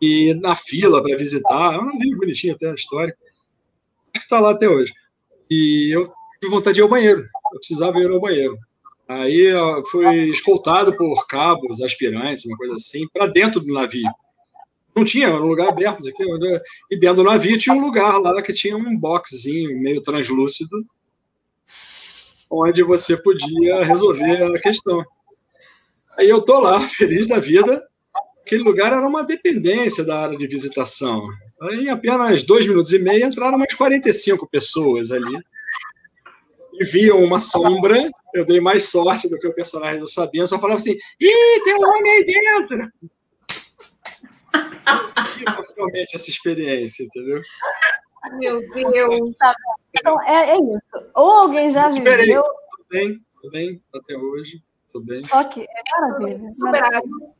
e 0.00 0.32
na 0.34 0.54
fila 0.54 1.02
para 1.02 1.16
visitar, 1.16 1.74
é 1.74 1.78
um 1.78 1.86
navio 1.86 2.18
bonitinho 2.18 2.54
até 2.54 2.72
que 2.72 4.18
está 4.20 4.38
lá 4.38 4.52
até 4.52 4.68
hoje. 4.68 4.92
E 5.50 5.90
eu 5.92 6.04
tive 6.40 6.54
vontade 6.54 6.74
de 6.74 6.80
ir 6.80 6.84
ao 6.84 6.88
banheiro, 6.88 7.20
eu 7.20 7.58
precisava 7.58 7.98
ir 7.98 8.08
ao 8.08 8.20
banheiro. 8.20 8.56
Aí 9.08 9.52
fui 9.90 10.30
escoltado 10.30 10.96
por 10.96 11.26
cabos, 11.26 11.82
aspirantes, 11.82 12.44
uma 12.44 12.56
coisa 12.56 12.74
assim, 12.74 13.08
para 13.12 13.26
dentro 13.26 13.60
do 13.60 13.72
navio. 13.72 14.08
Não 14.94 15.04
tinha, 15.04 15.26
era 15.26 15.42
um 15.42 15.48
lugar 15.48 15.68
aberto. 15.68 16.02
E 16.90 16.96
dentro 16.96 17.16
do 17.16 17.24
navio 17.24 17.58
tinha 17.58 17.74
um 17.74 17.80
lugar 17.80 18.18
lá 18.18 18.40
que 18.40 18.52
tinha 18.52 18.76
um 18.76 18.96
boxzinho 18.96 19.80
meio 19.80 20.00
translúcido, 20.02 20.84
onde 22.48 22.82
você 22.82 23.16
podia 23.16 23.84
resolver 23.84 24.44
a 24.44 24.60
questão. 24.60 25.02
Aí 26.18 26.28
eu 26.28 26.40
tô 26.40 26.60
lá, 26.60 26.80
feliz 26.86 27.26
da 27.26 27.40
vida, 27.40 27.84
aquele 28.40 28.62
lugar 28.62 28.92
era 28.92 29.06
uma 29.06 29.24
dependência 29.24 30.04
da 30.04 30.20
área 30.20 30.38
de 30.38 30.46
visitação. 30.46 31.26
Em 31.72 31.88
apenas 31.88 32.44
dois 32.44 32.66
minutos 32.66 32.92
e 32.92 32.98
meio 32.98 33.26
entraram 33.26 33.56
umas 33.56 33.74
45 33.74 34.48
pessoas 34.48 35.10
ali. 35.10 35.36
E 36.74 36.84
viam 36.84 37.22
uma 37.22 37.38
sombra. 37.38 38.10
Eu 38.34 38.44
dei 38.44 38.60
mais 38.60 38.88
sorte 38.88 39.28
do 39.28 39.38
que 39.38 39.46
o 39.46 39.54
personagem 39.54 40.00
do. 40.00 40.06
Só 40.08 40.28
falava 40.58 40.74
assim: 40.74 40.96
ih, 41.20 41.60
tem 41.64 41.74
um 41.74 41.88
homem 41.88 42.12
aí 42.12 42.24
dentro! 42.24 42.92
Emocionalmente 45.46 46.16
essa 46.16 46.30
experiência, 46.30 47.04
entendeu? 47.04 47.40
Meu 48.34 48.60
Deus! 48.70 49.36
Tá 49.36 49.54
então, 49.92 50.20
é, 50.22 50.50
é 50.50 50.56
isso. 50.56 51.06
Ou 51.14 51.30
alguém 51.30 51.70
já 51.70 51.88
viveu. 51.88 52.42
Tô 52.42 52.84
bem, 52.90 53.20
tô 53.40 53.50
bem 53.50 53.82
até 53.94 54.16
hoje. 54.16 54.62
Tô 54.92 55.00
bem. 55.00 55.22
Ok, 55.32 55.64
é 55.64 56.00
maravilha. 56.00 56.50
Superado. 56.50 57.34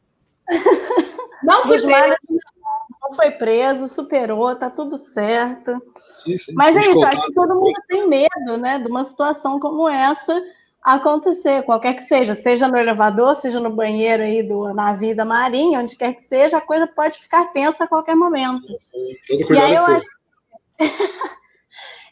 Não 1.43 1.63
foi 1.63 1.81
preso. 1.81 2.17
Não 3.03 3.15
foi 3.15 3.31
preso, 3.31 3.89
superou, 3.89 4.57
tá 4.57 4.71
tudo 4.71 4.99
certo. 4.99 5.81
Sim, 6.13 6.39
sim. 6.39 6.55
Mas 6.55 6.75
é 6.75 6.81
isso, 6.81 7.05
acho 7.05 7.27
que 7.27 7.35
todo 7.35 7.55
mundo 7.55 7.81
tem 7.87 8.09
medo, 8.09 8.57
né, 8.59 8.79
de 8.79 8.91
uma 8.91 9.05
situação 9.05 9.61
como 9.61 9.89
essa 9.89 10.35
acontecer, 10.85 11.63
qualquer 11.63 11.95
que 11.95 12.03
seja, 12.03 12.35
seja 12.35 12.69
no 12.69 12.77
elevador, 12.77 13.35
seja 13.35 13.59
no 13.59 13.71
banheiro 13.71 14.23
aí 14.23 14.43
do 14.43 14.75
navio 14.75 15.17
da 15.17 15.25
marinha, 15.25 15.81
onde 15.81 15.97
quer 15.97 16.13
que 16.15 16.23
seja, 16.23 16.59
a 16.59 16.61
coisa 16.61 16.87
pode 16.87 17.19
ficar 17.19 17.47
tensa 17.47 17.85
a 17.85 17.89
qualquer 17.89 18.15
momento. 18.15 18.67
Sim, 18.79 19.17
sim. 19.27 19.55
e 19.55 19.59
aí 19.59 19.75
eu 19.75 19.87
acho, 19.87 20.07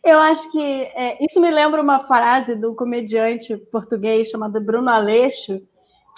eu 0.02 0.18
acho 0.18 0.50
que 0.50 0.84
é, 0.94 1.22
isso 1.22 1.38
me 1.38 1.50
lembra 1.50 1.82
uma 1.82 2.00
frase 2.00 2.54
do 2.54 2.74
comediante 2.74 3.54
português 3.70 4.30
chamado 4.30 4.58
Bruno 4.58 4.88
Aleixo, 4.88 5.60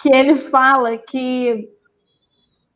que 0.01 0.09
ele 0.09 0.35
fala 0.35 0.97
que 0.97 1.69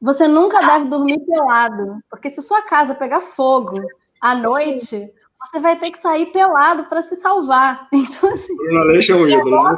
você 0.02 0.28
nunca 0.28 0.60
deve 0.60 0.90
dormir 0.90 1.20
pelado, 1.26 2.04
porque 2.10 2.30
se 2.30 2.42
sua 2.42 2.64
casa 2.64 2.96
pegar 2.96 3.22
fogo 3.22 3.82
à 4.22 4.36
noite, 4.36 4.86
Sim. 4.86 5.12
Você 5.48 5.60
vai 5.60 5.80
ter 5.80 5.92
que 5.92 6.02
sair 6.02 6.28
pelado 6.28 6.84
para 6.86 7.02
se 7.02 7.16
salvar. 7.16 7.88
Então, 7.94 8.34
assim, 8.34 8.56
Bruna 8.56 8.84
Leixa 8.84 9.14
é 9.14 9.16
um 9.16 9.28
ídolo, 9.28 9.64
né? 9.64 9.76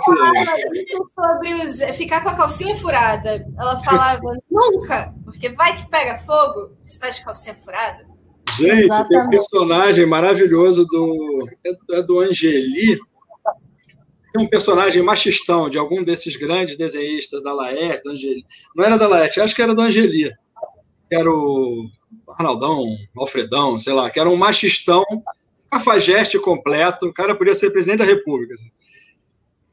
sobre 1.13 1.53
os, 1.53 1.79
ficar 1.97 2.21
com 2.23 2.29
a 2.29 2.35
calcinha 2.35 2.75
furada. 2.75 3.45
Ela 3.59 3.77
falava, 3.83 4.35
nunca, 4.49 5.13
porque 5.23 5.49
vai 5.49 5.75
que 5.75 5.89
pega 5.89 6.17
fogo, 6.19 6.75
você 6.83 6.95
está 6.95 7.09
de 7.09 7.23
calcinha 7.23 7.55
furada. 7.55 8.05
Gente, 8.57 8.85
Exatamente. 8.85 9.09
tem 9.09 9.19
um 9.19 9.29
personagem 9.29 10.05
maravilhoso 10.05 10.85
do, 10.85 11.47
é 11.91 12.01
do 12.01 12.19
Angeli, 12.19 12.99
um 14.37 14.47
personagem 14.47 15.01
machistão 15.01 15.69
de 15.69 15.77
algum 15.77 16.03
desses 16.03 16.35
grandes 16.35 16.77
desenhistas 16.77 17.43
da 17.43 17.53
Laerte, 17.53 18.03
do 18.03 18.11
Angeli. 18.11 18.45
Não 18.75 18.85
era 18.85 18.97
da 18.97 19.07
Laerte, 19.07 19.41
acho 19.41 19.55
que 19.55 19.61
era 19.61 19.75
do 19.75 19.81
Angeli. 19.81 20.31
Que 21.09 21.15
era 21.15 21.29
o 21.29 21.89
Arnaldão, 22.27 22.83
Alfredão, 23.17 23.77
sei 23.77 23.93
lá, 23.93 24.09
que 24.09 24.19
era 24.19 24.29
um 24.29 24.37
machistão, 24.37 25.03
cafajeste 25.71 26.37
completo, 26.37 27.07
o 27.07 27.13
cara 27.13 27.33
podia 27.33 27.55
ser 27.55 27.71
presidente 27.71 27.99
da 27.99 28.05
República. 28.05 28.53
Assim. 28.55 28.69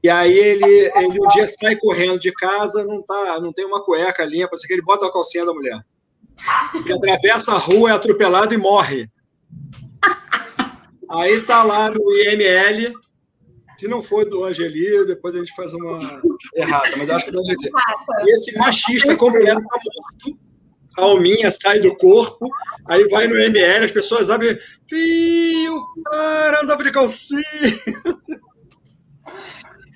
E 0.03 0.09
aí 0.09 0.39
ele, 0.39 0.93
ele 0.95 1.21
um 1.21 1.29
dia 1.29 1.47
sai 1.47 1.75
correndo 1.77 2.19
de 2.19 2.33
casa, 2.33 2.85
não 2.85 3.03
tá, 3.03 3.41
não 3.41 3.53
tem 3.53 3.65
uma 3.65 3.83
cueca 3.83 4.25
limpa, 4.25 4.55
assim, 4.55 4.69
que 4.69 4.73
ele 4.73 4.83
bota 4.83 5.07
a 5.07 5.13
calcinha 5.13 5.45
da 5.45 5.53
mulher. 5.53 5.85
Ele 6.75 6.93
atravessa 6.93 7.53
a 7.53 7.59
rua, 7.59 7.91
é 7.91 7.93
atropelado 7.93 8.55
e 8.55 8.57
morre. 8.57 9.11
Aí 11.11 11.41
tá 11.43 11.65
lá 11.65 11.91
no 11.91 12.13
IML, 12.13 12.93
se 13.77 13.89
não 13.89 14.01
for 14.01 14.25
do 14.25 14.45
Angeli, 14.45 15.05
depois 15.07 15.35
a 15.35 15.39
gente 15.39 15.55
faz 15.55 15.75
uma 15.75 15.99
errada, 16.55 16.97
mas 16.97 17.11
acho 17.11 17.25
que 17.25 17.31
é 17.31 17.33
do 17.33 17.41
Angeli. 17.41 17.71
Esse 18.29 18.57
machista 18.57 19.17
completo 19.17 19.59
está 19.59 19.81
morto. 19.85 20.48
A 20.99 21.03
alminha 21.03 21.49
sai 21.51 21.79
do 21.79 21.95
corpo, 21.95 22.51
aí 22.87 23.07
vai 23.09 23.29
no 23.29 23.39
ML, 23.39 23.85
as 23.85 23.93
pessoas 23.93 24.29
abrem, 24.31 24.59
fio, 24.89 25.87
cara, 26.11 26.63
andava 26.63 26.83
de 26.83 26.91
calcinha. 26.91 27.43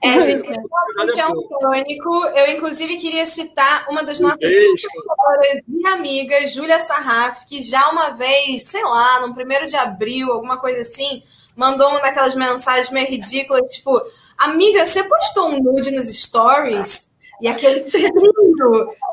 É, 0.05 0.13
gente, 0.23 0.49
realmente 0.49 1.21
é 1.21 1.27
um 1.27 1.43
crônico. 1.49 2.27
Eu, 2.37 2.57
inclusive, 2.57 2.97
queria 2.99 3.27
citar 3.27 3.87
uma 3.91 4.05
das 4.05 4.21
nossas 4.21 4.39
e 4.41 5.89
amigas, 5.89 6.53
Júlia 6.53 6.79
Sarraf, 6.79 7.47
que 7.49 7.61
já 7.63 7.91
uma 7.91 8.11
vez, 8.11 8.63
sei 8.63 8.85
lá, 8.85 9.27
no 9.27 9.35
primeiro 9.35 9.67
de 9.67 9.75
abril, 9.75 10.31
alguma 10.31 10.59
coisa 10.59 10.83
assim, 10.83 11.25
mandou 11.57 11.89
uma 11.89 12.01
daquelas 12.01 12.37
mensagens 12.37 12.91
meio 12.91 13.09
ridículas, 13.09 13.75
tipo, 13.75 14.01
amiga, 14.39 14.87
você 14.87 15.03
postou 15.03 15.49
um 15.49 15.61
nude 15.61 15.91
nos 15.91 16.07
stories? 16.07 17.11
E 17.41 17.49
aquele 17.49 17.81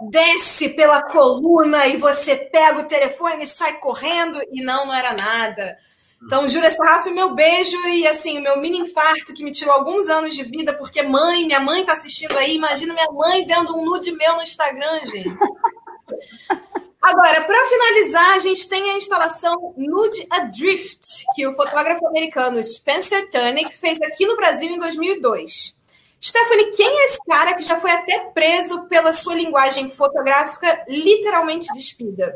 desce 0.09 0.69
pela 0.69 1.01
coluna 1.03 1.87
e 1.87 1.97
você 1.97 2.35
pega 2.35 2.79
o 2.79 2.87
telefone 2.87 3.43
e 3.43 3.47
sai 3.47 3.79
correndo, 3.79 4.39
e 4.51 4.63
não, 4.63 4.85
não 4.85 4.93
era 4.93 5.13
nada. 5.13 5.77
Então, 6.21 6.49
Júlia 6.49 6.69
Sarraf, 6.69 7.09
meu 7.11 7.33
beijo 7.33 7.77
e 7.87 8.05
assim, 8.05 8.39
o 8.39 8.41
meu 8.41 8.59
mini 8.59 8.79
infarto 8.79 9.33
que 9.33 9.43
me 9.43 9.51
tirou 9.51 9.73
alguns 9.73 10.09
anos 10.09 10.35
de 10.35 10.43
vida, 10.43 10.73
porque 10.73 11.01
mãe, 11.01 11.45
minha 11.45 11.61
mãe 11.61 11.85
tá 11.85 11.93
assistindo 11.93 12.37
aí, 12.37 12.55
imagina 12.55 12.93
minha 12.93 13.11
mãe 13.11 13.45
vendo 13.45 13.75
um 13.77 13.85
nude 13.85 14.11
meu 14.11 14.35
no 14.35 14.43
Instagram, 14.43 14.99
gente. 15.07 15.37
Agora, 17.01 17.41
para 17.45 17.67
finalizar, 17.67 18.33
a 18.33 18.39
gente 18.39 18.67
tem 18.67 18.91
a 18.91 18.97
instalação 18.97 19.73
Nude 19.77 20.27
Adrift, 20.29 20.99
que 21.33 21.47
o 21.47 21.55
fotógrafo 21.55 22.05
americano 22.05 22.61
Spencer 22.61 23.29
Tunick 23.29 23.73
fez 23.77 24.01
aqui 24.01 24.25
no 24.25 24.35
Brasil 24.35 24.69
em 24.69 24.77
2002. 24.77 25.78
Stephanie, 26.21 26.71
quem 26.75 26.87
é 26.87 27.05
esse 27.05 27.19
cara 27.27 27.53
que 27.55 27.63
já 27.63 27.79
foi 27.79 27.91
até 27.91 28.19
preso 28.33 28.87
pela 28.87 29.13
sua 29.13 29.35
linguagem 29.35 29.89
fotográfica 29.89 30.85
literalmente 30.87 31.67
despida? 31.73 32.35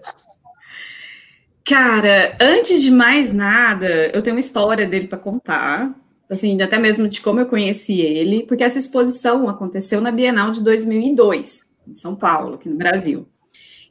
Cara, 1.66 2.38
antes 2.40 2.82
de 2.82 2.92
mais 2.92 3.34
nada, 3.34 4.08
eu 4.14 4.22
tenho 4.22 4.36
uma 4.36 4.40
história 4.40 4.86
dele 4.86 5.08
para 5.08 5.18
contar, 5.18 5.96
assim, 6.30 6.62
até 6.62 6.78
mesmo 6.78 7.08
de 7.08 7.22
como 7.22 7.40
eu 7.40 7.46
conheci 7.46 8.02
ele, 8.02 8.44
porque 8.44 8.64
essa 8.64 8.80
exposição 8.80 9.48
aconteceu 9.48 10.02
na 10.02 10.12
Bienal 10.12 10.52
de 10.52 10.62
2002, 10.62 11.70
em 11.88 11.94
São 11.94 12.16
Paulo, 12.16 12.56
aqui 12.56 12.68
no 12.68 12.76
Brasil. 12.76 13.28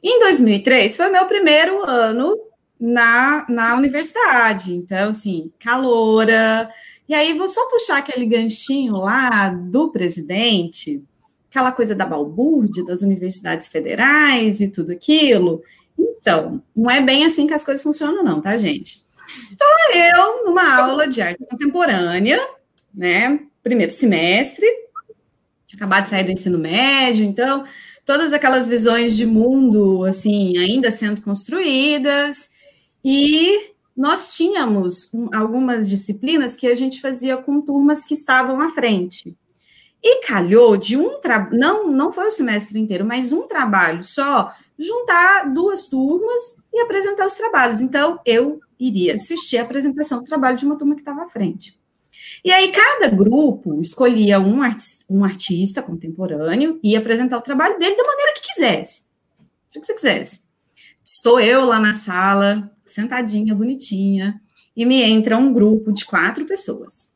Em 0.03 0.19
2003 0.19 0.95
foi 0.95 1.09
meu 1.09 1.25
primeiro 1.25 1.83
ano 1.83 2.37
na, 2.79 3.45
na 3.47 3.75
universidade, 3.75 4.75
então, 4.75 5.09
assim, 5.09 5.51
caloura. 5.57 6.69
E 7.07 7.13
aí, 7.13 7.33
vou 7.33 7.47
só 7.47 7.67
puxar 7.69 7.97
aquele 7.97 8.25
ganchinho 8.25 8.95
lá 8.95 9.49
do 9.49 9.91
presidente, 9.91 11.03
aquela 11.49 11.71
coisa 11.71 11.93
da 11.93 12.05
balbúrdia 12.05 12.85
das 12.85 13.01
universidades 13.01 13.67
federais 13.67 14.61
e 14.61 14.67
tudo 14.69 14.91
aquilo. 14.91 15.61
Então, 15.99 16.63
não 16.75 16.89
é 16.89 17.01
bem 17.01 17.25
assim 17.25 17.45
que 17.45 17.53
as 17.53 17.63
coisas 17.63 17.83
funcionam, 17.83 18.23
não, 18.23 18.41
tá, 18.41 18.55
gente? 18.57 19.03
Então, 19.51 19.67
lá 19.67 19.97
eu, 19.97 20.45
numa 20.45 20.77
aula 20.81 21.07
de 21.07 21.21
arte 21.21 21.43
contemporânea, 21.49 22.39
né, 22.93 23.39
primeiro 23.61 23.91
semestre, 23.91 24.65
tinha 25.65 25.77
acabado 25.77 26.03
de 26.03 26.09
sair 26.09 26.23
do 26.23 26.31
ensino 26.31 26.57
médio, 26.57 27.25
então, 27.25 27.63
todas 28.05 28.33
aquelas 28.33 28.67
visões 28.67 29.15
de 29.15 29.25
mundo, 29.25 30.03
assim, 30.05 30.57
ainda 30.57 30.91
sendo 30.91 31.21
construídas, 31.21 32.49
e 33.03 33.72
nós 33.95 34.35
tínhamos 34.35 35.11
algumas 35.33 35.87
disciplinas 35.87 36.55
que 36.55 36.67
a 36.67 36.75
gente 36.75 36.99
fazia 36.99 37.37
com 37.37 37.61
turmas 37.61 38.03
que 38.03 38.13
estavam 38.13 38.59
à 38.59 38.69
frente. 38.69 39.37
E 40.01 40.25
calhou 40.25 40.75
de 40.75 40.97
um 40.97 41.21
trabalho, 41.21 41.57
não, 41.57 41.87
não 41.87 42.11
foi 42.11 42.25
o 42.25 42.31
semestre 42.31 42.77
inteiro, 42.79 43.05
mas 43.05 43.31
um 43.31 43.47
trabalho 43.47 44.03
só 44.03 44.53
juntar 44.77 45.53
duas 45.53 45.87
turmas 45.87 46.57
e 46.73 46.81
apresentar 46.81 47.25
os 47.25 47.35
trabalhos. 47.35 47.79
Então, 47.79 48.19
eu 48.25 48.59
iria 48.79 49.15
assistir 49.15 49.57
a 49.57 49.63
apresentação 49.63 50.19
do 50.19 50.25
trabalho 50.25 50.57
de 50.57 50.65
uma 50.65 50.77
turma 50.77 50.95
que 50.95 51.01
estava 51.01 51.23
à 51.23 51.29
frente. 51.29 51.79
E 52.43 52.51
aí, 52.51 52.71
cada 52.71 53.07
grupo 53.07 53.79
escolhia 53.79 54.39
um, 54.39 54.59
um 55.09 55.23
artista 55.23 55.81
contemporâneo 55.81 56.79
e 56.83 56.91
ia 56.91 56.99
apresentar 56.99 57.37
o 57.37 57.41
trabalho 57.41 57.79
dele 57.79 57.95
da 57.95 58.03
maneira 58.03 58.33
que 58.33 58.41
quisesse. 58.41 59.03
O 59.69 59.79
que 59.79 59.85
você 59.85 59.93
quisesse. 59.93 60.42
Estou 61.03 61.39
eu 61.39 61.65
lá 61.65 61.79
na 61.79 61.93
sala, 61.93 62.71
sentadinha, 62.85 63.53
bonitinha, 63.53 64.41
e 64.75 64.85
me 64.85 65.01
entra 65.01 65.37
um 65.37 65.53
grupo 65.53 65.91
de 65.91 66.05
quatro 66.05 66.45
pessoas. 66.45 67.11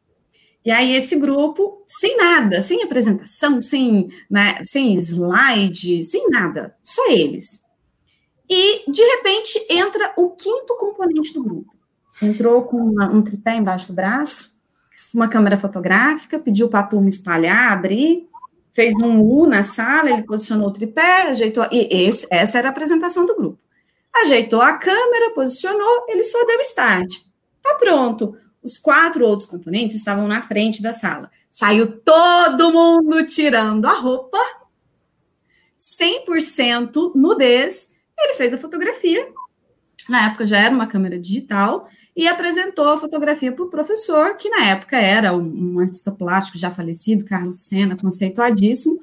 E 0.63 0.71
aí, 0.71 0.93
esse 0.95 1.15
grupo, 1.15 1.85
sem 1.87 2.17
nada, 2.17 2.59
sem 2.59 2.83
apresentação, 2.83 3.61
sem, 3.61 4.09
né, 4.29 4.61
sem 4.65 4.93
slide, 4.95 6.03
sem 6.03 6.29
nada, 6.29 6.75
só 6.83 7.09
eles. 7.09 7.65
E, 8.49 8.91
de 8.91 9.01
repente, 9.01 9.65
entra 9.69 10.13
o 10.17 10.31
quinto 10.31 10.75
componente 10.77 11.33
do 11.33 11.43
grupo. 11.43 11.73
Entrou 12.21 12.63
com 12.63 12.77
uma, 12.77 13.09
um 13.09 13.21
tripé 13.21 13.55
embaixo 13.55 13.87
do 13.87 13.93
braço, 13.93 14.57
uma 15.13 15.29
câmera 15.29 15.57
fotográfica, 15.57 16.37
pediu 16.37 16.67
para 16.67 16.81
a 16.81 16.87
turma 16.87 17.07
espalhar, 17.07 17.71
abrir, 17.71 18.27
fez 18.73 18.93
um 18.95 19.21
U 19.21 19.47
na 19.47 19.63
sala, 19.63 20.09
ele 20.09 20.23
posicionou 20.23 20.67
o 20.67 20.73
tripé, 20.73 21.29
ajeitou. 21.29 21.65
E 21.71 21.87
esse, 21.89 22.27
essa 22.29 22.57
era 22.57 22.67
a 22.67 22.71
apresentação 22.71 23.25
do 23.25 23.35
grupo. 23.35 23.66
Ajeitou 24.21 24.61
a 24.61 24.77
câmera, 24.77 25.33
posicionou, 25.33 26.05
ele 26.07 26.23
só 26.23 26.45
deu 26.45 26.59
start. 26.61 27.13
Tá 27.61 27.75
pronto. 27.75 28.35
Os 28.63 28.77
quatro 28.77 29.25
outros 29.25 29.47
componentes 29.47 29.95
estavam 29.95 30.27
na 30.27 30.41
frente 30.41 30.81
da 30.81 30.93
sala. 30.93 31.29
Saiu 31.51 31.99
todo 32.01 32.71
mundo 32.71 33.25
tirando 33.25 33.85
a 33.85 33.93
roupa, 33.93 34.39
100% 35.77 37.13
nudez. 37.15 37.93
Ele 38.19 38.33
fez 38.33 38.53
a 38.53 38.57
fotografia. 38.57 39.27
Na 40.09 40.27
época 40.27 40.45
já 40.45 40.57
era 40.57 40.73
uma 40.73 40.87
câmera 40.87 41.19
digital 41.19 41.87
e 42.15 42.27
apresentou 42.27 42.87
a 42.89 42.97
fotografia 42.97 43.51
para 43.51 43.63
o 43.63 43.69
professor, 43.69 44.35
que 44.37 44.49
na 44.49 44.65
época 44.65 44.97
era 44.97 45.35
um, 45.35 45.75
um, 45.75 45.79
artista 45.79 46.11
plástico 46.11 46.57
já 46.57 46.71
falecido, 46.71 47.25
Carlos 47.25 47.59
Sena, 47.59 47.95
conceituadíssimo. 47.95 48.99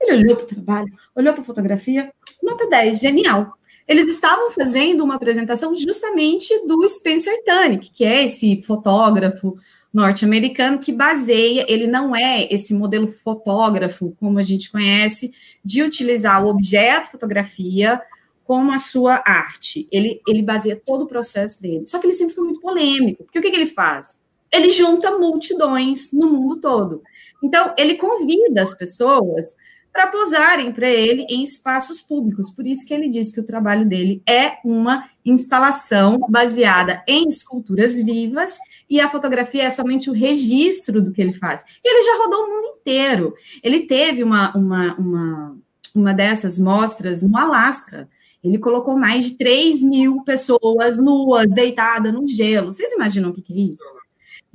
Ele 0.00 0.18
olhou 0.18 0.36
para 0.36 0.44
o 0.44 0.48
trabalho, 0.48 0.88
olhou 1.14 1.32
para 1.32 1.42
a 1.42 1.46
fotografia, 1.46 2.12
nota 2.42 2.68
10, 2.68 2.98
genial 2.98 3.56
eles 3.86 4.08
estavam 4.08 4.50
fazendo 4.50 5.04
uma 5.04 5.14
apresentação 5.14 5.74
justamente 5.74 6.52
do 6.66 6.86
Spencer 6.88 7.42
Tunick, 7.44 7.90
que 7.90 8.04
é 8.04 8.24
esse 8.24 8.60
fotógrafo 8.62 9.56
norte-americano 9.92 10.78
que 10.78 10.92
baseia, 10.92 11.64
ele 11.68 11.86
não 11.86 12.14
é 12.14 12.46
esse 12.52 12.74
modelo 12.74 13.08
fotógrafo, 13.08 14.14
como 14.20 14.38
a 14.38 14.42
gente 14.42 14.70
conhece, 14.70 15.32
de 15.64 15.82
utilizar 15.82 16.44
o 16.44 16.48
objeto 16.48 17.10
fotografia 17.10 18.00
como 18.44 18.72
a 18.72 18.78
sua 18.78 19.22
arte. 19.26 19.88
Ele, 19.90 20.20
ele 20.26 20.42
baseia 20.42 20.80
todo 20.84 21.02
o 21.02 21.08
processo 21.08 21.62
dele. 21.62 21.86
Só 21.86 21.98
que 21.98 22.06
ele 22.06 22.14
sempre 22.14 22.34
foi 22.34 22.44
muito 22.44 22.60
polêmico, 22.60 23.24
porque 23.24 23.38
o 23.38 23.42
que, 23.42 23.50
que 23.50 23.56
ele 23.56 23.66
faz? 23.66 24.20
Ele 24.52 24.68
junta 24.68 25.18
multidões 25.18 26.12
no 26.12 26.30
mundo 26.30 26.60
todo. 26.60 27.02
Então, 27.42 27.74
ele 27.78 27.94
convida 27.94 28.60
as 28.60 28.74
pessoas 28.74 29.56
para 29.96 30.08
posarem 30.08 30.72
para 30.72 30.90
ele 30.90 31.22
em 31.22 31.42
espaços 31.42 32.02
públicos. 32.02 32.50
Por 32.50 32.66
isso 32.66 32.86
que 32.86 32.92
ele 32.92 33.08
diz 33.08 33.32
que 33.32 33.40
o 33.40 33.46
trabalho 33.46 33.88
dele 33.88 34.22
é 34.28 34.58
uma 34.62 35.08
instalação 35.24 36.18
baseada 36.28 37.02
em 37.08 37.26
esculturas 37.26 37.96
vivas 37.96 38.58
e 38.90 39.00
a 39.00 39.08
fotografia 39.08 39.62
é 39.62 39.70
somente 39.70 40.10
o 40.10 40.12
registro 40.12 41.00
do 41.00 41.12
que 41.12 41.22
ele 41.22 41.32
faz. 41.32 41.64
E 41.82 41.88
ele 41.88 42.02
já 42.02 42.22
rodou 42.22 42.44
o 42.44 42.46
mundo 42.46 42.76
inteiro. 42.78 43.34
Ele 43.62 43.86
teve 43.86 44.22
uma, 44.22 44.54
uma, 44.54 44.94
uma, 44.96 45.58
uma 45.94 46.12
dessas 46.12 46.60
mostras 46.60 47.22
no 47.22 47.34
Alasca. 47.34 48.06
Ele 48.44 48.58
colocou 48.58 48.98
mais 48.98 49.24
de 49.24 49.38
3 49.38 49.82
mil 49.82 50.22
pessoas 50.24 50.98
nuas, 50.98 51.46
deitadas 51.46 52.12
no 52.12 52.28
gelo. 52.28 52.70
Vocês 52.70 52.92
imaginam 52.92 53.30
o 53.30 53.32
que, 53.32 53.40
que 53.40 53.54
é 53.54 53.62
isso? 53.62 53.96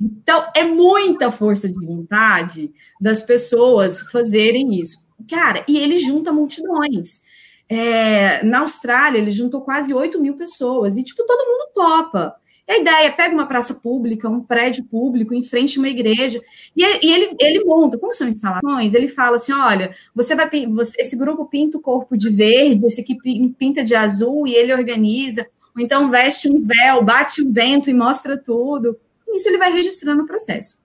Então, 0.00 0.46
é 0.54 0.64
muita 0.64 1.32
força 1.32 1.68
de 1.68 1.84
vontade 1.84 2.72
das 3.00 3.22
pessoas 3.22 4.02
fazerem 4.02 4.80
isso. 4.80 5.02
Cara, 5.28 5.64
e 5.68 5.78
ele 5.78 5.96
junta 5.96 6.32
multidões. 6.32 7.22
É, 7.68 8.44
na 8.44 8.60
Austrália, 8.60 9.18
ele 9.18 9.30
juntou 9.30 9.62
quase 9.62 9.94
8 9.94 10.20
mil 10.20 10.36
pessoas, 10.36 10.96
e, 10.96 11.02
tipo, 11.02 11.24
todo 11.24 11.46
mundo 11.46 11.70
topa. 11.74 12.36
E 12.68 12.72
a 12.72 12.78
ideia 12.78 13.06
é 13.06 13.10
pega 13.10 13.34
uma 13.34 13.46
praça 13.46 13.74
pública, 13.74 14.28
um 14.28 14.42
prédio 14.42 14.84
público, 14.84 15.34
em 15.34 15.42
frente 15.42 15.78
a 15.78 15.80
uma 15.80 15.88
igreja, 15.88 16.40
e, 16.76 16.82
e 16.82 17.12
ele, 17.12 17.36
ele 17.40 17.64
monta, 17.64 17.98
como 17.98 18.12
são 18.12 18.28
instalações, 18.28 18.94
ele 18.94 19.08
fala 19.08 19.36
assim: 19.36 19.52
olha, 19.52 19.94
você 20.14 20.34
vai 20.34 20.48
você, 20.66 21.00
esse 21.00 21.16
grupo 21.16 21.46
pinta 21.46 21.78
o 21.78 21.80
corpo 21.80 22.16
de 22.16 22.28
verde, 22.30 22.86
esse 22.86 23.00
aqui 23.00 23.16
pinta 23.58 23.82
de 23.82 23.94
azul, 23.94 24.46
e 24.46 24.54
ele 24.54 24.72
organiza, 24.72 25.46
ou 25.74 25.82
então 25.82 26.10
veste 26.10 26.48
um 26.48 26.60
véu, 26.60 27.02
bate 27.02 27.42
o 27.42 27.50
vento 27.50 27.90
e 27.90 27.94
mostra 27.94 28.36
tudo. 28.36 28.98
Isso 29.34 29.48
ele 29.48 29.58
vai 29.58 29.72
registrando 29.72 30.22
o 30.22 30.26
processo. 30.26 30.82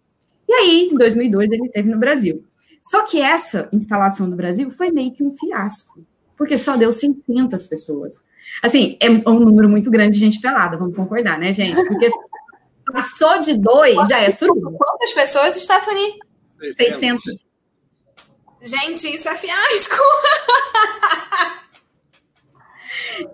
E 0.47 0.53
aí, 0.53 0.89
em 0.91 0.97
2002, 0.97 1.51
ele 1.51 1.69
teve 1.69 1.89
no 1.89 1.97
Brasil. 1.97 2.43
Só 2.81 3.05
que 3.05 3.21
essa 3.21 3.69
instalação 3.73 4.29
do 4.29 4.35
Brasil 4.35 4.69
foi 4.71 4.91
meio 4.91 5.13
que 5.13 5.23
um 5.23 5.35
fiasco, 5.37 6.05
porque 6.37 6.57
só 6.57 6.77
deu 6.77 6.91
600 6.91 7.67
pessoas. 7.67 8.21
Assim, 8.61 8.97
é 8.99 9.09
um 9.09 9.39
número 9.39 9.69
muito 9.69 9.91
grande 9.91 10.17
de 10.17 10.23
gente 10.23 10.39
pelada, 10.39 10.77
vamos 10.77 10.95
concordar, 10.95 11.37
né, 11.37 11.51
gente? 11.51 11.83
Porque 11.85 12.09
passou 12.91 13.39
de 13.39 13.57
dois, 13.57 14.07
já 14.07 14.21
é 14.21 14.29
suruba. 14.29 14.71
Quantas 14.71 15.11
pessoas, 15.13 15.61
Stephanie? 15.61 16.17
600. 16.71 17.23
Gente, 18.61 19.13
isso 19.13 19.29
é 19.29 19.35
fiasco! 19.35 19.95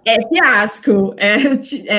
É 0.05 0.27
fiasco, 0.27 1.13
é, 1.17 1.35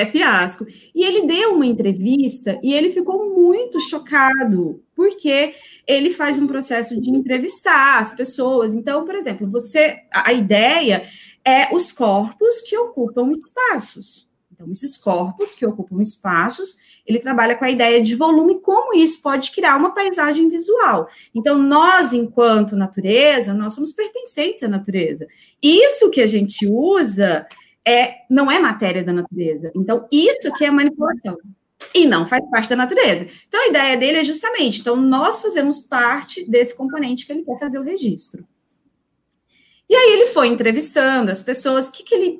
é 0.01 0.05
fiasco. 0.05 0.65
E 0.93 1.03
ele 1.03 1.27
deu 1.27 1.53
uma 1.53 1.65
entrevista 1.65 2.59
e 2.63 2.73
ele 2.73 2.89
ficou 2.89 3.33
muito 3.33 3.79
chocado, 3.79 4.83
porque 4.95 5.53
ele 5.87 6.09
faz 6.09 6.39
um 6.39 6.47
processo 6.47 6.99
de 6.99 7.09
entrevistar 7.09 7.99
as 7.99 8.15
pessoas. 8.15 8.73
Então, 8.73 9.05
por 9.05 9.15
exemplo, 9.15 9.49
você, 9.49 10.01
a 10.11 10.33
ideia 10.33 11.03
é 11.43 11.73
os 11.73 11.91
corpos 11.91 12.61
que 12.61 12.77
ocupam 12.77 13.31
espaços. 13.31 14.27
Então, 14.55 14.71
esses 14.71 14.95
corpos 14.95 15.53
que 15.53 15.65
ocupam 15.65 16.01
espaços, 16.01 16.77
ele 17.05 17.19
trabalha 17.19 17.57
com 17.57 17.65
a 17.65 17.69
ideia 17.69 18.01
de 18.01 18.15
volume, 18.15 18.61
como 18.61 18.97
isso 18.97 19.21
pode 19.21 19.51
criar 19.51 19.75
uma 19.75 19.93
paisagem 19.93 20.47
visual. 20.47 21.09
Então, 21.33 21.61
nós, 21.61 22.13
enquanto 22.13 22.75
natureza, 22.75 23.53
nós 23.53 23.73
somos 23.73 23.91
pertencentes 23.91 24.63
à 24.63 24.69
natureza. 24.69 25.27
Isso 25.61 26.09
que 26.09 26.21
a 26.21 26.25
gente 26.25 26.65
usa 26.65 27.45
é, 27.85 28.19
não 28.29 28.49
é 28.49 28.57
matéria 28.57 29.03
da 29.03 29.11
natureza. 29.11 29.71
Então, 29.75 30.07
isso 30.09 30.53
que 30.53 30.63
é 30.63 30.71
manipulação. 30.71 31.37
E 31.93 32.07
não 32.07 32.25
faz 32.25 32.49
parte 32.49 32.69
da 32.69 32.77
natureza. 32.77 33.27
Então, 33.47 33.61
a 33.61 33.67
ideia 33.67 33.97
dele 33.97 34.19
é 34.19 34.23
justamente, 34.23 34.79
então, 34.79 34.95
nós 34.95 35.41
fazemos 35.41 35.81
parte 35.81 36.49
desse 36.49 36.75
componente 36.77 37.25
que 37.25 37.33
ele 37.33 37.43
quer 37.43 37.59
fazer 37.59 37.77
o 37.77 37.83
registro. 37.83 38.47
E 39.89 39.93
aí 39.93 40.13
ele 40.13 40.27
foi 40.27 40.47
entrevistando 40.47 41.29
as 41.29 41.43
pessoas, 41.43 41.89
o 41.89 41.91
que, 41.91 42.03
que 42.03 42.15
ele 42.15 42.39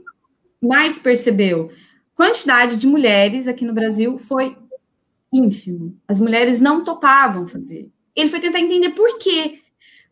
mais 0.61 0.97
percebeu? 0.97 1.70
Quantidade 2.16 2.78
de 2.80 2.88
mulheres 2.88 3.47
aqui 3.47 3.66
no 3.66 3.74
Brasil 3.74 4.18
foi 4.18 4.57
ínfimo. 5.32 5.97
As 6.07 6.20
mulheres 6.20 6.61
não 6.61 6.84
topavam 6.84 7.47
fazer. 7.47 7.89
Ele 8.16 8.30
foi 8.30 8.39
tentar 8.39 8.59
entender 8.59 8.91
por 8.91 9.20
quê. 9.20 9.59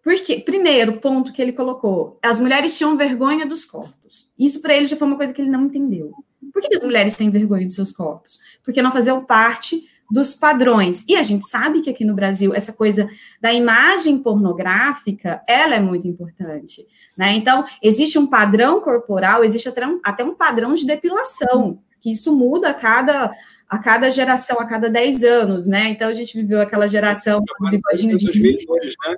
Porque, 0.04 0.40
primeiro 0.42 1.00
ponto 1.00 1.32
que 1.32 1.42
ele 1.42 1.54
colocou, 1.54 2.20
as 2.22 2.40
mulheres 2.40 2.78
tinham 2.78 2.98
vergonha 2.98 3.46
dos 3.46 3.64
corpos. 3.64 4.30
Isso 4.38 4.62
para 4.62 4.76
ele 4.76 4.86
já 4.86 4.98
foi 4.98 5.08
uma 5.08 5.16
coisa 5.16 5.34
que 5.34 5.42
ele 5.42 5.50
não 5.50 5.64
entendeu. 5.64 6.12
Por 6.52 6.62
que 6.62 6.76
as 6.76 6.84
mulheres 6.84 7.16
têm 7.16 7.30
vergonha 7.30 7.66
dos 7.66 7.76
seus 7.76 7.94
corpos? 7.94 8.38
Porque 8.64 8.82
não 8.82 8.92
faziam 8.92 9.24
parte 9.24 9.90
dos 10.12 10.36
padrões. 10.36 11.06
E 11.08 11.16
a 11.16 11.22
gente 11.22 11.48
sabe 11.48 11.82
que 11.82 11.90
aqui 11.90 12.04
no 12.04 12.14
Brasil 12.14 12.54
essa 12.54 12.74
coisa 12.74 13.10
da 13.40 13.54
imagem 13.54 14.20
pornográfica, 14.20 15.42
ela 15.48 15.76
é 15.76 15.80
muito 15.80 16.06
importante, 16.06 16.86
né? 17.18 17.34
Então, 17.34 17.64
existe 17.82 18.20
um 18.20 18.28
padrão 18.28 18.82
corporal, 18.82 19.44
existe 19.44 19.70
até 19.70 19.88
um, 19.88 20.02
até 20.04 20.24
um 20.24 20.36
padrão 20.36 20.74
de 20.74 20.86
depilação 20.86 21.80
que 22.04 22.12
isso 22.12 22.36
muda 22.36 22.70
a 22.70 22.74
cada, 22.74 23.34
a 23.70 23.80
cada 23.80 24.10
geração, 24.10 24.60
a 24.60 24.66
cada 24.66 24.90
10 24.90 25.24
anos, 25.24 25.66
né? 25.66 25.88
Então 25.88 26.10
a 26.10 26.14
gente 26.14 26.36
viveu 26.36 26.60
aquela 26.60 26.86
geração 26.86 27.42
do 27.42 27.70
bigodinho 27.70 28.18
de 28.18 28.26
2002, 28.26 28.94
né? 29.08 29.16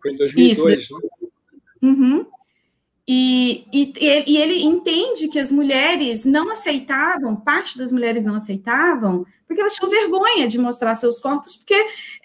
Foi 0.00 0.12
em 0.12 0.16
2002, 0.16 0.82
isso. 0.82 0.94
né? 0.94 1.08
Uhum. 1.82 2.26
E, 3.06 3.66
e, 3.72 3.92
e, 4.00 4.36
ele 4.38 4.62
entende 4.62 5.26
que 5.26 5.40
as 5.40 5.50
mulheres 5.50 6.24
não 6.24 6.52
aceitavam, 6.52 7.34
parte 7.34 7.76
das 7.76 7.90
mulheres 7.90 8.24
não 8.24 8.36
aceitavam, 8.36 9.26
porque 9.44 9.60
elas 9.60 9.74
tinham 9.74 9.90
vergonha 9.90 10.46
de 10.46 10.56
mostrar 10.56 10.94
seus 10.94 11.18
corpos, 11.18 11.56
porque 11.56 11.74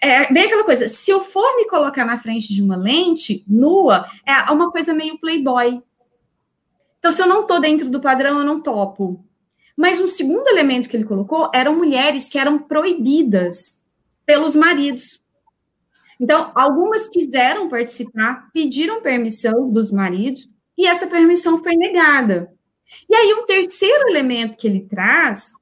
é 0.00 0.32
bem 0.32 0.44
aquela 0.44 0.62
coisa, 0.62 0.86
se 0.86 1.10
eu 1.10 1.20
for 1.20 1.56
me 1.56 1.66
colocar 1.66 2.04
na 2.04 2.16
frente 2.16 2.54
de 2.54 2.62
uma 2.62 2.76
lente 2.76 3.44
nua, 3.48 4.06
é 4.24 4.32
uma 4.52 4.70
coisa 4.70 4.94
meio 4.94 5.18
playboy. 5.18 5.82
Então, 7.00 7.10
se 7.10 7.20
eu 7.20 7.26
não 7.26 7.40
estou 7.40 7.60
dentro 7.60 7.90
do 7.90 8.00
padrão, 8.00 8.38
eu 8.38 8.44
não 8.44 8.62
topo. 8.62 9.27
Mas 9.78 10.00
um 10.00 10.08
segundo 10.08 10.48
elemento 10.48 10.88
que 10.88 10.96
ele 10.96 11.04
colocou 11.04 11.48
eram 11.54 11.76
mulheres 11.76 12.28
que 12.28 12.36
eram 12.36 12.58
proibidas 12.58 13.80
pelos 14.26 14.56
maridos. 14.56 15.24
Então, 16.18 16.50
algumas 16.52 17.08
quiseram 17.08 17.68
participar, 17.68 18.50
pediram 18.52 19.00
permissão 19.00 19.70
dos 19.70 19.92
maridos, 19.92 20.50
e 20.76 20.84
essa 20.84 21.06
permissão 21.06 21.62
foi 21.62 21.76
negada. 21.76 22.52
E 23.08 23.14
aí, 23.14 23.32
um 23.34 23.46
terceiro 23.46 24.08
elemento 24.08 24.58
que 24.58 24.66
ele 24.66 24.80
traz 24.80 25.52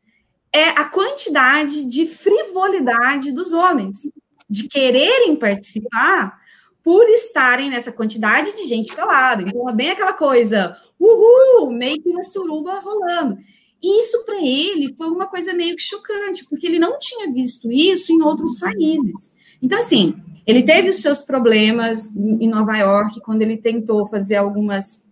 é 0.51 0.71
a 0.71 0.87
quantidade 0.87 1.85
de 1.85 2.07
frivolidade 2.07 3.33
dos 3.33 3.53
homens, 3.53 4.11
de 4.49 4.67
quererem 4.67 5.37
participar 5.37 6.41
por 6.83 7.07
estarem 7.11 7.69
nessa 7.69 7.93
quantidade 7.93 8.57
de 8.57 8.65
gente 8.65 8.95
pelada. 8.95 9.43
Então, 9.43 9.69
é 9.69 9.75
bem 9.75 9.91
aquela 9.91 10.15
coisa, 10.15 10.75
uhul, 10.99 11.71
meio 11.71 12.01
que 12.01 12.09
uma 12.09 12.23
suruba 12.23 12.81
rolando. 12.81 13.37
Isso 13.83 14.25
para 14.25 14.39
ele 14.43 14.95
foi 14.97 15.09
uma 15.09 15.27
coisa 15.27 15.53
meio 15.53 15.77
que 15.77 15.83
chocante, 15.83 16.45
porque 16.49 16.67
ele 16.67 16.79
não 16.79 16.99
tinha 16.99 17.33
visto 17.33 17.71
isso 17.71 18.13
em 18.13 18.23
outros 18.23 18.59
países. 18.59 19.35
Então, 19.63 19.79
assim, 19.79 20.17
ele 20.47 20.63
teve 20.63 20.89
os 20.89 20.97
seus 20.97 21.23
problemas 21.23 22.15
em 22.15 22.49
Nova 22.49 22.77
York, 22.77 23.21
quando 23.21 23.43
ele 23.43 23.59
tentou 23.59 24.07
fazer 24.07 24.37
algumas 24.37 25.05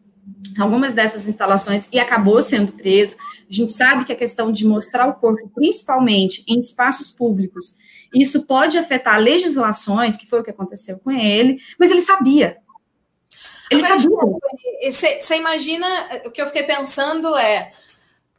algumas 0.58 0.94
dessas 0.94 1.28
instalações 1.28 1.88
e 1.92 1.98
acabou 1.98 2.40
sendo 2.40 2.72
preso. 2.72 3.16
A 3.48 3.52
gente 3.52 3.72
sabe 3.72 4.04
que 4.04 4.12
a 4.12 4.16
questão 4.16 4.50
de 4.50 4.66
mostrar 4.66 5.06
o 5.06 5.14
corpo, 5.14 5.50
principalmente 5.54 6.42
em 6.46 6.58
espaços 6.58 7.10
públicos, 7.10 7.76
isso 8.14 8.46
pode 8.46 8.78
afetar 8.78 9.18
legislações, 9.20 10.16
que 10.16 10.26
foi 10.26 10.40
o 10.40 10.44
que 10.44 10.50
aconteceu 10.50 10.98
com 10.98 11.10
ele, 11.10 11.58
mas 11.78 11.90
ele 11.90 12.00
sabia. 12.00 12.58
Ele 13.70 13.84
Agora, 13.84 14.00
sabia. 14.00 14.90
Você 15.20 15.36
imagina, 15.36 15.86
o 16.24 16.30
que 16.30 16.40
eu 16.40 16.46
fiquei 16.46 16.62
pensando 16.62 17.34
é, 17.36 17.72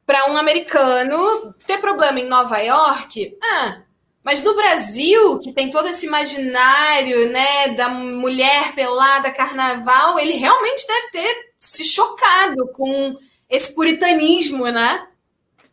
para 0.06 0.32
um 0.32 0.38
americano 0.38 1.54
ter 1.66 1.80
problema 1.80 2.20
em 2.20 2.28
Nova 2.28 2.60
York, 2.60 3.38
ah, 3.44 3.82
mas 4.24 4.42
no 4.42 4.56
Brasil, 4.56 5.40
que 5.40 5.52
tem 5.52 5.70
todo 5.70 5.88
esse 5.88 6.08
imaginário, 6.08 7.30
né, 7.30 7.70
da 7.76 7.90
mulher 7.90 8.74
pelada, 8.74 9.32
carnaval, 9.32 10.18
ele 10.18 10.34
realmente 10.34 10.86
deve 10.88 11.12
ter 11.12 11.54
se 11.60 11.84
chocado 11.86 12.68
com 12.74 13.16
esse 13.48 13.74
puritanismo, 13.76 14.66
né? 14.70 15.08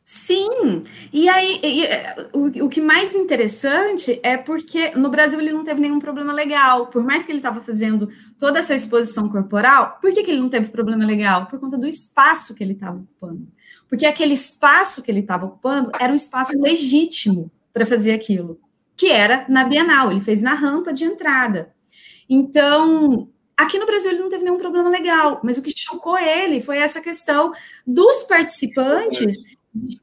Sim, 0.04 0.84
e 1.10 1.28
aí 1.28 1.60
e, 1.62 1.86
o, 2.34 2.66
o 2.66 2.68
que 2.68 2.80
mais 2.80 3.14
interessante 3.14 4.20
é 4.22 4.36
porque 4.36 4.90
no 4.90 5.08
Brasil 5.08 5.40
ele 5.40 5.52
não 5.52 5.64
teve 5.64 5.80
nenhum 5.80 5.98
problema 5.98 6.32
legal, 6.32 6.88
por 6.88 7.02
mais 7.02 7.24
que 7.24 7.32
ele 7.32 7.38
estava 7.38 7.62
fazendo 7.62 8.08
toda 8.38 8.58
essa 8.58 8.74
exposição 8.74 9.28
corporal, 9.30 9.98
por 10.02 10.12
que, 10.12 10.22
que 10.22 10.30
ele 10.30 10.40
não 10.40 10.50
teve 10.50 10.68
problema 10.68 11.06
legal? 11.06 11.46
Por 11.46 11.58
conta 11.58 11.78
do 11.78 11.86
espaço 11.86 12.54
que 12.54 12.62
ele 12.62 12.74
estava 12.74 12.98
ocupando. 12.98 13.46
Porque 13.92 14.06
aquele 14.06 14.32
espaço 14.32 15.02
que 15.02 15.10
ele 15.10 15.20
estava 15.20 15.44
ocupando 15.44 15.92
era 16.00 16.10
um 16.10 16.16
espaço 16.16 16.58
legítimo 16.58 17.52
para 17.74 17.84
fazer 17.84 18.14
aquilo, 18.14 18.58
que 18.96 19.10
era 19.10 19.44
na 19.50 19.64
Bienal, 19.64 20.10
ele 20.10 20.22
fez 20.22 20.40
na 20.40 20.54
rampa 20.54 20.94
de 20.94 21.04
entrada. 21.04 21.74
Então, 22.26 23.28
Aqui 23.54 23.78
no 23.78 23.84
Brasil 23.84 24.10
ele 24.10 24.20
não 24.20 24.30
teve 24.30 24.42
nenhum 24.42 24.56
problema 24.56 24.88
legal, 24.88 25.40
mas 25.44 25.58
o 25.58 25.62
que 25.62 25.70
chocou 25.76 26.18
ele 26.18 26.62
foi 26.62 26.78
essa 26.78 27.02
questão 27.02 27.52
dos 27.86 28.22
participantes 28.22 29.36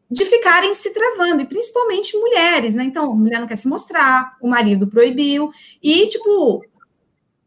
de 0.09 0.23
ficarem 0.23 0.71
se 0.73 0.93
travando, 0.93 1.41
e 1.41 1.47
principalmente 1.47 2.15
mulheres, 2.15 2.75
né? 2.75 2.83
Então, 2.83 3.11
a 3.11 3.15
mulher 3.15 3.39
não 3.39 3.47
quer 3.47 3.57
se 3.57 3.67
mostrar, 3.67 4.37
o 4.39 4.47
marido 4.47 4.87
proibiu, 4.87 5.51
e, 5.81 6.07
tipo, 6.07 6.63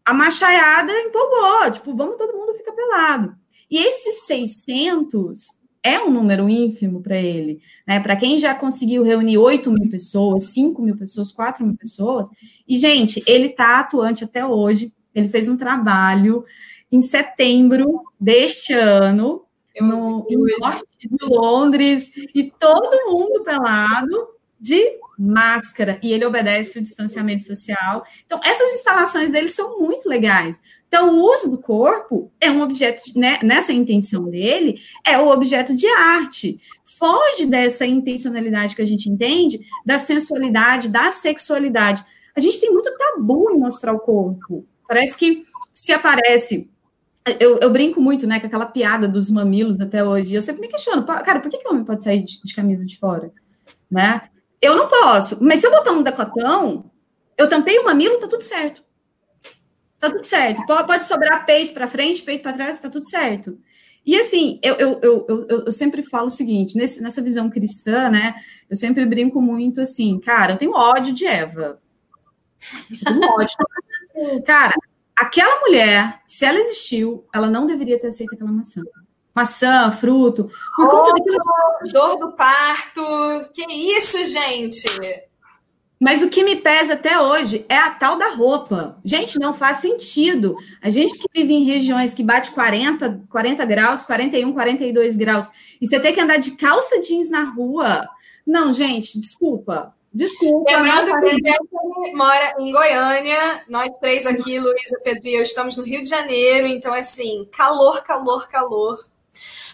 a 0.05 0.12
machaiada 0.12 0.93
empolgou, 0.93 1.70
tipo, 1.70 1.95
vamos 1.95 2.16
todo 2.16 2.36
mundo 2.36 2.53
ficar 2.53 2.72
pelado. 2.72 3.34
E 3.70 3.78
esses 3.78 4.26
600 4.26 5.62
é 5.83 6.01
um 6.01 6.11
número 6.11 6.49
ínfimo 6.49 7.03
para 7.03 7.16
ele, 7.16 7.61
né? 7.87 7.99
Para 8.01 8.16
quem 8.16 8.39
já 8.39 8.55
conseguiu 8.55 9.03
reunir 9.03 9.39
8 9.39 9.70
mil 9.70 9.91
pessoas, 9.91 10.45
5 10.45 10.80
mil 10.80 10.97
pessoas, 10.97 11.33
4 11.33 11.66
mil 11.66 11.76
pessoas, 11.76 12.28
e, 12.66 12.78
gente, 12.78 13.22
ele 13.26 13.49
está 13.49 13.80
atuante 13.80 14.24
até 14.24 14.47
hoje, 14.47 14.93
ele 15.14 15.28
fez 15.28 15.49
um 15.49 15.57
trabalho 15.57 16.45
em 16.91 17.01
setembro 17.01 18.03
deste 18.20 18.72
ano, 18.72 19.43
eu, 19.74 19.87
no, 19.87 20.26
eu, 20.28 20.47
eu, 20.47 20.59
norte 20.61 20.85
de 20.99 21.09
Londres, 21.22 22.11
e 22.35 22.45
todo 22.45 23.11
mundo 23.11 23.43
pelado 23.43 24.28
de 24.63 24.81
máscara, 25.19 25.99
e 26.01 26.13
ele 26.13 26.25
obedece 26.25 26.79
o 26.79 26.83
distanciamento 26.83 27.43
social. 27.43 28.05
Então, 28.25 28.41
essas 28.45 28.73
instalações 28.75 29.31
dele 29.33 29.49
são 29.49 29.81
muito 29.81 30.09
legais. 30.09 30.63
Então, 30.87 31.19
o 31.19 31.33
uso 31.33 31.51
do 31.51 31.59
corpo 31.59 32.31
é 32.41 32.49
um 32.49 32.63
objeto, 32.63 33.03
né, 33.17 33.41
nessa 33.43 33.73
intenção 33.73 34.31
dele, 34.31 34.81
é 35.05 35.19
o 35.19 35.29
objeto 35.29 35.75
de 35.75 35.87
arte. 35.89 36.61
Foge 36.85 37.47
dessa 37.47 37.85
intencionalidade 37.85 38.77
que 38.77 38.83
a 38.83 38.87
gente 38.87 39.11
entende, 39.11 39.61
da 39.85 39.99
sensualidade, 39.99 40.89
da 40.89 41.11
sexualidade. 41.11 42.05
A 42.37 42.41
gente 42.41 42.61
tem 42.61 42.71
muito 42.71 42.97
tabu 42.97 43.51
em 43.51 43.59
mostrar 43.59 43.93
o 43.93 44.01
corpo. 44.01 44.65
Parece 44.87 45.19
que 45.19 45.43
se 45.73 45.93
aparece 45.93 46.71
eu, 47.39 47.59
eu, 47.59 47.71
brinco 47.71 48.01
muito, 48.01 48.27
né, 48.27 48.41
com 48.41 48.47
aquela 48.47 48.67
piada 48.67 49.07
dos 49.07 49.31
mamilos 49.31 49.81
até 49.81 50.05
hoje. 50.05 50.35
Eu 50.35 50.43
sempre 50.43 50.61
me 50.61 50.69
questiono, 50.69 51.05
cara, 51.05 51.41
por 51.41 51.51
que, 51.51 51.59
que 51.59 51.69
o 51.69 51.71
homem 51.71 51.85
pode 51.85 52.03
sair 52.03 52.23
de, 52.23 52.43
de, 52.43 52.55
camisa 52.55 52.85
de 52.85 52.99
fora? 52.99 53.33
Né? 53.91 54.23
Eu 54.63 54.77
não 54.77 54.87
posso, 54.87 55.43
mas 55.43 55.59
se 55.59 55.67
eu 55.67 55.73
botar 55.73 55.91
um 55.91 56.05
decotão, 56.05 56.89
eu 57.37 57.49
tampei 57.49 57.81
o 57.81 57.85
mamilo, 57.85 58.21
tá 58.21 58.29
tudo 58.29 58.43
certo. 58.45 58.85
Tá 59.99 60.09
tudo 60.09 60.25
certo. 60.25 60.65
Pode, 60.65 61.05
sobrar 61.05 61.45
peito 61.45 61.75
para 61.75 61.89
frente, 61.89 62.23
peito 62.23 62.43
para 62.43 62.53
trás, 62.53 62.79
tá 62.79 62.89
tudo 62.89 63.05
certo. 63.05 63.59
E 64.07 64.17
assim, 64.17 64.61
eu, 64.63 64.75
eu, 64.75 65.01
eu, 65.03 65.47
eu, 65.67 65.73
sempre 65.73 66.03
falo 66.03 66.27
o 66.27 66.31
seguinte: 66.31 66.77
nessa 66.77 67.21
visão 67.21 67.51
cristã, 67.51 68.09
né? 68.09 68.35
Eu 68.71 68.77
sempre 68.77 69.05
brinco 69.05 69.43
muito 69.43 69.81
assim, 69.81 70.19
cara, 70.21 70.53
eu 70.53 70.57
tenho 70.57 70.73
ódio 70.73 71.13
de 71.13 71.27
Eva. 71.27 71.81
Eu 72.91 72.99
tenho 73.05 73.21
ódio. 73.33 73.57
cara, 74.45 74.75
aquela 75.17 75.61
mulher, 75.61 76.21
se 76.27 76.45
ela 76.45 76.59
existiu, 76.59 77.27
ela 77.35 77.49
não 77.49 77.67
deveria 77.67 78.01
ter 78.01 78.09
aceito 78.09 78.35
aquela 78.35 78.51
maçã. 78.51 78.83
Maçã, 79.35 79.91
fruto, 79.91 80.51
por 80.76 80.87
oh, 80.87 80.91
conta 80.91 81.12
daquilo. 81.12 81.39
Dor 81.93 82.18
do 82.18 82.33
parto, 82.33 83.03
que 83.53 83.62
isso, 83.72 84.18
gente? 84.26 84.89
Mas 86.01 86.20
o 86.20 86.28
que 86.28 86.43
me 86.43 86.57
pesa 86.57 86.95
até 86.95 87.20
hoje 87.20 87.64
é 87.68 87.76
a 87.76 87.91
tal 87.91 88.18
da 88.18 88.30
roupa. 88.30 88.99
Gente, 89.05 89.39
não 89.39 89.55
faz 89.55 89.76
sentido. 89.76 90.57
A 90.83 90.91
gente 90.91 91.16
que 91.16 91.28
vive 91.33 91.55
em 91.55 91.64
regiões 91.64 92.12
que 92.12 92.24
bate 92.24 92.51
40, 92.51 93.22
40 93.30 93.64
graus, 93.64 94.03
41, 94.03 94.53
42 94.53 95.16
graus, 95.16 95.49
e 95.80 95.87
você 95.87 96.01
tem 96.01 96.12
que 96.12 96.20
andar 96.20 96.39
de 96.39 96.57
calça 96.57 97.01
jeans 97.01 97.30
na 97.30 97.45
rua. 97.45 98.09
Não, 98.45 98.72
gente, 98.72 99.20
desculpa. 99.20 99.95
Desculpa. 100.12 100.70
Lembrando 100.70 101.12
que 101.20 102.12
mora 102.14 102.55
em 102.59 102.72
Goiânia, 102.72 103.64
nós 103.68 103.89
três 104.01 104.26
aqui, 104.26 104.59
Luísa, 104.59 105.01
Pedro 105.03 105.26
e 105.26 105.37
eu, 105.37 105.43
estamos 105.43 105.76
no 105.76 105.85
Rio 105.85 106.03
de 106.03 106.09
Janeiro, 106.09 106.66
então, 106.66 106.93
assim, 106.93 107.49
calor, 107.57 108.03
calor, 108.03 108.49
calor. 108.49 109.12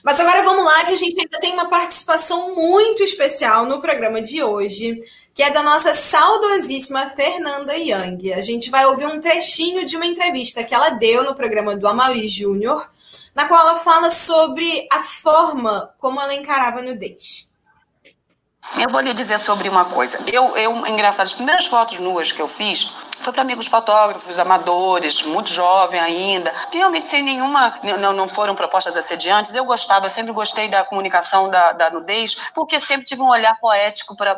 Mas 0.03 0.21
agora 0.21 0.43
vamos 0.43 0.65
lá, 0.65 0.85
que 0.85 0.93
a 0.93 0.97
gente 0.97 1.19
ainda 1.19 1.39
tem 1.39 1.53
uma 1.53 1.69
participação 1.69 2.55
muito 2.55 3.03
especial 3.03 3.67
no 3.67 3.81
programa 3.81 4.23
de 4.23 4.43
hoje 4.43 5.01
que 5.39 5.43
é 5.45 5.53
da 5.53 5.63
nossa 5.63 5.95
saudosíssima 5.95 7.11
Fernanda 7.11 7.77
Young. 7.77 8.33
A 8.33 8.43
gente 8.43 8.71
vai 8.71 8.85
ouvir 8.87 9.07
um 9.07 9.21
trechinho 9.21 9.85
de 9.85 9.95
uma 9.95 10.05
entrevista 10.05 10.65
que 10.65 10.75
ela 10.75 10.91
deu 10.91 11.23
no 11.23 11.33
programa 11.33 11.77
do 11.77 11.87
Amaury 11.87 12.27
Júnior, 12.27 12.91
na 13.37 13.47
qual 13.47 13.61
ela 13.61 13.79
fala 13.79 14.11
sobre 14.11 14.89
a 14.93 15.01
forma 15.01 15.95
como 15.97 16.21
ela 16.21 16.35
encarava 16.35 16.81
a 16.81 16.83
nudez. 16.83 17.49
Eu 18.81 18.91
vou 18.91 19.01
lhe 19.01 19.15
dizer 19.15 19.39
sobre 19.39 19.69
uma 19.69 19.85
coisa. 19.85 20.19
Eu, 20.27 20.57
eu 20.57 20.85
engraçado, 20.89 21.27
as 21.27 21.35
primeiras 21.35 21.67
fotos 21.67 22.01
nuas 22.01 22.33
que 22.33 22.43
eu 22.43 22.49
fiz 22.49 22.93
foi 23.21 23.33
para 23.33 23.43
amigos 23.43 23.67
fotógrafos, 23.67 24.39
amadores, 24.39 25.23
muito 25.23 25.53
jovem 25.53 26.01
ainda, 26.01 26.55
realmente 26.73 27.07
sem 27.07 27.23
nenhuma, 27.23 27.79
não, 27.99 28.13
não 28.13 28.29
foram 28.29 28.55
propostas 28.55 28.97
assediantes. 28.97 29.55
Eu 29.55 29.65
gostava, 29.65 30.09
sempre 30.09 30.33
gostei 30.33 30.69
da 30.69 30.85
comunicação 30.85 31.51
da, 31.51 31.73
da 31.73 31.91
nudez, 31.91 32.37
porque 32.55 32.79
sempre 32.81 33.05
tive 33.05 33.23
um 33.23 33.29
olhar 33.29 33.59
poético 33.61 34.17
para, 34.17 34.37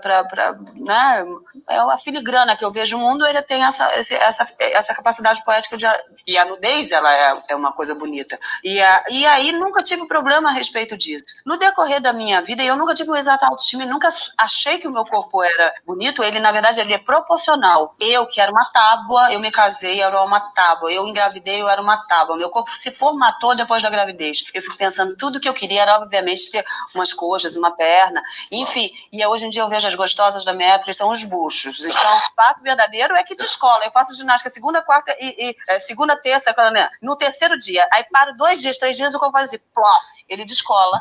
né, 0.74 1.24
é 1.68 1.78
a 1.78 1.99
filigrana 1.99 2.57
que 2.57 2.64
eu 2.64 2.72
vejo 2.72 2.97
o 2.97 3.01
mundo, 3.01 3.26
ele 3.26 3.43
tem 3.43 3.62
essa, 3.62 3.85
essa, 3.95 4.47
essa 4.61 4.95
capacidade 4.95 5.43
poética 5.45 5.76
de, 5.76 5.87
e 6.31 6.39
a 6.39 6.45
nudez, 6.45 6.93
ela 6.93 7.12
é, 7.12 7.43
é 7.49 7.57
uma 7.57 7.72
coisa 7.72 7.95
bonita. 7.95 8.39
E, 8.62 8.81
a, 8.81 9.03
e 9.11 9.26
aí 9.26 9.53
nunca 9.53 9.83
tive 9.83 10.07
problema 10.07 10.51
a 10.51 10.53
respeito 10.53 10.97
disso. 10.97 11.24
No 11.45 11.57
decorrer 11.57 12.01
da 12.01 12.12
minha 12.12 12.41
vida, 12.41 12.62
eu 12.62 12.76
nunca 12.76 12.95
tive 12.95 13.11
um 13.11 13.16
exato 13.16 13.45
autoestima, 13.45 13.85
nunca 13.85 14.09
achei 14.39 14.78
que 14.78 14.87
o 14.87 14.93
meu 14.93 15.05
corpo 15.05 15.43
era 15.43 15.74
bonito, 15.85 16.22
ele 16.22 16.39
na 16.39 16.53
verdade 16.53 16.81
ele 16.81 16.95
é 16.95 16.99
proporcional. 16.99 17.97
Eu, 17.99 18.26
que 18.26 18.41
era 18.41 18.51
uma 18.51 18.64
tábua, 18.66 19.33
eu 19.33 19.41
me 19.41 19.51
casei, 19.51 20.01
eu 20.01 20.07
era 20.07 20.22
uma 20.22 20.41
tábua. 20.41 20.93
Eu 20.93 21.07
engravidei, 21.09 21.61
eu 21.61 21.68
era 21.68 21.83
uma 21.83 21.97
tábua. 22.07 22.37
Meu 22.37 22.49
corpo 22.49 22.70
se 22.70 22.91
formatou 22.93 23.57
depois 23.57 23.83
da 23.83 23.91
gravidez. 23.91 24.45
Eu 24.55 24.62
fico 24.62 24.76
pensando, 24.76 25.16
tudo 25.16 25.41
que 25.41 25.49
eu 25.49 25.55
queria 25.55 25.83
era, 25.83 25.97
obviamente, 25.97 26.51
ter 26.53 26.64
umas 26.95 27.12
coxas, 27.12 27.57
uma 27.57 27.72
perna, 27.72 28.22
enfim. 28.53 28.91
E 29.12 29.24
hoje 29.26 29.47
em 29.47 29.51
dia 29.51 29.62
eu 29.62 29.68
vejo 29.68 29.87
as 29.87 29.95
gostosas 29.95 30.45
da 30.45 30.53
minha 30.53 30.74
época, 30.74 30.91
estão 30.91 31.11
os 31.11 31.24
buchos. 31.24 31.85
Então, 31.85 32.18
o 32.18 32.35
fato 32.35 32.62
verdadeiro 32.62 33.16
é 33.16 33.24
que 33.24 33.35
de 33.35 33.45
escola, 33.45 33.85
eu 33.85 33.91
faço 33.91 34.14
ginástica 34.14 34.49
segunda, 34.49 34.83
quarta 34.83 35.14
e, 35.20 35.51
e 35.51 35.57
é, 35.68 35.78
segunda, 35.78 36.20
terça, 36.21 36.55
né? 36.73 36.89
no 37.03 37.16
terceiro 37.16 37.59
dia. 37.59 37.87
Aí 37.93 38.05
paro 38.05 38.37
dois 38.37 38.61
dias, 38.61 38.79
três 38.79 38.97
dias, 38.97 39.14
o 39.14 39.18
corpo 39.18 39.37
faz 39.37 39.51
assim, 39.51 39.59
plof, 39.75 40.25
ele 40.29 40.45
descola. 40.45 41.01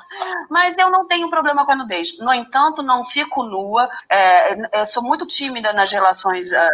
Mas 0.50 0.78
eu 0.78 0.90
não 0.90 1.08
tenho 1.08 1.30
problema 1.30 1.66
com 1.66 1.72
a 1.72 1.76
nudez. 1.76 2.20
No 2.20 2.34
entanto, 2.34 2.82
não 2.82 3.06
fico 3.06 3.44
nua. 3.44 3.90
É, 4.10 4.86
sou 4.86 5.04
muito 5.04 5.26
tímida 5.26 5.74
nas 5.74 5.92
relações 5.92 6.52
é, 6.52 6.68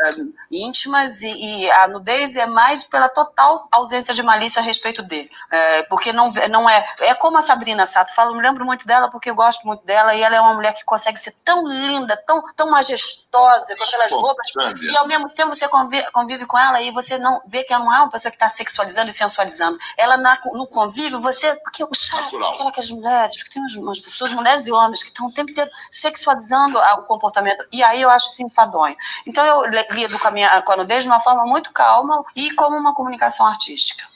íntimas 0.51 1.21
e, 1.21 1.29
e, 1.29 1.71
a 1.71 1.87
nudez 1.87 2.35
é 2.35 2.45
mais 2.45 2.83
pela 2.83 3.09
total 3.09 3.67
ausência 3.71 4.13
de 4.13 4.23
malícia 4.23 4.61
a 4.61 4.63
respeito 4.63 5.03
de. 5.03 5.29
É, 5.51 5.83
porque 5.83 6.13
não, 6.13 6.31
não 6.49 6.69
é. 6.69 6.85
É 7.01 7.13
como 7.15 7.37
a 7.37 7.41
Sabrina 7.41 7.85
Sato 7.85 8.13
falo, 8.13 8.35
me 8.35 8.41
lembro 8.41 8.65
muito 8.65 8.85
dela 8.85 9.09
porque 9.09 9.29
eu 9.29 9.35
gosto 9.35 9.65
muito 9.65 9.85
dela 9.85 10.13
e 10.15 10.21
ela 10.21 10.35
é 10.35 10.41
uma 10.41 10.53
mulher 10.53 10.73
que 10.73 10.83
consegue 10.85 11.19
ser 11.19 11.33
tão 11.43 11.67
linda, 11.67 12.15
tão, 12.25 12.43
tão 12.55 12.69
majestosa, 12.69 13.75
com 13.75 13.83
aquelas 13.83 14.11
roupas. 14.11 14.51
E 14.81 14.97
ao 14.97 15.07
mesmo 15.07 15.29
tempo 15.29 15.53
você 15.53 15.67
convive, 15.67 16.09
convive, 16.11 16.45
com 16.45 16.57
ela 16.57 16.81
e 16.81 16.91
você 16.91 17.17
não 17.17 17.41
vê 17.45 17.63
que 17.63 17.73
ela 17.73 17.83
não 17.83 17.93
é 17.93 17.99
uma 17.99 18.11
pessoa 18.11 18.24
que 18.29 18.35
está 18.35 18.49
sexualizando 18.49 19.09
e 19.09 19.13
sensualizando. 19.13 19.77
Ela 19.97 20.17
na, 20.17 20.39
no 20.53 20.67
convívio, 20.67 21.21
você. 21.21 21.55
Porque 21.55 21.83
o 21.83 21.93
chato 21.93 22.41
é 22.41 22.49
aquela 22.49 22.71
que 22.71 22.79
as 22.79 22.89
mulheres, 22.89 23.37
porque 23.37 23.51
tem 23.51 23.81
umas, 23.81 23.99
pessoas, 23.99 24.31
mulheres 24.33 24.67
e 24.67 24.71
homens, 24.71 25.03
que 25.03 25.09
estão 25.09 25.27
o 25.27 25.33
tempo 25.33 25.51
inteiro 25.51 25.69
sexualizando 25.89 26.77
o 26.77 27.03
comportamento. 27.03 27.65
E 27.71 27.83
aí 27.83 28.01
eu 28.01 28.09
acho 28.09 28.29
isso 28.29 28.43
enfadonho. 28.43 28.95
Então 29.25 29.45
eu 29.45 29.65
lido 29.91 30.17
com 30.19 30.27
a 30.27 30.31
minha. 30.31 30.61
Com 30.61 30.73
a 30.73 30.77
nudez 30.77 31.03
de 31.03 31.09
uma 31.09 31.19
forma 31.19 31.45
muito 31.45 31.71
calma 31.73 32.23
e 32.35 32.51
como 32.51 32.77
uma 32.77 32.93
comunicação 32.93 33.45
artística. 33.45 34.07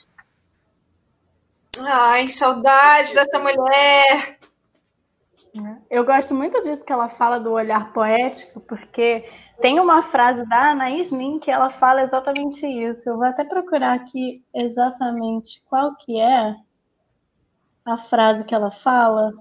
Ai, 1.78 2.28
saudade 2.28 3.14
dessa 3.14 3.39
mulher. 3.39 4.39
Eu 5.89 6.05
gosto 6.05 6.34
muito 6.34 6.62
disso 6.62 6.86
que 6.86 6.93
ela 6.93 7.10
fala 7.10 7.39
do 7.39 7.51
olhar 7.51 7.91
poético, 7.91 8.60
porque 8.62 9.28
tem 9.62 9.80
uma 9.80 10.03
frase 10.03 10.45
da 10.47 10.72
Anaís 10.72 11.12
Nin 11.12 11.39
que 11.39 11.51
ela 11.51 11.70
fala 11.70 12.01
exatamente 12.01 12.66
isso. 12.66 13.10
Eu 13.10 13.18
vou 13.18 13.26
até 13.26 13.43
procurar 13.43 13.93
aqui 13.93 14.43
exatamente 14.53 15.64
qual 15.70 15.95
que 15.95 16.20
é 16.20 16.55
a 17.86 17.97
frase 17.97 18.43
que 18.45 18.55
ela 18.55 18.72
fala. 18.72 19.34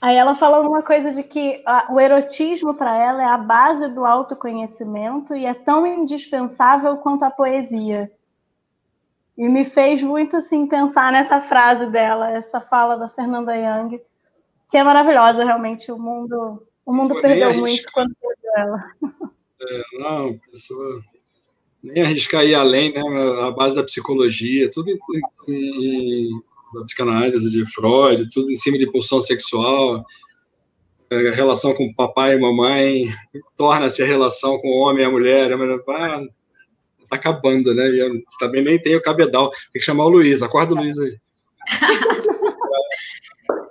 Aí 0.00 0.16
ela 0.16 0.34
fala 0.34 0.60
uma 0.60 0.82
coisa 0.82 1.10
de 1.10 1.22
que 1.22 1.62
a, 1.66 1.92
o 1.92 2.00
erotismo 2.00 2.74
para 2.74 2.96
ela 2.96 3.22
é 3.22 3.26
a 3.26 3.38
base 3.38 3.88
do 3.88 4.04
autoconhecimento 4.04 5.34
e 5.34 5.46
é 5.46 5.54
tão 5.54 5.86
indispensável 5.86 6.96
quanto 6.98 7.24
a 7.24 7.30
poesia. 7.30 8.10
E 9.36 9.48
me 9.48 9.64
fez 9.64 10.02
muito 10.02 10.36
assim 10.36 10.66
pensar 10.66 11.10
nessa 11.12 11.40
frase 11.40 11.86
dela, 11.86 12.30
essa 12.30 12.60
fala 12.60 12.96
da 12.96 13.08
Fernanda 13.08 13.56
Young, 13.56 14.00
que 14.68 14.76
é 14.76 14.84
maravilhosa 14.84 15.44
realmente. 15.44 15.90
O 15.90 15.98
mundo, 15.98 16.62
o 16.84 16.92
mundo 16.92 17.20
perdeu 17.20 17.54
muito 17.54 17.90
quando 17.92 18.14
perdeu 18.20 18.50
ela. 18.56 18.84
É, 19.62 19.82
não, 19.98 20.38
pessoa 20.50 21.02
nem 21.82 22.02
arriscar 22.02 22.44
ir 22.44 22.54
além, 22.54 22.92
né? 22.92 23.00
A 23.42 23.50
base 23.50 23.74
da 23.74 23.82
psicologia, 23.82 24.70
tudo 24.70 24.90
em, 24.90 24.98
em, 25.48 26.30
da 26.74 26.84
psicanálise 26.84 27.50
de 27.50 27.70
Freud, 27.72 28.28
tudo 28.30 28.50
em 28.50 28.56
cima 28.56 28.78
de 28.78 28.90
pulsão 28.90 29.20
sexual, 29.20 30.04
é, 31.10 31.28
a 31.28 31.32
relação 31.32 31.74
com 31.74 31.92
papai 31.94 32.34
e 32.34 32.40
mamãe, 32.40 33.06
torna-se 33.56 34.02
a 34.02 34.06
relação 34.06 34.58
com 34.58 34.68
o 34.68 34.80
homem 34.80 35.02
e 35.02 35.06
a 35.06 35.10
mulher, 35.10 35.52
a 35.52 35.56
mulher 35.56 35.78
ah, 35.88 36.22
tá 37.08 37.16
acabando, 37.16 37.74
né? 37.74 37.88
E 37.88 37.98
eu 37.98 38.10
também 38.38 38.62
nem 38.62 38.80
tenho 38.80 39.02
cabedal, 39.02 39.50
tem 39.50 39.80
que 39.80 39.82
chamar 39.82 40.04
o 40.04 40.10
Luiz, 40.10 40.42
acorda 40.42 40.74
o 40.74 40.76
Luiz 40.76 40.98
aí. 40.98 41.18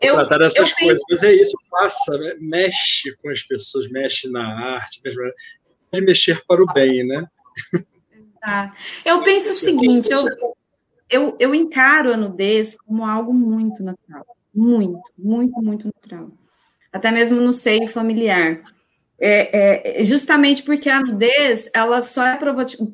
eu, 0.01 0.15
tratar 0.15 0.37
dessas 0.39 0.73
coisas, 0.73 1.03
penso... 1.07 1.23
mas 1.23 1.23
é 1.23 1.33
isso, 1.33 1.57
passa, 1.69 2.17
né? 2.17 2.33
mexe 2.39 3.15
com 3.17 3.29
as 3.29 3.43
pessoas, 3.43 3.89
mexe 3.89 4.29
na 4.29 4.75
arte, 4.75 5.01
pode 5.01 6.05
mexer 6.05 6.43
para 6.45 6.63
o 6.63 6.65
bem, 6.73 7.05
né? 7.07 7.27
Ah, 8.41 8.71
eu 9.03 9.21
penso 9.21 9.49
o 9.49 9.53
seguinte, 9.53 10.09
eu, 10.11 10.25
eu, 11.09 11.35
eu 11.39 11.55
encaro 11.55 12.13
a 12.13 12.17
nudez 12.17 12.77
como 12.85 13.05
algo 13.05 13.33
muito 13.33 13.83
natural. 13.83 14.25
Muito, 14.53 15.01
muito, 15.17 15.61
muito 15.61 15.87
natural. 15.87 16.31
Até 16.91 17.11
mesmo 17.11 17.41
no 17.41 17.53
seio 17.53 17.87
familiar. 17.87 18.61
É, 19.21 19.99
é, 19.99 20.03
justamente 20.05 20.63
porque 20.63 20.89
a 20.89 21.01
nudez 21.01 21.69
ela 21.75 22.01
só 22.01 22.25
é 22.25 22.37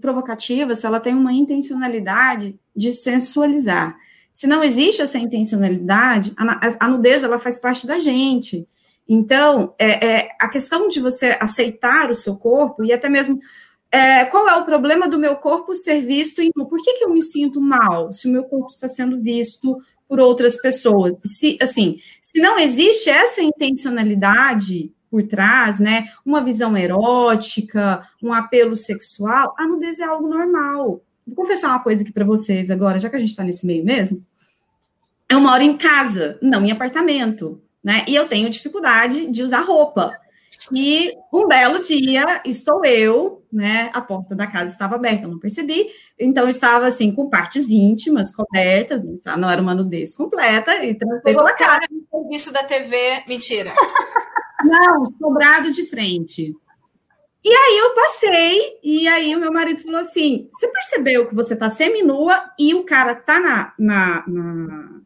provocativa 0.02 0.74
se 0.74 0.86
ela 0.86 1.00
tem 1.00 1.14
uma 1.14 1.32
intencionalidade 1.32 2.60
de 2.76 2.92
sensualizar. 2.92 3.96
Se 4.36 4.48
não 4.48 4.62
existe 4.62 5.02
essa 5.02 5.18
intencionalidade, 5.18 6.34
a, 6.36 6.86
a 6.86 6.88
nudez 6.90 7.24
ela 7.24 7.40
faz 7.40 7.58
parte 7.58 7.88
da 7.88 7.98
gente. 7.98 8.68
Então, 9.08 9.74
é, 9.80 10.06
é, 10.06 10.30
a 10.38 10.50
questão 10.50 10.90
de 10.90 11.00
você 11.00 11.38
aceitar 11.40 12.12
o 12.12 12.16
seu 12.16 12.36
corpo 12.36 12.84
e 12.84 12.92
até 12.92 13.08
mesmo 13.08 13.40
é, 13.90 14.26
qual 14.26 14.46
é 14.50 14.56
o 14.58 14.66
problema 14.66 15.08
do 15.08 15.18
meu 15.18 15.38
corpo 15.38 15.74
ser 15.74 16.02
visto 16.02 16.42
em. 16.42 16.52
Por 16.52 16.82
que, 16.84 16.96
que 16.96 17.06
eu 17.06 17.12
me 17.12 17.24
sinto 17.24 17.62
mal 17.62 18.12
se 18.12 18.28
o 18.28 18.32
meu 18.32 18.44
corpo 18.44 18.68
está 18.68 18.90
sendo 18.90 19.22
visto 19.22 19.78
por 20.06 20.20
outras 20.20 20.62
pessoas? 20.62 21.14
Se, 21.24 21.58
assim, 21.62 21.98
se 22.22 22.42
não 22.42 22.60
existe 22.60 23.10
essa 23.10 23.42
intencionalidade 23.42 24.92
por 25.10 25.24
trás, 25.24 25.80
né? 25.80 26.08
Uma 26.26 26.44
visão 26.44 26.76
erótica, 26.76 28.06
um 28.22 28.34
apelo 28.34 28.76
sexual, 28.76 29.56
a 29.58 29.66
nudez 29.66 30.00
é 30.00 30.04
algo 30.04 30.28
normal. 30.28 31.02
Vou 31.26 31.36
confessar 31.36 31.70
uma 31.70 31.84
coisa 31.84 32.04
aqui 32.04 32.12
para 32.12 32.26
vocês 32.26 32.70
agora, 32.70 33.00
já 33.00 33.10
que 33.10 33.16
a 33.16 33.20
gente 33.20 33.30
está 33.30 33.44
nesse 33.44 33.66
meio 33.66 33.84
mesmo. 33.84 34.24
Eu 35.30 35.40
moro 35.40 35.64
em 35.64 35.76
casa, 35.78 36.38
não 36.42 36.64
em 36.64 36.72
apartamento, 36.72 37.62
né? 37.84 38.06
E 38.08 38.16
eu 38.16 38.28
tenho 38.28 38.50
dificuldade 38.50 39.28
de 39.28 39.44
usar 39.44 39.62
roupa. 39.62 40.12
E 40.72 41.14
um 41.34 41.48
belo 41.48 41.80
dia, 41.80 42.42
estou 42.46 42.86
eu, 42.86 43.44
né? 43.52 43.90
A 43.94 44.02
porta 44.02 44.36
da 44.36 44.48
casa 44.48 44.72
estava 44.72 44.96
aberta, 44.96 45.26
eu 45.26 45.30
não 45.30 45.40
percebi. 45.40 45.88
Então, 46.20 46.48
estava 46.48 46.88
assim, 46.88 47.12
com 47.12 47.30
partes 47.30 47.70
íntimas 47.70 48.34
cobertas, 48.34 49.02
não 49.38 49.50
era 49.50 49.62
uma 49.62 49.76
nudez 49.76 50.16
completa. 50.16 50.86
Então, 50.86 51.08
pela 51.22 51.54
cara. 51.54 51.86
no 51.92 52.22
serviço 52.22 52.54
da 52.54 52.64
TV, 52.64 52.98
mentira. 53.28 53.72
Não, 54.64 55.06
sobrado 55.20 55.72
de 55.72 55.86
frente. 55.86 56.56
E 57.46 57.54
aí 57.54 57.78
eu 57.78 57.94
passei, 57.94 58.80
e 58.84 59.08
aí 59.08 59.36
o 59.36 59.40
meu 59.40 59.54
marido 59.54 59.80
falou 59.80 60.00
assim: 60.00 60.50
você 60.52 60.68
percebeu 60.68 61.28
que 61.28 61.36
você 61.36 61.54
está 61.54 61.70
seminua 61.70 62.44
e 62.58 62.74
o 62.74 62.84
cara 62.84 63.14
tá 63.14 63.40
na, 63.40 63.74
na, 63.78 64.24
na 64.28 65.02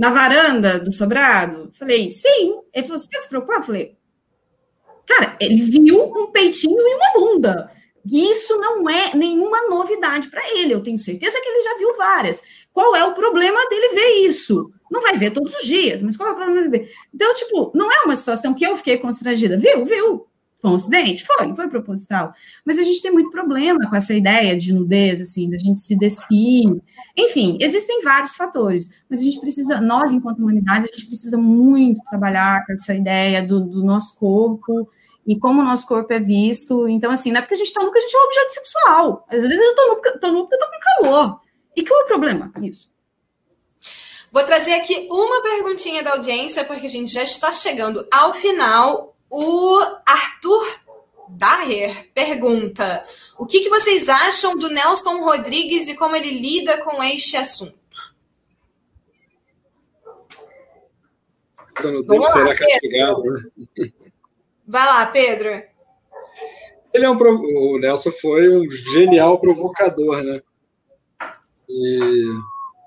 na 0.00 0.08
varanda 0.08 0.78
do 0.78 0.90
sobrado? 0.90 1.70
Falei, 1.78 2.08
sim. 2.08 2.58
Ele 2.72 2.86
falou, 2.86 2.98
você 2.98 3.04
está 3.04 3.20
se 3.20 3.28
preocupado? 3.28 3.66
Falei, 3.66 3.98
cara, 5.06 5.36
ele 5.38 5.60
viu 5.60 6.02
um 6.04 6.28
peitinho 6.32 6.80
e 6.80 6.94
uma 6.94 7.12
bunda. 7.12 7.70
Isso 8.10 8.56
não 8.56 8.88
é 8.88 9.14
nenhuma 9.14 9.68
novidade 9.68 10.30
para 10.30 10.42
ele. 10.56 10.72
Eu 10.72 10.82
tenho 10.82 10.98
certeza 10.98 11.38
que 11.38 11.46
ele 11.46 11.62
já 11.62 11.76
viu 11.76 11.94
várias. 11.98 12.42
Qual 12.72 12.96
é 12.96 13.04
o 13.04 13.12
problema 13.12 13.68
dele 13.68 13.88
ver 13.90 14.26
isso? 14.26 14.72
Não 14.90 15.02
vai 15.02 15.18
ver 15.18 15.32
todos 15.32 15.54
os 15.54 15.66
dias, 15.66 16.00
mas 16.00 16.16
qual 16.16 16.30
é 16.30 16.32
o 16.32 16.36
problema 16.36 16.62
dele 16.62 16.78
ver? 16.78 16.92
Então, 17.14 17.34
tipo, 17.34 17.70
não 17.74 17.92
é 17.92 18.00
uma 18.00 18.16
situação 18.16 18.54
que 18.54 18.64
eu 18.64 18.74
fiquei 18.78 18.96
constrangida. 18.96 19.58
Viu? 19.58 19.84
Viu? 19.84 20.29
Foi 20.60 20.70
um 20.70 20.74
acidente? 20.74 21.24
Foi, 21.24 21.54
foi 21.54 21.68
proposital. 21.68 22.32
Mas 22.64 22.78
a 22.78 22.82
gente 22.82 23.00
tem 23.00 23.10
muito 23.10 23.30
problema 23.30 23.88
com 23.88 23.96
essa 23.96 24.12
ideia 24.12 24.56
de 24.56 24.72
nudez, 24.74 25.20
assim, 25.20 25.48
da 25.48 25.56
gente 25.56 25.80
se 25.80 25.96
despir. 25.96 26.80
Enfim, 27.16 27.56
existem 27.60 28.02
vários 28.02 28.36
fatores, 28.36 28.90
mas 29.08 29.20
a 29.20 29.22
gente 29.22 29.40
precisa, 29.40 29.80
nós, 29.80 30.12
enquanto 30.12 30.40
humanidade, 30.40 30.88
a 30.88 30.92
gente 30.92 31.06
precisa 31.06 31.38
muito 31.38 32.02
trabalhar 32.04 32.64
com 32.66 32.74
essa 32.74 32.94
ideia 32.94 33.46
do, 33.46 33.60
do 33.60 33.82
nosso 33.82 34.18
corpo 34.18 34.88
e 35.26 35.38
como 35.38 35.60
o 35.60 35.64
nosso 35.64 35.86
corpo 35.86 36.12
é 36.12 36.20
visto. 36.20 36.86
Então, 36.88 37.10
assim, 37.10 37.30
não 37.30 37.38
é 37.38 37.40
porque 37.40 37.54
a 37.54 37.58
gente 37.58 37.68
está 37.68 37.82
nu 37.82 37.90
que 37.90 37.98
a 37.98 38.00
gente 38.02 38.14
é 38.14 38.20
um 38.20 38.24
objeto 38.24 38.50
sexual. 38.50 39.26
Às 39.30 39.42
vezes 39.42 39.60
eu 39.60 39.70
estou 39.70 39.88
nu, 39.88 40.20
tô 40.20 40.32
nu 40.32 40.40
porque 40.46 40.54
eu 40.54 40.58
estou 40.58 40.68
com 40.68 41.02
calor. 41.02 41.40
E 41.74 41.86
qual 41.86 42.00
é 42.00 42.04
o 42.04 42.06
problema 42.06 42.52
nisso? 42.58 42.90
Vou 44.32 44.44
trazer 44.44 44.74
aqui 44.74 45.08
uma 45.10 45.42
perguntinha 45.42 46.02
da 46.02 46.12
audiência, 46.12 46.64
porque 46.64 46.86
a 46.86 46.90
gente 46.90 47.12
já 47.12 47.22
está 47.22 47.50
chegando 47.50 48.06
ao 48.12 48.32
final. 48.32 49.09
O 49.30 49.78
Arthur 50.04 50.80
Daher 51.28 52.10
pergunta: 52.12 53.06
o 53.38 53.46
que, 53.46 53.60
que 53.60 53.68
vocês 53.68 54.08
acham 54.08 54.56
do 54.56 54.68
Nelson 54.68 55.22
Rodrigues 55.22 55.88
e 55.88 55.96
como 55.96 56.16
ele 56.16 56.38
lida 56.38 56.78
com 56.78 57.02
este 57.02 57.36
assunto? 57.36 57.78
Não 61.82 62.04
tem 62.04 62.20
que 62.20 62.28
ser 62.28 62.58
castigado, 62.58 63.22
né? 63.22 63.92
Vai 64.66 64.86
lá, 64.86 65.06
Pedro. 65.06 65.62
Ele 66.92 67.04
é 67.04 67.10
um, 67.10 67.16
o 67.16 67.78
Nelson 67.78 68.10
foi 68.10 68.48
um 68.48 68.68
genial 68.70 69.38
provocador, 69.38 70.22
né? 70.22 70.42
E, 71.68 72.26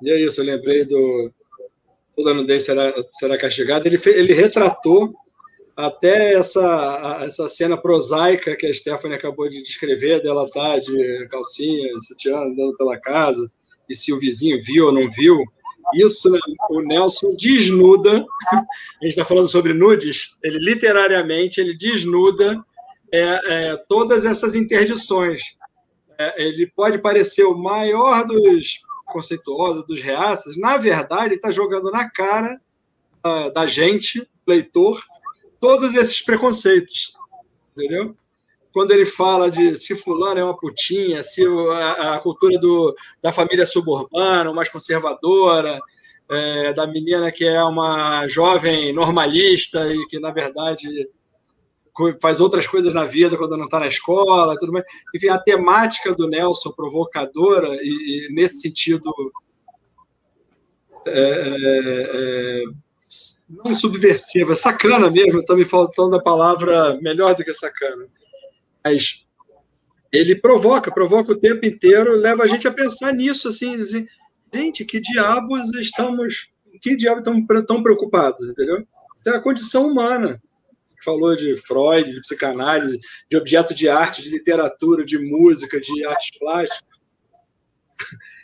e 0.02 0.12
é 0.12 0.20
isso, 0.20 0.42
eu 0.42 0.46
lembrei 0.46 0.86
do 0.86 1.32
Toda 2.16 2.34
nudez 2.34 2.64
será, 2.64 2.94
será 3.10 3.38
castigada. 3.38 3.88
Ele, 3.88 4.00
ele 4.06 4.34
retratou 4.34 5.14
até 5.76 6.34
essa, 6.34 7.20
essa 7.24 7.48
cena 7.48 7.76
prosaica 7.76 8.56
que 8.56 8.68
a 8.68 8.74
Stephanie 8.74 9.18
acabou 9.18 9.50
de 9.50 9.62
descrever, 9.62 10.22
dela 10.22 10.50
tá 10.50 10.78
de 10.80 11.28
calcinha, 11.30 12.00
sutiã, 12.00 12.38
andando 12.38 12.76
pela 12.78 13.00
casa, 13.00 13.52
e 13.90 13.96
se 13.96 14.14
o 14.14 14.20
vizinho 14.20 14.62
viu 14.62 14.86
ou 14.86 14.92
não 14.92 15.10
viu. 15.10 15.44
Isso, 15.96 16.32
né, 16.32 16.40
o 16.70 16.82
Nelson 16.82 17.36
desnuda, 17.36 18.26
a 18.52 18.58
gente 19.02 19.10
está 19.10 19.26
falando 19.26 19.48
sobre 19.48 19.74
nudes, 19.74 20.38
ele 20.44 20.60
literariamente 20.60 21.60
ele 21.60 21.76
desnuda 21.76 22.64
é, 23.12 23.22
é, 23.22 23.78
todas 23.88 24.26
essas 24.26 24.56
interdições. 24.56 25.42
É, 26.18 26.44
ele 26.44 26.68
pode 26.68 27.00
parecer 27.00 27.44
o 27.44 27.58
maior 27.58 28.26
dos 28.26 28.82
conceituosos, 29.08 29.86
dos 29.86 30.00
reaças, 30.00 30.58
na 30.58 30.78
verdade, 30.78 31.26
ele 31.26 31.36
está 31.36 31.52
jogando 31.52 31.92
na 31.92 32.10
cara 32.10 32.60
uh, 33.24 33.54
da 33.54 33.68
gente, 33.68 34.28
leitor, 34.48 35.04
todos 35.64 35.96
esses 35.96 36.22
preconceitos, 36.22 37.14
entendeu? 37.72 38.14
Quando 38.74 38.92
ele 38.92 39.06
fala 39.06 39.50
de 39.50 39.78
se 39.78 39.96
fulano 39.96 40.38
é 40.38 40.44
uma 40.44 40.58
putinha, 40.58 41.24
se 41.24 41.42
a, 41.72 42.16
a 42.16 42.20
cultura 42.20 42.60
do, 42.60 42.94
da 43.22 43.32
família 43.32 43.66
suburbana, 43.66 44.52
mais 44.52 44.68
conservadora, 44.68 45.80
é, 46.30 46.74
da 46.74 46.86
menina 46.86 47.32
que 47.32 47.46
é 47.46 47.64
uma 47.64 48.28
jovem 48.28 48.92
normalista 48.92 49.88
e 49.88 50.06
que, 50.08 50.20
na 50.20 50.32
verdade, 50.32 51.08
faz 52.22 52.42
outras 52.42 52.68
coisas 52.68 52.94
na 52.94 53.06
vida 53.06 53.38
quando 53.38 53.56
não 53.56 53.64
está 53.64 53.80
na 53.80 53.88
escola, 53.88 54.58
tudo 54.60 54.74
mais. 54.74 54.84
Enfim, 55.16 55.30
a 55.30 55.40
temática 55.40 56.14
do 56.14 56.28
Nelson 56.28 56.72
provocadora 56.72 57.70
e, 57.82 58.28
e 58.28 58.34
nesse 58.34 58.60
sentido 58.60 59.10
é, 61.08 61.20
é, 61.22 62.64
é 62.66 62.83
não 63.50 63.74
subversiva, 63.74 64.56
sacana 64.56 65.10
mesmo, 65.10 65.40
está 65.40 65.56
me 65.56 65.66
faltando 65.66 66.16
a 66.16 66.24
palavra 66.24 67.00
melhor 67.02 67.36
do 67.36 67.44
que 67.44 67.54
sacana. 67.54 68.06
Mas 68.84 69.28
ele 70.12 70.36
provoca, 70.36 70.94
provoca 70.94 71.32
o 71.32 71.40
tempo 71.40 71.66
inteiro, 71.66 72.16
leva 72.16 72.44
a 72.44 72.48
gente 72.48 72.68
a 72.68 72.72
pensar 72.72 73.14
nisso, 73.14 73.48
assim, 73.48 73.76
assim 73.82 74.08
gente, 74.54 74.86
que 74.86 75.00
diabos 75.00 75.74
estamos, 75.76 76.52
que 76.82 76.96
diabos 76.96 77.22
estamos 77.22 77.66
tão 77.66 77.82
preocupados, 77.82 78.50
entendeu? 78.50 78.86
É 79.26 79.32
a 79.32 79.42
condição 79.42 79.88
humana. 79.88 80.42
Falou 81.04 81.36
de 81.36 81.58
Freud, 81.58 82.14
de 82.14 82.22
psicanálise, 82.22 83.00
de 83.30 83.36
objeto 83.36 83.74
de 83.74 83.90
arte, 83.90 84.22
de 84.22 84.30
literatura, 84.30 85.04
de 85.04 85.18
música, 85.18 85.80
de 85.80 86.06
artes 86.06 86.38
plásticas. 86.38 86.88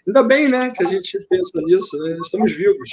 Ainda 0.05 0.23
bem, 0.23 0.49
né, 0.49 0.71
que 0.71 0.83
a 0.83 0.87
gente 0.87 1.19
pensa 1.29 1.61
nisso, 1.61 1.97
né? 2.03 2.17
estamos 2.21 2.51
vivos. 2.51 2.89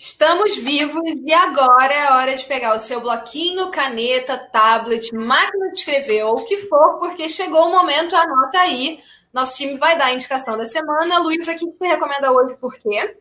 Estamos 0.00 0.56
vivos 0.56 1.02
e 1.26 1.34
agora 1.34 1.92
é 1.92 2.12
hora 2.12 2.36
de 2.36 2.44
pegar 2.44 2.76
o 2.76 2.78
seu 2.78 3.00
bloquinho, 3.00 3.68
caneta, 3.72 4.38
tablet, 4.38 5.12
máquina 5.12 5.70
de 5.70 5.76
escrever 5.76 6.22
ou 6.22 6.36
o 6.36 6.44
que 6.44 6.56
for, 6.56 7.00
porque 7.00 7.28
chegou 7.28 7.66
o 7.66 7.72
momento, 7.72 8.14
anota 8.14 8.60
aí. 8.60 9.00
Nosso 9.34 9.56
time 9.56 9.76
vai 9.76 9.98
dar 9.98 10.04
a 10.04 10.14
indicação 10.14 10.56
da 10.56 10.66
semana. 10.66 11.18
Luísa, 11.18 11.50
o 11.50 11.58
que 11.58 11.66
você 11.66 11.88
recomenda 11.88 12.30
hoje 12.30 12.54
por 12.60 12.76
quê? 12.76 13.18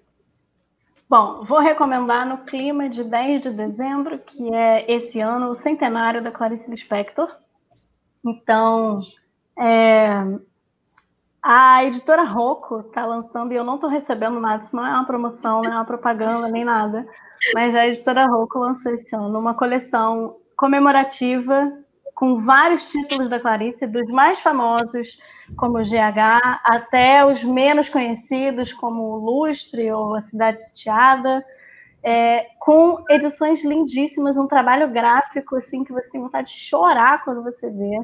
Bom, 1.10 1.44
vou 1.46 1.58
recomendar 1.58 2.28
no 2.28 2.46
clima 2.46 2.88
de 2.88 3.04
10 3.04 3.42
de 3.42 3.50
dezembro, 3.50 4.20
que 4.20 4.54
é 4.54 4.86
esse 4.88 5.20
ano 5.20 5.50
o 5.50 5.56
centenário 5.56 6.22
da 6.22 6.30
Clarice 6.30 6.70
Lispector. 6.70 7.28
Então, 8.24 9.02
é, 9.58 10.10
a 11.50 11.82
editora 11.86 12.24
Rocco 12.24 12.82
está 12.82 13.06
lançando, 13.06 13.54
e 13.54 13.56
eu 13.56 13.64
não 13.64 13.76
estou 13.76 13.90
recebendo 13.90 14.38
nada, 14.38 14.64
isso 14.64 14.76
não 14.76 14.86
é 14.86 14.90
uma 14.90 15.06
promoção, 15.06 15.62
não 15.62 15.72
é 15.72 15.76
uma 15.76 15.86
propaganda, 15.86 16.50
nem 16.50 16.66
nada, 16.66 17.08
mas 17.54 17.74
a 17.74 17.88
editora 17.88 18.26
Rocco 18.28 18.60
lançou 18.60 18.94
esse 18.94 19.16
ano 19.16 19.40
uma 19.40 19.54
coleção 19.54 20.36
comemorativa 20.58 21.72
com 22.14 22.36
vários 22.36 22.92
títulos 22.92 23.30
da 23.30 23.40
Clarice, 23.40 23.88
dos 23.88 24.08
mais 24.08 24.42
famosos, 24.42 25.18
como 25.56 25.78
GH, 25.78 26.60
até 26.66 27.26
os 27.26 27.42
menos 27.46 27.88
conhecidos, 27.88 28.74
como 28.74 29.16
Lustre 29.16 29.90
ou 29.90 30.16
A 30.16 30.20
Cidade 30.20 30.62
Sitiada, 30.68 31.46
é, 32.04 32.48
com 32.60 33.06
edições 33.10 33.64
lindíssimas, 33.64 34.36
um 34.36 34.48
trabalho 34.48 34.92
gráfico 34.92 35.56
assim 35.56 35.86
que 35.86 35.94
você 35.94 36.12
tem 36.12 36.20
vontade 36.20 36.50
de 36.50 36.58
chorar 36.58 37.24
quando 37.24 37.42
você 37.42 37.70
vê. 37.70 38.02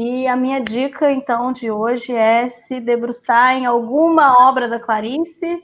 E 0.00 0.28
a 0.28 0.36
minha 0.36 0.60
dica, 0.60 1.10
então, 1.10 1.52
de 1.52 1.72
hoje 1.72 2.12
é 2.12 2.48
se 2.48 2.78
debruçar 2.78 3.56
em 3.56 3.66
alguma 3.66 4.48
obra 4.48 4.68
da 4.68 4.78
Clarice, 4.78 5.60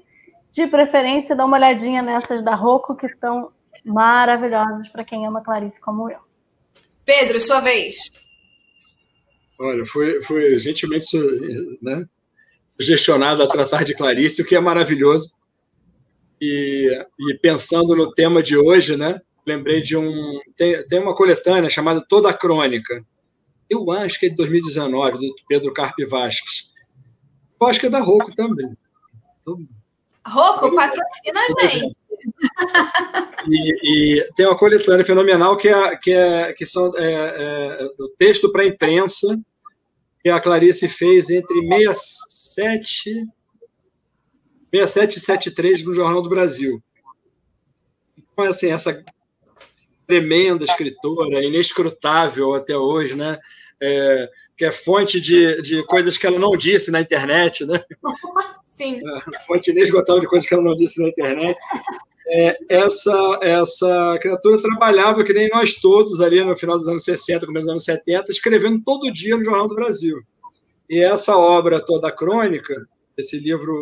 de 0.51 0.67
preferência 0.67 1.37
dar 1.37 1.45
uma 1.45 1.57
olhadinha 1.57 2.03
nessas 2.03 2.43
da 2.43 2.53
Rocco, 2.53 2.97
que 2.97 3.07
estão 3.07 3.53
maravilhosas 3.85 4.89
para 4.89 5.05
quem 5.05 5.25
ama 5.25 5.41
Clarice 5.41 5.81
como 5.81 6.11
eu. 6.11 6.19
Pedro, 7.05 7.41
sua 7.41 7.61
vez. 7.61 7.95
Olha, 9.61 9.85
foi, 9.87 10.21
foi 10.21 10.59
gentilmente 10.59 11.17
né, 11.81 12.05
gestionado 12.77 13.41
a 13.41 13.47
tratar 13.47 13.85
de 13.85 13.95
Clarice, 13.95 14.43
o 14.43 14.45
que 14.45 14.57
é 14.57 14.61
maravilhoso. 14.61 15.31
E, 16.43 16.91
e 17.21 17.39
pensando 17.39 17.95
no 17.95 18.13
tema 18.13 18.43
de 18.43 18.57
hoje, 18.57 18.97
né, 18.97 19.21
lembrei 19.47 19.81
de 19.81 19.97
um. 19.97 20.41
Tem, 20.57 20.85
tem 20.89 20.99
uma 20.99 21.15
coletânea 21.15 21.71
chamada 21.71 22.05
Toda 22.05 22.31
a 22.31 22.35
Crônica, 22.35 23.01
eu 23.75 23.91
acho 23.93 24.19
que 24.19 24.27
é 24.27 24.29
de 24.29 24.37
2019, 24.37 25.19
do 25.19 25.35
Pedro 25.49 25.73
Carpe 25.73 26.05
Vasques. 26.05 26.73
Eu 27.61 27.67
acho 27.67 27.81
que 27.81 27.87
é 27.87 27.91
da 27.91 28.01
Rocco 28.01 28.35
também. 28.35 28.77
Rocco, 30.27 30.75
patrocina 30.75 31.41
a 31.41 31.69
gente. 31.69 31.97
E, 33.47 34.17
e, 34.17 34.33
tem 34.35 34.47
uma 34.47 34.57
coletânea 34.57 35.05
fenomenal 35.05 35.55
que 35.59 35.69
é, 35.69 35.97
que 35.99 36.11
é 36.11 36.53
que 36.55 36.65
são 36.65 36.91
é, 36.97 37.13
é, 37.13 37.89
o 37.99 38.09
texto 38.17 38.51
para 38.51 38.63
a 38.63 38.67
imprensa 38.67 39.39
que 40.23 40.31
a 40.31 40.41
Clarice 40.41 40.89
fez 40.89 41.29
entre 41.29 41.61
67 41.61 43.27
67 44.75 45.17
e 45.17 45.21
73 45.21 45.85
no 45.85 45.95
Jornal 45.95 46.23
do 46.23 46.29
Brasil. 46.29 46.83
Então, 48.17 48.47
assim, 48.47 48.71
essa 48.71 49.05
tremenda 50.07 50.65
escritora, 50.65 51.45
inescrutável 51.45 52.55
até 52.55 52.77
hoje, 52.77 53.15
né? 53.15 53.39
É, 53.83 54.31
que 54.57 54.65
é 54.65 54.71
fonte 54.71 55.21
de, 55.21 55.61
de 55.63 55.85
coisas 55.85 56.17
que 56.17 56.27
ela 56.27 56.39
não 56.39 56.57
disse 56.57 56.91
na 56.91 57.01
internet, 57.01 57.67
né? 57.67 57.83
Sim. 58.67 59.01
É, 59.07 59.45
fonte 59.47 59.71
inesgotável 59.71 60.21
de 60.21 60.29
coisas 60.29 60.49
que 60.49 60.55
ela 60.55 60.63
não 60.63 60.75
disse 60.75 61.01
na 61.01 61.09
internet. 61.09 61.59
É, 62.27 62.59
essa, 62.69 63.39
essa 63.43 64.19
criatura 64.21 64.61
trabalhava, 64.61 65.23
que 65.23 65.33
nem 65.33 65.49
nós 65.51 65.75
todos, 65.75 66.21
ali 66.21 66.43
no 66.43 66.57
final 66.57 66.79
dos 66.79 66.89
anos 66.89 67.05
60, 67.05 67.47
começo 67.47 67.67
dos 67.67 67.73
anos 67.73 67.85
70, 67.85 68.31
escrevendo 68.31 68.83
todo 68.85 69.13
dia 69.13 69.37
no 69.37 69.45
Jornal 69.45 69.69
do 69.69 69.75
Brasil. 69.75 70.23
E 70.89 71.01
essa 71.01 71.37
obra 71.37 71.85
toda 71.85 72.11
crônica, 72.11 72.75
esse 73.17 73.39
livro 73.39 73.73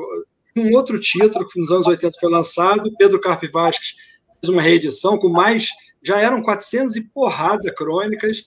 um 0.57 0.74
outro 0.74 1.01
título 1.01 1.49
que 1.49 1.59
nos 1.59 1.72
anos 1.72 1.86
80 1.86 2.18
foi 2.20 2.30
lançado, 2.30 2.95
Pedro 2.99 3.20
Carpe 3.20 3.49
Vasques 3.49 3.95
fez 4.40 4.53
uma 4.53 4.61
reedição 4.61 5.18
com 5.18 5.28
mais, 5.28 5.70
já 6.03 6.20
eram 6.20 6.43
400 6.43 6.97
e 6.97 7.09
porrada 7.11 7.72
crônicas, 7.74 8.45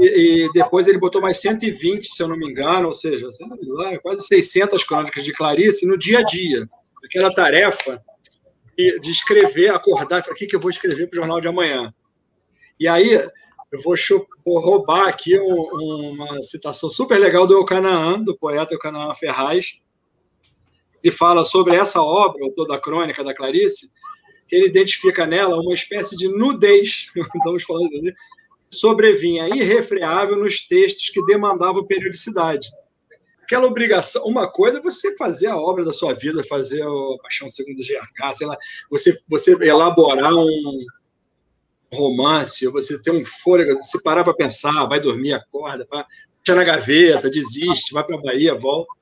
e, 0.00 0.44
e, 0.46 0.52
depois 0.52 0.86
ele 0.86 0.98
botou 0.98 1.20
mais 1.20 1.40
120, 1.40 2.04
se 2.04 2.22
eu 2.22 2.28
não 2.28 2.36
me 2.36 2.48
engano, 2.48 2.86
ou 2.86 2.92
seja, 2.92 3.28
quase 4.02 4.26
600 4.26 4.84
crônicas 4.84 5.24
de 5.24 5.32
Clarice 5.32 5.86
no 5.86 5.98
dia 5.98 6.20
a 6.20 6.22
dia. 6.22 6.68
Aquela 7.04 7.32
tarefa 7.32 8.02
de, 8.76 9.10
escrever, 9.10 9.70
acordar, 9.70 10.22
o 10.28 10.34
que, 10.34 10.46
que 10.46 10.54
eu 10.54 10.60
vou 10.60 10.70
escrever 10.70 11.08
para 11.08 11.16
o 11.16 11.20
jornal 11.20 11.40
de 11.40 11.48
amanhã. 11.48 11.92
E 12.78 12.86
aí, 12.86 13.12
eu 13.14 13.82
vou, 13.82 13.94
vou 14.44 14.60
roubar 14.60 15.08
aqui 15.08 15.38
um, 15.38 16.12
uma 16.12 16.42
citação 16.42 16.88
super 16.88 17.18
legal 17.18 17.46
do 17.46 17.54
Eucanaã, 17.54 18.20
do 18.20 18.36
poeta 18.36 18.74
Eucanaã 18.74 19.12
Ferraz, 19.14 19.80
ele 21.02 21.14
fala 21.14 21.44
sobre 21.44 21.76
essa 21.76 22.02
obra, 22.02 22.44
o 22.44 22.64
da 22.64 22.78
crônica 22.78 23.22
da 23.22 23.34
Clarice, 23.34 23.92
que 24.46 24.56
ele 24.56 24.66
identifica 24.66 25.26
nela 25.26 25.60
uma 25.60 25.74
espécie 25.74 26.16
de 26.16 26.28
nudez, 26.28 27.10
estamos 27.34 27.62
falando 27.62 27.94
ali, 27.94 28.12
sobrevinha 28.72 29.48
irrefreável 29.48 30.36
nos 30.36 30.66
textos 30.66 31.10
que 31.10 31.24
demandavam 31.26 31.86
periodicidade. 31.86 32.68
Aquela 33.42 33.66
obrigação, 33.66 34.24
uma 34.26 34.50
coisa 34.50 34.78
é 34.78 34.82
você 34.82 35.16
fazer 35.16 35.46
a 35.46 35.56
obra 35.56 35.84
da 35.84 35.92
sua 35.92 36.12
vida, 36.12 36.44
fazer 36.44 36.82
a 36.82 37.22
Paixão 37.22 37.48
Segundo 37.48 37.78
GH, 37.78 38.34
sei 38.34 38.46
lá, 38.46 38.56
você, 38.90 39.18
você 39.26 39.52
elaborar 39.52 40.34
um 40.34 40.84
romance, 41.90 42.66
você 42.66 43.00
ter 43.00 43.10
um 43.10 43.24
fôlego, 43.24 43.82
você 43.82 44.00
parar 44.02 44.22
para 44.22 44.34
pensar, 44.34 44.86
vai 44.86 45.00
dormir, 45.00 45.32
acorda, 45.32 45.86
vai, 45.90 46.04
deixa 46.44 46.54
na 46.54 46.64
gaveta, 46.64 47.30
desiste, 47.30 47.94
vai 47.94 48.04
para 48.04 48.16
a 48.16 48.20
Bahia, 48.20 48.54
volta. 48.54 48.92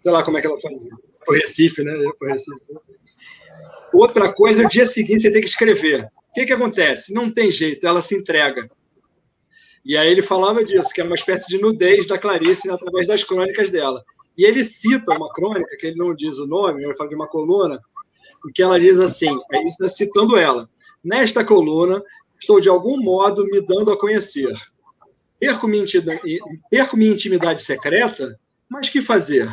Sei 0.00 0.12
lá 0.12 0.22
como 0.22 0.36
é 0.36 0.40
que 0.40 0.46
ela 0.46 0.58
fazia. 0.58 0.92
Para 1.24 1.34
o 1.34 1.36
Recife, 1.36 1.82
né? 1.82 1.92
Para 2.18 2.32
Recife. 2.32 2.60
Outra 3.92 4.32
coisa, 4.32 4.64
o 4.64 4.68
dia 4.68 4.84
seguinte 4.84 5.22
você 5.22 5.32
tem 5.32 5.40
que 5.40 5.48
escrever. 5.48 6.04
O 6.04 6.32
que, 6.34 6.46
que 6.46 6.52
acontece? 6.52 7.12
Não 7.12 7.30
tem 7.30 7.50
jeito, 7.50 7.86
ela 7.86 8.02
se 8.02 8.14
entrega. 8.14 8.70
E 9.90 9.96
aí 9.96 10.08
ele 10.08 10.22
falava 10.22 10.62
disso, 10.62 10.94
que 10.94 11.00
é 11.00 11.04
uma 11.04 11.16
espécie 11.16 11.48
de 11.48 11.60
nudez 11.60 12.06
da 12.06 12.16
Clarice 12.16 12.70
através 12.70 13.08
das 13.08 13.24
crônicas 13.24 13.72
dela. 13.72 14.04
E 14.38 14.44
ele 14.44 14.62
cita 14.62 15.16
uma 15.16 15.28
crônica, 15.32 15.76
que 15.76 15.84
ele 15.84 15.96
não 15.96 16.14
diz 16.14 16.38
o 16.38 16.46
nome, 16.46 16.84
ele 16.84 16.94
fala 16.94 17.10
de 17.10 17.16
uma 17.16 17.26
coluna, 17.26 17.82
em 18.46 18.52
que 18.52 18.62
ela 18.62 18.78
diz 18.78 19.00
assim, 19.00 19.36
é 19.50 19.66
isso 19.66 19.84
é 19.84 19.88
citando 19.88 20.36
ela. 20.36 20.70
Nesta 21.02 21.44
coluna, 21.44 22.00
estou 22.38 22.60
de 22.60 22.68
algum 22.68 23.02
modo 23.02 23.44
me 23.46 23.60
dando 23.60 23.90
a 23.90 23.98
conhecer. 23.98 24.52
Perco 25.40 25.66
minha, 25.66 25.84
perco 26.70 26.96
minha 26.96 27.10
intimidade 27.10 27.60
secreta, 27.60 28.38
mas 28.68 28.88
que 28.88 29.02
fazer? 29.02 29.52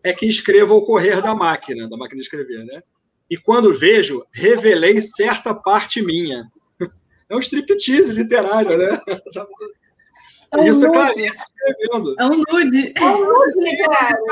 É 0.00 0.12
que 0.12 0.26
escrevo 0.26 0.74
ao 0.74 0.84
correr 0.84 1.20
da 1.20 1.34
máquina, 1.34 1.88
da 1.88 1.96
máquina 1.96 2.20
de 2.20 2.24
escrever, 2.24 2.64
né? 2.64 2.84
E 3.28 3.36
quando 3.36 3.74
vejo, 3.74 4.24
revelei 4.32 5.00
certa 5.00 5.52
parte 5.52 6.00
minha. 6.00 6.48
É 7.32 7.36
um 7.36 7.40
striptease 7.40 8.12
literário, 8.12 8.76
né? 8.76 9.00
É 10.54 10.58
um 10.58 10.66
Isso 10.66 10.84
é 10.84 10.88
nude. 10.88 10.98
é 10.98 11.02
Clarice 11.02 11.44
escrevendo. 11.44 12.14
É 12.20 12.26
um 12.26 12.36
nude. 12.36 12.92
É 12.94 13.04
um 13.06 13.24
nude 13.24 13.58
literário. 13.58 14.22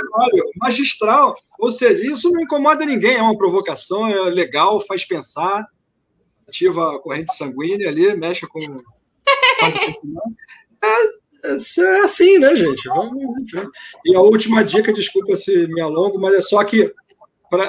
Magistral. 0.57 1.35
Ou 1.59 1.71
seja, 1.71 2.05
isso 2.05 2.31
não 2.31 2.43
incomoda 2.43 2.85
ninguém, 2.85 3.17
é 3.17 3.23
uma 3.23 3.39
provocação, 3.39 4.07
é 4.07 4.29
legal, 4.29 4.83
faz 4.83 5.07
pensar, 5.07 5.67
ativa 6.47 6.95
a 6.95 6.99
corrente 6.99 7.35
sanguínea 7.35 7.89
ali, 7.89 8.15
mexe 8.15 8.47
com. 8.47 8.61
é, 10.85 10.87
é 11.47 12.01
assim, 12.05 12.37
né, 12.37 12.55
gente? 12.55 12.87
Vamos 12.87 13.39
em 13.39 13.49
frente. 13.49 13.71
E 14.05 14.15
a 14.15 14.21
última 14.21 14.63
dica, 14.63 14.93
desculpa 14.93 15.35
se 15.37 15.69
me 15.69 15.81
alongo, 15.81 16.21
mas 16.21 16.35
é 16.35 16.43
só 16.43 16.63
que 16.63 16.93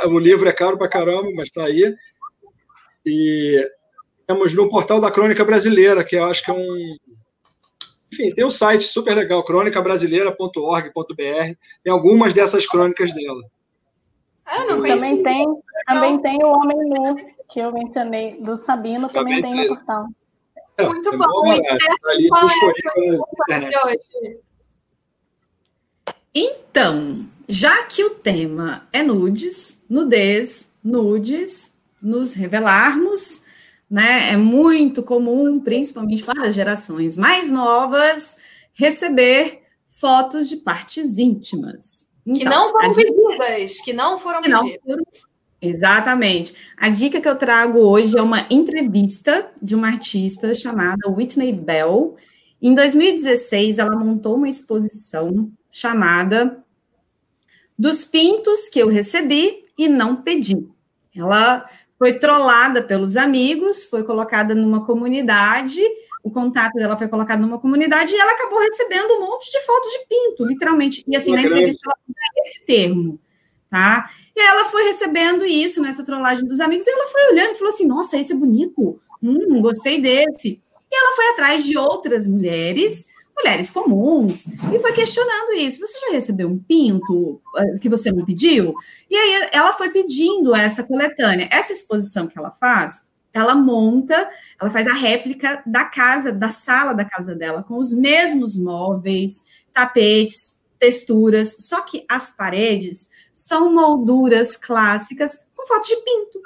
o 0.10 0.20
livro 0.20 0.50
é 0.50 0.52
caro 0.52 0.78
pra 0.78 0.90
caramba, 0.90 1.30
mas 1.38 1.46
está 1.46 1.64
aí. 1.64 1.96
E 3.06 3.66
temos 4.32 4.54
no 4.54 4.70
portal 4.70 5.02
da 5.02 5.12
Crônica 5.12 5.44
Brasileira, 5.44 6.04
que 6.04 6.16
eu 6.16 6.26
acho 6.26 6.44
que 6.44 6.52
é 6.52 6.54
um. 6.54 6.98
Enfim, 8.12 8.34
tem 8.34 8.46
um 8.46 8.52
site 8.52 8.84
super 8.84 9.16
legal, 9.16 9.44
crônicabrasileira.org.br. 9.44 11.56
Tem 11.84 11.94
algumas 11.94 12.34
dessas 12.34 12.66
crônicas 12.66 13.14
dela. 13.14 13.42
Ah, 14.46 14.66
não 14.66 14.82
também 14.82 15.24
tem, 15.24 15.48
também 15.88 16.20
tem 16.20 16.44
o 16.44 16.48
Homem 16.48 16.78
Nu, 16.78 17.16
que 17.50 17.60
eu 17.60 17.72
mencionei, 17.72 18.38
do 18.42 18.58
Sabino, 18.58 19.08
também, 19.08 19.42
também 19.42 19.54
tem 19.54 19.70
no 19.70 19.76
portal. 19.76 20.08
É, 20.78 20.88
Muito 20.88 21.12
bom. 21.12 21.20
bom 21.20 21.44
então, 26.34 27.28
já 27.48 27.84
que 27.84 28.04
o 28.04 28.10
tema 28.10 28.88
é 28.92 29.04
nudes, 29.04 29.84
nudez, 29.90 30.74
nudes, 30.84 31.78
nos 32.02 32.34
revelarmos, 32.34 33.41
né? 33.92 34.32
É 34.32 34.38
muito 34.38 35.04
comum, 35.04 35.60
principalmente 35.60 36.24
para 36.24 36.48
as 36.48 36.56
gerações 36.56 37.18
mais 37.18 37.52
novas, 37.52 38.38
receber 38.74 39.64
fotos 39.90 40.48
de 40.48 40.58
partes 40.58 41.18
íntimas. 41.18 42.08
Então, 42.26 42.40
que 42.40 42.46
não 42.46 42.70
foram 42.72 42.92
dica... 42.92 43.14
pedidas, 43.14 43.82
que 43.82 43.94
não 43.94 44.18
foram 44.18 44.42
que 44.42 44.50
pedidas. 44.50 44.80
Foram... 44.86 45.04
Exatamente. 45.62 46.56
A 46.78 46.90
dica 46.90 47.20
que 47.20 47.28
eu 47.28 47.36
trago 47.36 47.80
hoje 47.80 48.18
é 48.18 48.22
uma 48.22 48.48
entrevista 48.50 49.52
de 49.62 49.76
uma 49.76 49.90
artista 49.90 50.54
chamada 50.54 51.10
Whitney 51.10 51.52
Bell. 51.52 52.16
Em 52.62 52.74
2016, 52.74 53.78
ela 53.78 53.96
montou 53.96 54.36
uma 54.36 54.48
exposição 54.48 55.52
chamada 55.70 56.64
Dos 57.78 58.06
Pintos 58.06 58.70
que 58.70 58.80
eu 58.80 58.88
recebi 58.88 59.64
e 59.78 59.88
não 59.88 60.16
pedi. 60.16 60.68
Ela 61.16 61.68
foi 62.02 62.18
trollada 62.18 62.82
pelos 62.82 63.16
amigos, 63.16 63.86
foi 63.86 64.04
colocada 64.04 64.56
numa 64.56 64.84
comunidade, 64.84 65.80
o 66.24 66.32
contato 66.32 66.74
dela 66.74 66.98
foi 66.98 67.08
colocado 67.08 67.42
numa 67.42 67.60
comunidade 67.60 68.12
e 68.12 68.20
ela 68.20 68.32
acabou 68.32 68.58
recebendo 68.58 69.12
um 69.12 69.20
monte 69.20 69.52
de 69.52 69.60
fotos 69.60 69.92
de 69.92 70.08
pinto, 70.10 70.44
literalmente. 70.44 71.04
E 71.08 71.16
assim, 71.16 71.32
na 71.32 71.44
entrevista 71.44 71.80
ela 71.86 71.96
usa 72.10 72.48
esse 72.48 72.66
termo, 72.66 73.20
tá? 73.70 74.10
E 74.36 74.42
ela 74.42 74.66
foi 74.66 74.82
recebendo 74.86 75.46
isso 75.46 75.80
nessa 75.80 76.04
trollagem 76.04 76.48
dos 76.48 76.60
amigos, 76.60 76.88
e 76.88 76.90
ela 76.90 77.08
foi 77.08 77.34
olhando 77.34 77.52
e 77.52 77.58
falou 77.60 77.72
assim: 77.72 77.86
nossa, 77.86 78.18
esse 78.18 78.34
é 78.34 78.36
bonito, 78.36 79.00
hum, 79.22 79.62
gostei 79.62 80.02
desse. 80.02 80.60
E 80.92 80.96
ela 80.96 81.16
foi 81.16 81.30
atrás 81.34 81.64
de 81.64 81.78
outras 81.78 82.26
mulheres 82.26 83.06
mulheres 83.42 83.72
comuns, 83.72 84.48
e 84.74 84.80
foi 84.80 84.94
questionando 84.94 85.54
isso. 85.54 85.86
Você 85.86 86.00
já 86.00 86.12
recebeu 86.12 86.48
um 86.48 86.58
pinto 86.58 87.42
eh, 87.58 87.80
que 87.80 87.90
você 87.90 88.12
não 88.12 88.24
pediu? 88.24 88.74
E 89.10 89.16
aí 89.16 89.50
ela 89.52 89.74
foi 89.74 89.90
pedindo 89.90 90.56
essa 90.56 90.84
coletânea. 90.84 91.50
Essa 91.52 91.74
exposição 91.74 92.28
que 92.28 92.38
ela 92.38 92.52
faz, 92.52 93.02
ela 93.34 93.56
monta, 93.56 94.30
ela 94.60 94.70
faz 94.70 94.88
a 94.88 94.94
réplica 94.94 95.62
da 95.66 95.86
casa, 95.86 96.32
da 96.32 96.50
sala 96.50 96.94
da 96.94 97.06
casa 97.06 97.34
dela, 97.34 97.64
com 97.64 97.78
os 97.78 97.94
mesmos 97.94 98.58
móveis, 98.58 99.44
tapetes, 99.74 100.60
texturas, 100.80 101.58
só 101.60 101.82
que 101.82 102.04
as 102.10 102.36
paredes 102.36 103.10
são 103.34 103.74
molduras 103.74 104.58
clássicas 104.58 105.38
com 105.56 105.66
fotos 105.66 105.88
de 105.88 105.96
pinto. 105.98 106.42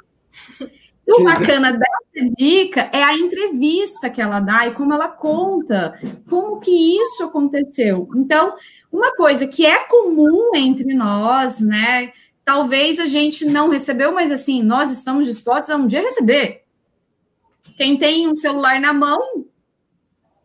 E 1.07 1.21
o 1.21 1.23
bacana 1.23 1.71
dessa 1.71 2.35
dica 2.35 2.89
é 2.91 3.03
a 3.03 3.15
entrevista 3.15 4.09
que 4.09 4.21
ela 4.21 4.39
dá 4.39 4.65
e 4.65 4.73
como 4.73 4.93
ela 4.93 5.07
conta 5.07 5.99
como 6.27 6.59
que 6.59 6.99
isso 6.99 7.23
aconteceu. 7.23 8.07
Então, 8.15 8.55
uma 8.91 9.15
coisa 9.15 9.45
que 9.45 9.65
é 9.65 9.83
comum 9.85 10.51
entre 10.55 10.93
nós, 10.93 11.59
né? 11.59 12.11
Talvez 12.43 12.99
a 12.99 13.05
gente 13.05 13.45
não 13.45 13.69
recebeu, 13.69 14.13
mas 14.13 14.31
assim, 14.31 14.63
nós 14.63 14.91
estamos 14.91 15.25
dispostos 15.25 15.69
a 15.69 15.75
um 15.75 15.87
dia 15.87 16.01
receber. 16.01 16.63
Quem 17.77 17.97
tem 17.97 18.27
um 18.27 18.35
celular 18.35 18.79
na 18.79 18.93
mão 18.93 19.19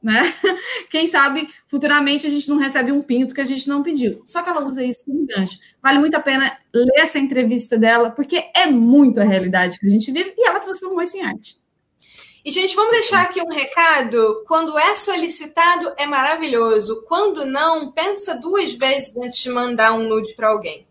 né? 0.03 0.33
Quem 0.91 1.07
sabe 1.07 1.49
futuramente 1.67 2.27
a 2.27 2.31
gente 2.31 2.49
não 2.49 2.57
recebe 2.57 2.91
um 2.93 3.03
pinto 3.03 3.35
que 3.35 3.41
a 3.41 3.45
gente 3.45 3.69
não 3.69 3.83
pediu. 3.83 4.23
Só 4.27 4.43
que 4.43 4.49
ela 4.49 4.65
usa 4.65 4.83
isso 4.83 5.05
como 5.05 5.27
gancho. 5.27 5.59
Vale 5.83 5.99
muito 5.99 6.15
a 6.17 6.21
pena 6.21 6.57
ler 6.75 7.01
essa 7.01 7.19
entrevista 7.19 7.79
dela, 7.79 8.11
porque 8.11 8.51
é 8.55 8.67
muito 8.67 9.21
a 9.21 9.25
realidade 9.25 9.79
que 9.79 9.87
a 9.87 9.91
gente 9.91 10.11
vive 10.11 10.35
e 10.37 10.47
ela 10.47 10.61
transformou 10.61 11.03
isso 11.03 11.17
em 11.17 11.23
arte. 11.23 11.61
E, 12.43 12.51
gente, 12.51 12.75
vamos 12.75 12.93
deixar 12.93 13.23
aqui 13.23 13.43
um 13.43 13.53
recado. 13.53 14.45
Quando 14.47 14.79
é 14.79 14.95
solicitado, 14.95 15.93
é 15.99 16.07
maravilhoso. 16.07 17.05
Quando 17.07 17.45
não, 17.45 17.93
pensa 17.93 18.41
duas 18.41 18.73
vezes 18.73 19.15
antes 19.17 19.39
de 19.41 19.51
mandar 19.51 19.93
um 19.93 20.09
nude 20.09 20.35
para 20.35 20.49
alguém. 20.49 20.87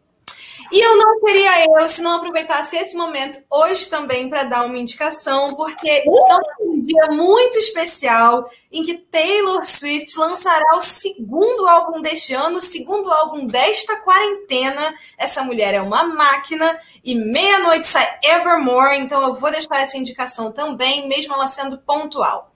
E 0.72 0.80
eu 0.80 0.98
não 0.98 1.20
seria 1.20 1.82
eu 1.82 1.88
se 1.88 2.02
não 2.02 2.18
aproveitasse 2.18 2.78
esse 2.78 2.96
momento 2.96 3.40
hoje 3.50 3.90
também 3.90 4.30
para 4.30 4.44
dar 4.44 4.66
uma 4.66 4.78
indicação, 4.78 5.54
porque 5.56 5.90
estamos 5.90 6.48
um 6.62 6.80
dia 6.80 7.08
muito 7.12 7.58
especial 7.58 8.50
em 8.72 8.84
que 8.84 8.96
Taylor 8.96 9.66
Swift 9.66 10.16
lançará 10.18 10.78
o 10.78 10.82
segundo 10.82 11.68
álbum 11.68 12.02
deste 12.02 12.36
ano, 12.36 12.58
o 12.58 12.62
segundo 12.62 13.12
álbum 13.12 13.48
desta 13.48 13.98
quarentena. 14.02 14.94
Essa 15.18 15.44
mulher 15.44 15.74
é 15.74 15.82
uma 15.82 16.04
máquina 16.04 16.80
e 17.04 17.16
meia-noite 17.16 17.88
sai 17.88 18.08
Evermore, 18.24 18.98
então 18.98 19.22
eu 19.22 19.36
vou 19.36 19.50
deixar 19.50 19.82
essa 19.82 19.98
indicação 19.98 20.52
também, 20.52 21.08
mesmo 21.08 21.34
ela 21.34 21.48
sendo 21.48 21.80
pontual. 21.80 22.52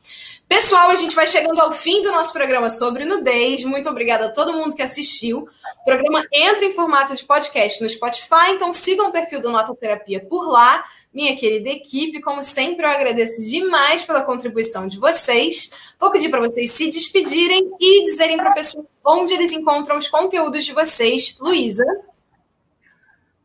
Pessoal, 0.53 0.91
a 0.91 0.95
gente 0.95 1.15
vai 1.15 1.25
chegando 1.25 1.59
ao 1.59 1.71
fim 1.71 2.03
do 2.03 2.11
nosso 2.11 2.31
programa 2.31 2.69
sobre 2.69 3.05
nudez. 3.05 3.63
Muito 3.63 3.89
obrigada 3.89 4.27
a 4.27 4.31
todo 4.31 4.53
mundo 4.53 4.75
que 4.75 4.83
assistiu. 4.83 5.49
O 5.81 5.83
programa 5.83 6.23
entra 6.31 6.63
em 6.63 6.73
formato 6.73 7.15
de 7.15 7.25
podcast 7.25 7.81
no 7.81 7.89
Spotify, 7.89 8.51
então 8.51 8.71
sigam 8.71 9.09
o 9.09 9.11
perfil 9.11 9.41
do 9.41 9.49
Nota 9.49 9.73
Terapia 9.73 10.23
por 10.23 10.47
lá. 10.47 10.85
Minha 11.11 11.35
querida 11.35 11.69
equipe, 11.69 12.21
como 12.21 12.43
sempre, 12.43 12.85
eu 12.85 12.89
agradeço 12.91 13.41
demais 13.41 14.03
pela 14.03 14.21
contribuição 14.21 14.87
de 14.87 14.99
vocês. 14.99 15.71
Vou 15.99 16.11
pedir 16.11 16.29
para 16.29 16.41
vocês 16.41 16.71
se 16.71 16.91
despedirem 16.91 17.71
e 17.79 18.03
dizerem 18.03 18.37
para 18.37 18.51
a 18.51 18.53
pessoa 18.53 18.85
onde 19.03 19.33
eles 19.33 19.51
encontram 19.53 19.97
os 19.97 20.07
conteúdos 20.07 20.63
de 20.63 20.71
vocês. 20.71 21.35
Luísa. 21.39 21.83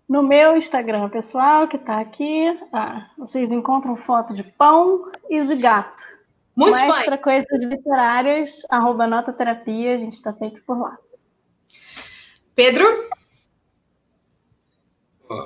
No 0.06 0.22
meu 0.22 0.58
Instagram 0.58 1.08
pessoal, 1.08 1.66
que 1.66 1.76
está 1.76 2.00
aqui, 2.00 2.54
ah, 2.70 3.08
vocês 3.16 3.50
encontram 3.50 3.96
foto 3.96 4.34
de 4.34 4.42
pão 4.42 5.10
e 5.30 5.42
de 5.42 5.56
gato. 5.56 6.17
Muito 6.58 6.76
Mais 6.76 7.04
para 7.04 7.16
coisas 7.16 7.46
literárias, 7.62 8.66
arroba 8.68 9.06
nota 9.06 9.32
terapia, 9.32 9.94
a 9.94 9.96
gente 9.96 10.14
está 10.14 10.32
sempre 10.32 10.60
por 10.62 10.76
lá. 10.76 10.98
Pedro? 12.52 12.84
Ó, 15.30 15.44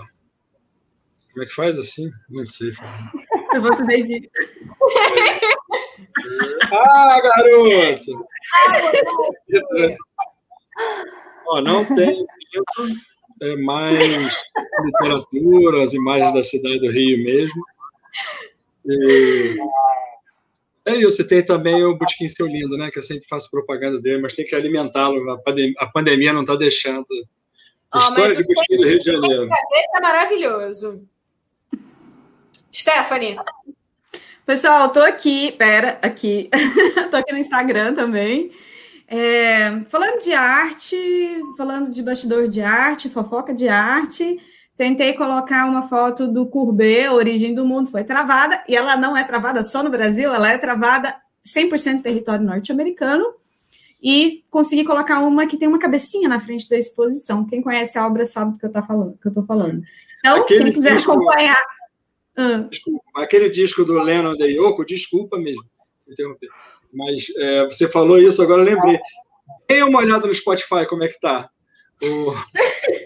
como 1.32 1.42
é 1.42 1.44
que 1.44 1.54
faz 1.54 1.78
assim? 1.78 2.08
Não 2.30 2.46
sei 2.46 2.72
fazer. 2.72 3.04
Eu 3.52 3.60
vou 3.60 3.76
te 3.76 3.84
dedinho. 3.84 4.30
ah, 6.72 7.20
garoto! 7.20 8.26
Ó, 11.46 11.60
não 11.60 11.84
tem 11.94 12.24
é 13.42 13.56
mais 13.56 14.42
literatura, 14.82 15.82
as 15.82 15.92
imagens 15.92 16.32
da 16.32 16.42
cidade 16.42 16.78
do 16.78 16.90
Rio 16.90 17.22
mesmo. 17.22 17.62
E... 18.86 19.58
É 20.84 20.96
isso, 20.96 21.12
você 21.12 21.24
tem 21.24 21.44
também 21.44 21.84
o 21.84 21.96
Botequim 21.96 22.28
Seu 22.28 22.46
Lindo, 22.46 22.76
né? 22.76 22.90
Que 22.90 22.98
eu 22.98 23.02
sempre 23.02 23.26
faço 23.28 23.50
propaganda 23.50 24.00
dele, 24.00 24.20
mas 24.20 24.34
tem 24.34 24.44
que 24.44 24.54
alimentá-lo. 24.54 25.30
A, 25.30 25.38
pandemia, 25.38 25.74
a 25.78 25.86
pandemia 25.86 26.32
não 26.32 26.40
está 26.40 26.56
deixando. 26.56 27.06
Oh, 27.94 27.98
História 27.98 28.36
de 28.36 28.44
Botequim 28.44 28.76
do 28.76 28.88
Rio 28.88 28.98
de 28.98 29.04
Janeiro. 29.04 29.48
É 29.94 30.00
maravilhoso. 30.00 31.06
Stephanie. 32.72 33.36
Pessoal, 34.44 34.86
estou 34.86 35.04
aqui, 35.04 35.52
pera, 35.52 35.98
aqui. 36.02 36.50
Estou 36.96 37.20
aqui 37.20 37.32
no 37.32 37.38
Instagram 37.38 37.94
também. 37.94 38.50
É, 39.06 39.82
falando 39.88 40.20
de 40.20 40.32
arte, 40.32 40.96
falando 41.56 41.90
de 41.90 42.02
bastidor 42.02 42.48
de 42.48 42.60
arte, 42.62 43.10
fofoca 43.10 43.54
de 43.54 43.68
arte, 43.68 44.40
tentei 44.82 45.12
colocar 45.12 45.64
uma 45.66 45.82
foto 45.84 46.26
do 46.26 46.44
Courbet, 46.44 47.08
Origem 47.08 47.54
do 47.54 47.64
Mundo, 47.64 47.88
foi 47.88 48.02
travada, 48.02 48.64
e 48.68 48.74
ela 48.74 48.96
não 48.96 49.16
é 49.16 49.22
travada 49.22 49.62
só 49.62 49.80
no 49.80 49.88
Brasil, 49.88 50.34
ela 50.34 50.50
é 50.50 50.58
travada 50.58 51.14
100% 51.46 52.02
território 52.02 52.44
norte-americano, 52.44 53.24
e 54.02 54.42
consegui 54.50 54.82
colocar 54.82 55.20
uma 55.20 55.46
que 55.46 55.56
tem 55.56 55.68
uma 55.68 55.78
cabecinha 55.78 56.28
na 56.28 56.40
frente 56.40 56.68
da 56.68 56.76
exposição. 56.76 57.46
Quem 57.46 57.62
conhece 57.62 57.96
a 57.96 58.04
obra 58.04 58.24
sabe 58.24 58.54
do 58.54 58.58
que 58.58 58.64
eu 58.64 58.70
estou 58.70 58.82
falando, 58.82 59.18
que 59.22 59.28
eu 59.28 59.32
tô 59.32 59.44
falando. 59.44 59.84
Então, 60.18 60.42
aquele 60.42 60.64
quem 60.64 60.72
quiser 60.72 60.96
disco, 60.96 61.12
acompanhar... 61.12 61.56
Desculpa, 62.68 63.02
aquele 63.14 63.48
disco 63.48 63.84
do 63.84 64.02
Lennon 64.02 64.36
da 64.36 64.46
Yoko, 64.46 64.84
desculpa 64.84 65.38
mesmo, 65.38 65.64
interromper. 66.08 66.48
Mas 66.92 67.26
é, 67.36 67.64
você 67.66 67.88
falou 67.88 68.18
isso, 68.18 68.42
agora 68.42 68.62
eu 68.62 68.66
lembrei. 68.66 68.98
Dê 69.68 69.84
uma 69.84 70.00
olhada 70.00 70.26
no 70.26 70.34
Spotify, 70.34 70.84
como 70.88 71.04
é 71.04 71.08
que 71.08 71.20
tá. 71.20 71.48
O, 72.02 72.34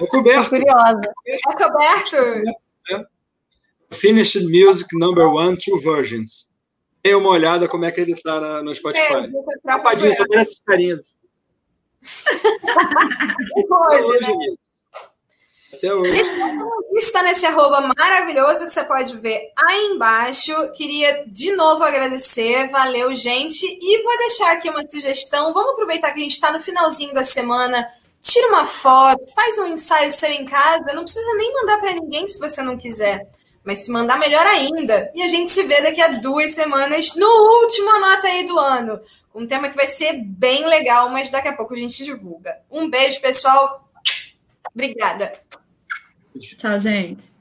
o 0.00 0.06
coberto. 0.06 0.50
Curiosa. 0.50 1.00
É 1.26 1.38
coberto. 1.56 2.16
É. 2.90 3.04
Finished 3.92 4.44
Music 4.44 4.88
Number 4.98 5.26
One, 5.26 5.56
Two 5.56 5.80
Versions. 5.80 6.52
Dê 7.02 7.14
uma 7.14 7.28
olhada 7.28 7.68
como 7.68 7.84
é 7.84 7.90
que 7.90 8.00
ele 8.00 8.14
tá 8.20 8.62
no 8.62 8.74
Spotify. 8.74 9.14
É, 9.14 9.70
Rapadinho, 9.70 10.14
só 10.14 10.24
parece 10.26 10.60
carinhas. 10.64 11.18
que 13.54 13.62
coisa, 13.66 14.20
né? 14.20 14.32
Até 15.74 15.92
hoje. 15.92 16.22
Está 16.94 17.22
nesse 17.22 17.44
arroba 17.44 17.92
maravilhoso 17.98 18.64
que 18.64 18.72
você 18.72 18.84
pode 18.84 19.16
ver 19.18 19.52
aí 19.68 19.86
embaixo. 19.88 20.52
Queria 20.72 21.24
de 21.26 21.54
novo 21.54 21.82
agradecer. 21.82 22.70
Valeu, 22.70 23.14
gente. 23.14 23.64
E 23.64 24.02
vou 24.02 24.18
deixar 24.18 24.52
aqui 24.52 24.70
uma 24.70 24.88
sugestão. 24.88 25.52
Vamos 25.52 25.72
aproveitar 25.72 26.12
que 26.12 26.20
a 26.20 26.22
gente 26.22 26.32
está 26.32 26.52
no 26.52 26.62
finalzinho 26.62 27.12
da 27.12 27.24
semana. 27.24 27.86
Tira 28.24 28.48
uma 28.48 28.64
foto, 28.64 29.22
faz 29.34 29.58
um 29.58 29.66
ensaio 29.66 30.10
seu 30.10 30.30
em 30.30 30.46
casa. 30.46 30.94
Não 30.94 31.04
precisa 31.04 31.34
nem 31.34 31.52
mandar 31.52 31.78
para 31.78 31.92
ninguém 31.92 32.26
se 32.26 32.40
você 32.40 32.62
não 32.62 32.78
quiser. 32.78 33.28
Mas 33.62 33.80
se 33.80 33.90
mandar, 33.90 34.18
melhor 34.18 34.46
ainda. 34.46 35.12
E 35.14 35.22
a 35.22 35.28
gente 35.28 35.52
se 35.52 35.66
vê 35.66 35.82
daqui 35.82 36.00
a 36.00 36.08
duas 36.08 36.52
semanas 36.52 37.14
no 37.16 37.26
último 37.26 37.90
Anota 37.96 38.26
aí 38.26 38.46
do 38.46 38.58
ano. 38.58 38.98
Um 39.34 39.46
tema 39.46 39.68
que 39.68 39.76
vai 39.76 39.86
ser 39.86 40.14
bem 40.14 40.66
legal, 40.66 41.10
mas 41.10 41.30
daqui 41.30 41.48
a 41.48 41.52
pouco 41.56 41.74
a 41.74 41.76
gente 41.76 42.02
divulga. 42.02 42.58
Um 42.70 42.88
beijo, 42.88 43.20
pessoal. 43.20 43.86
Obrigada. 44.72 45.38
Tchau, 46.56 46.78
gente. 46.78 47.33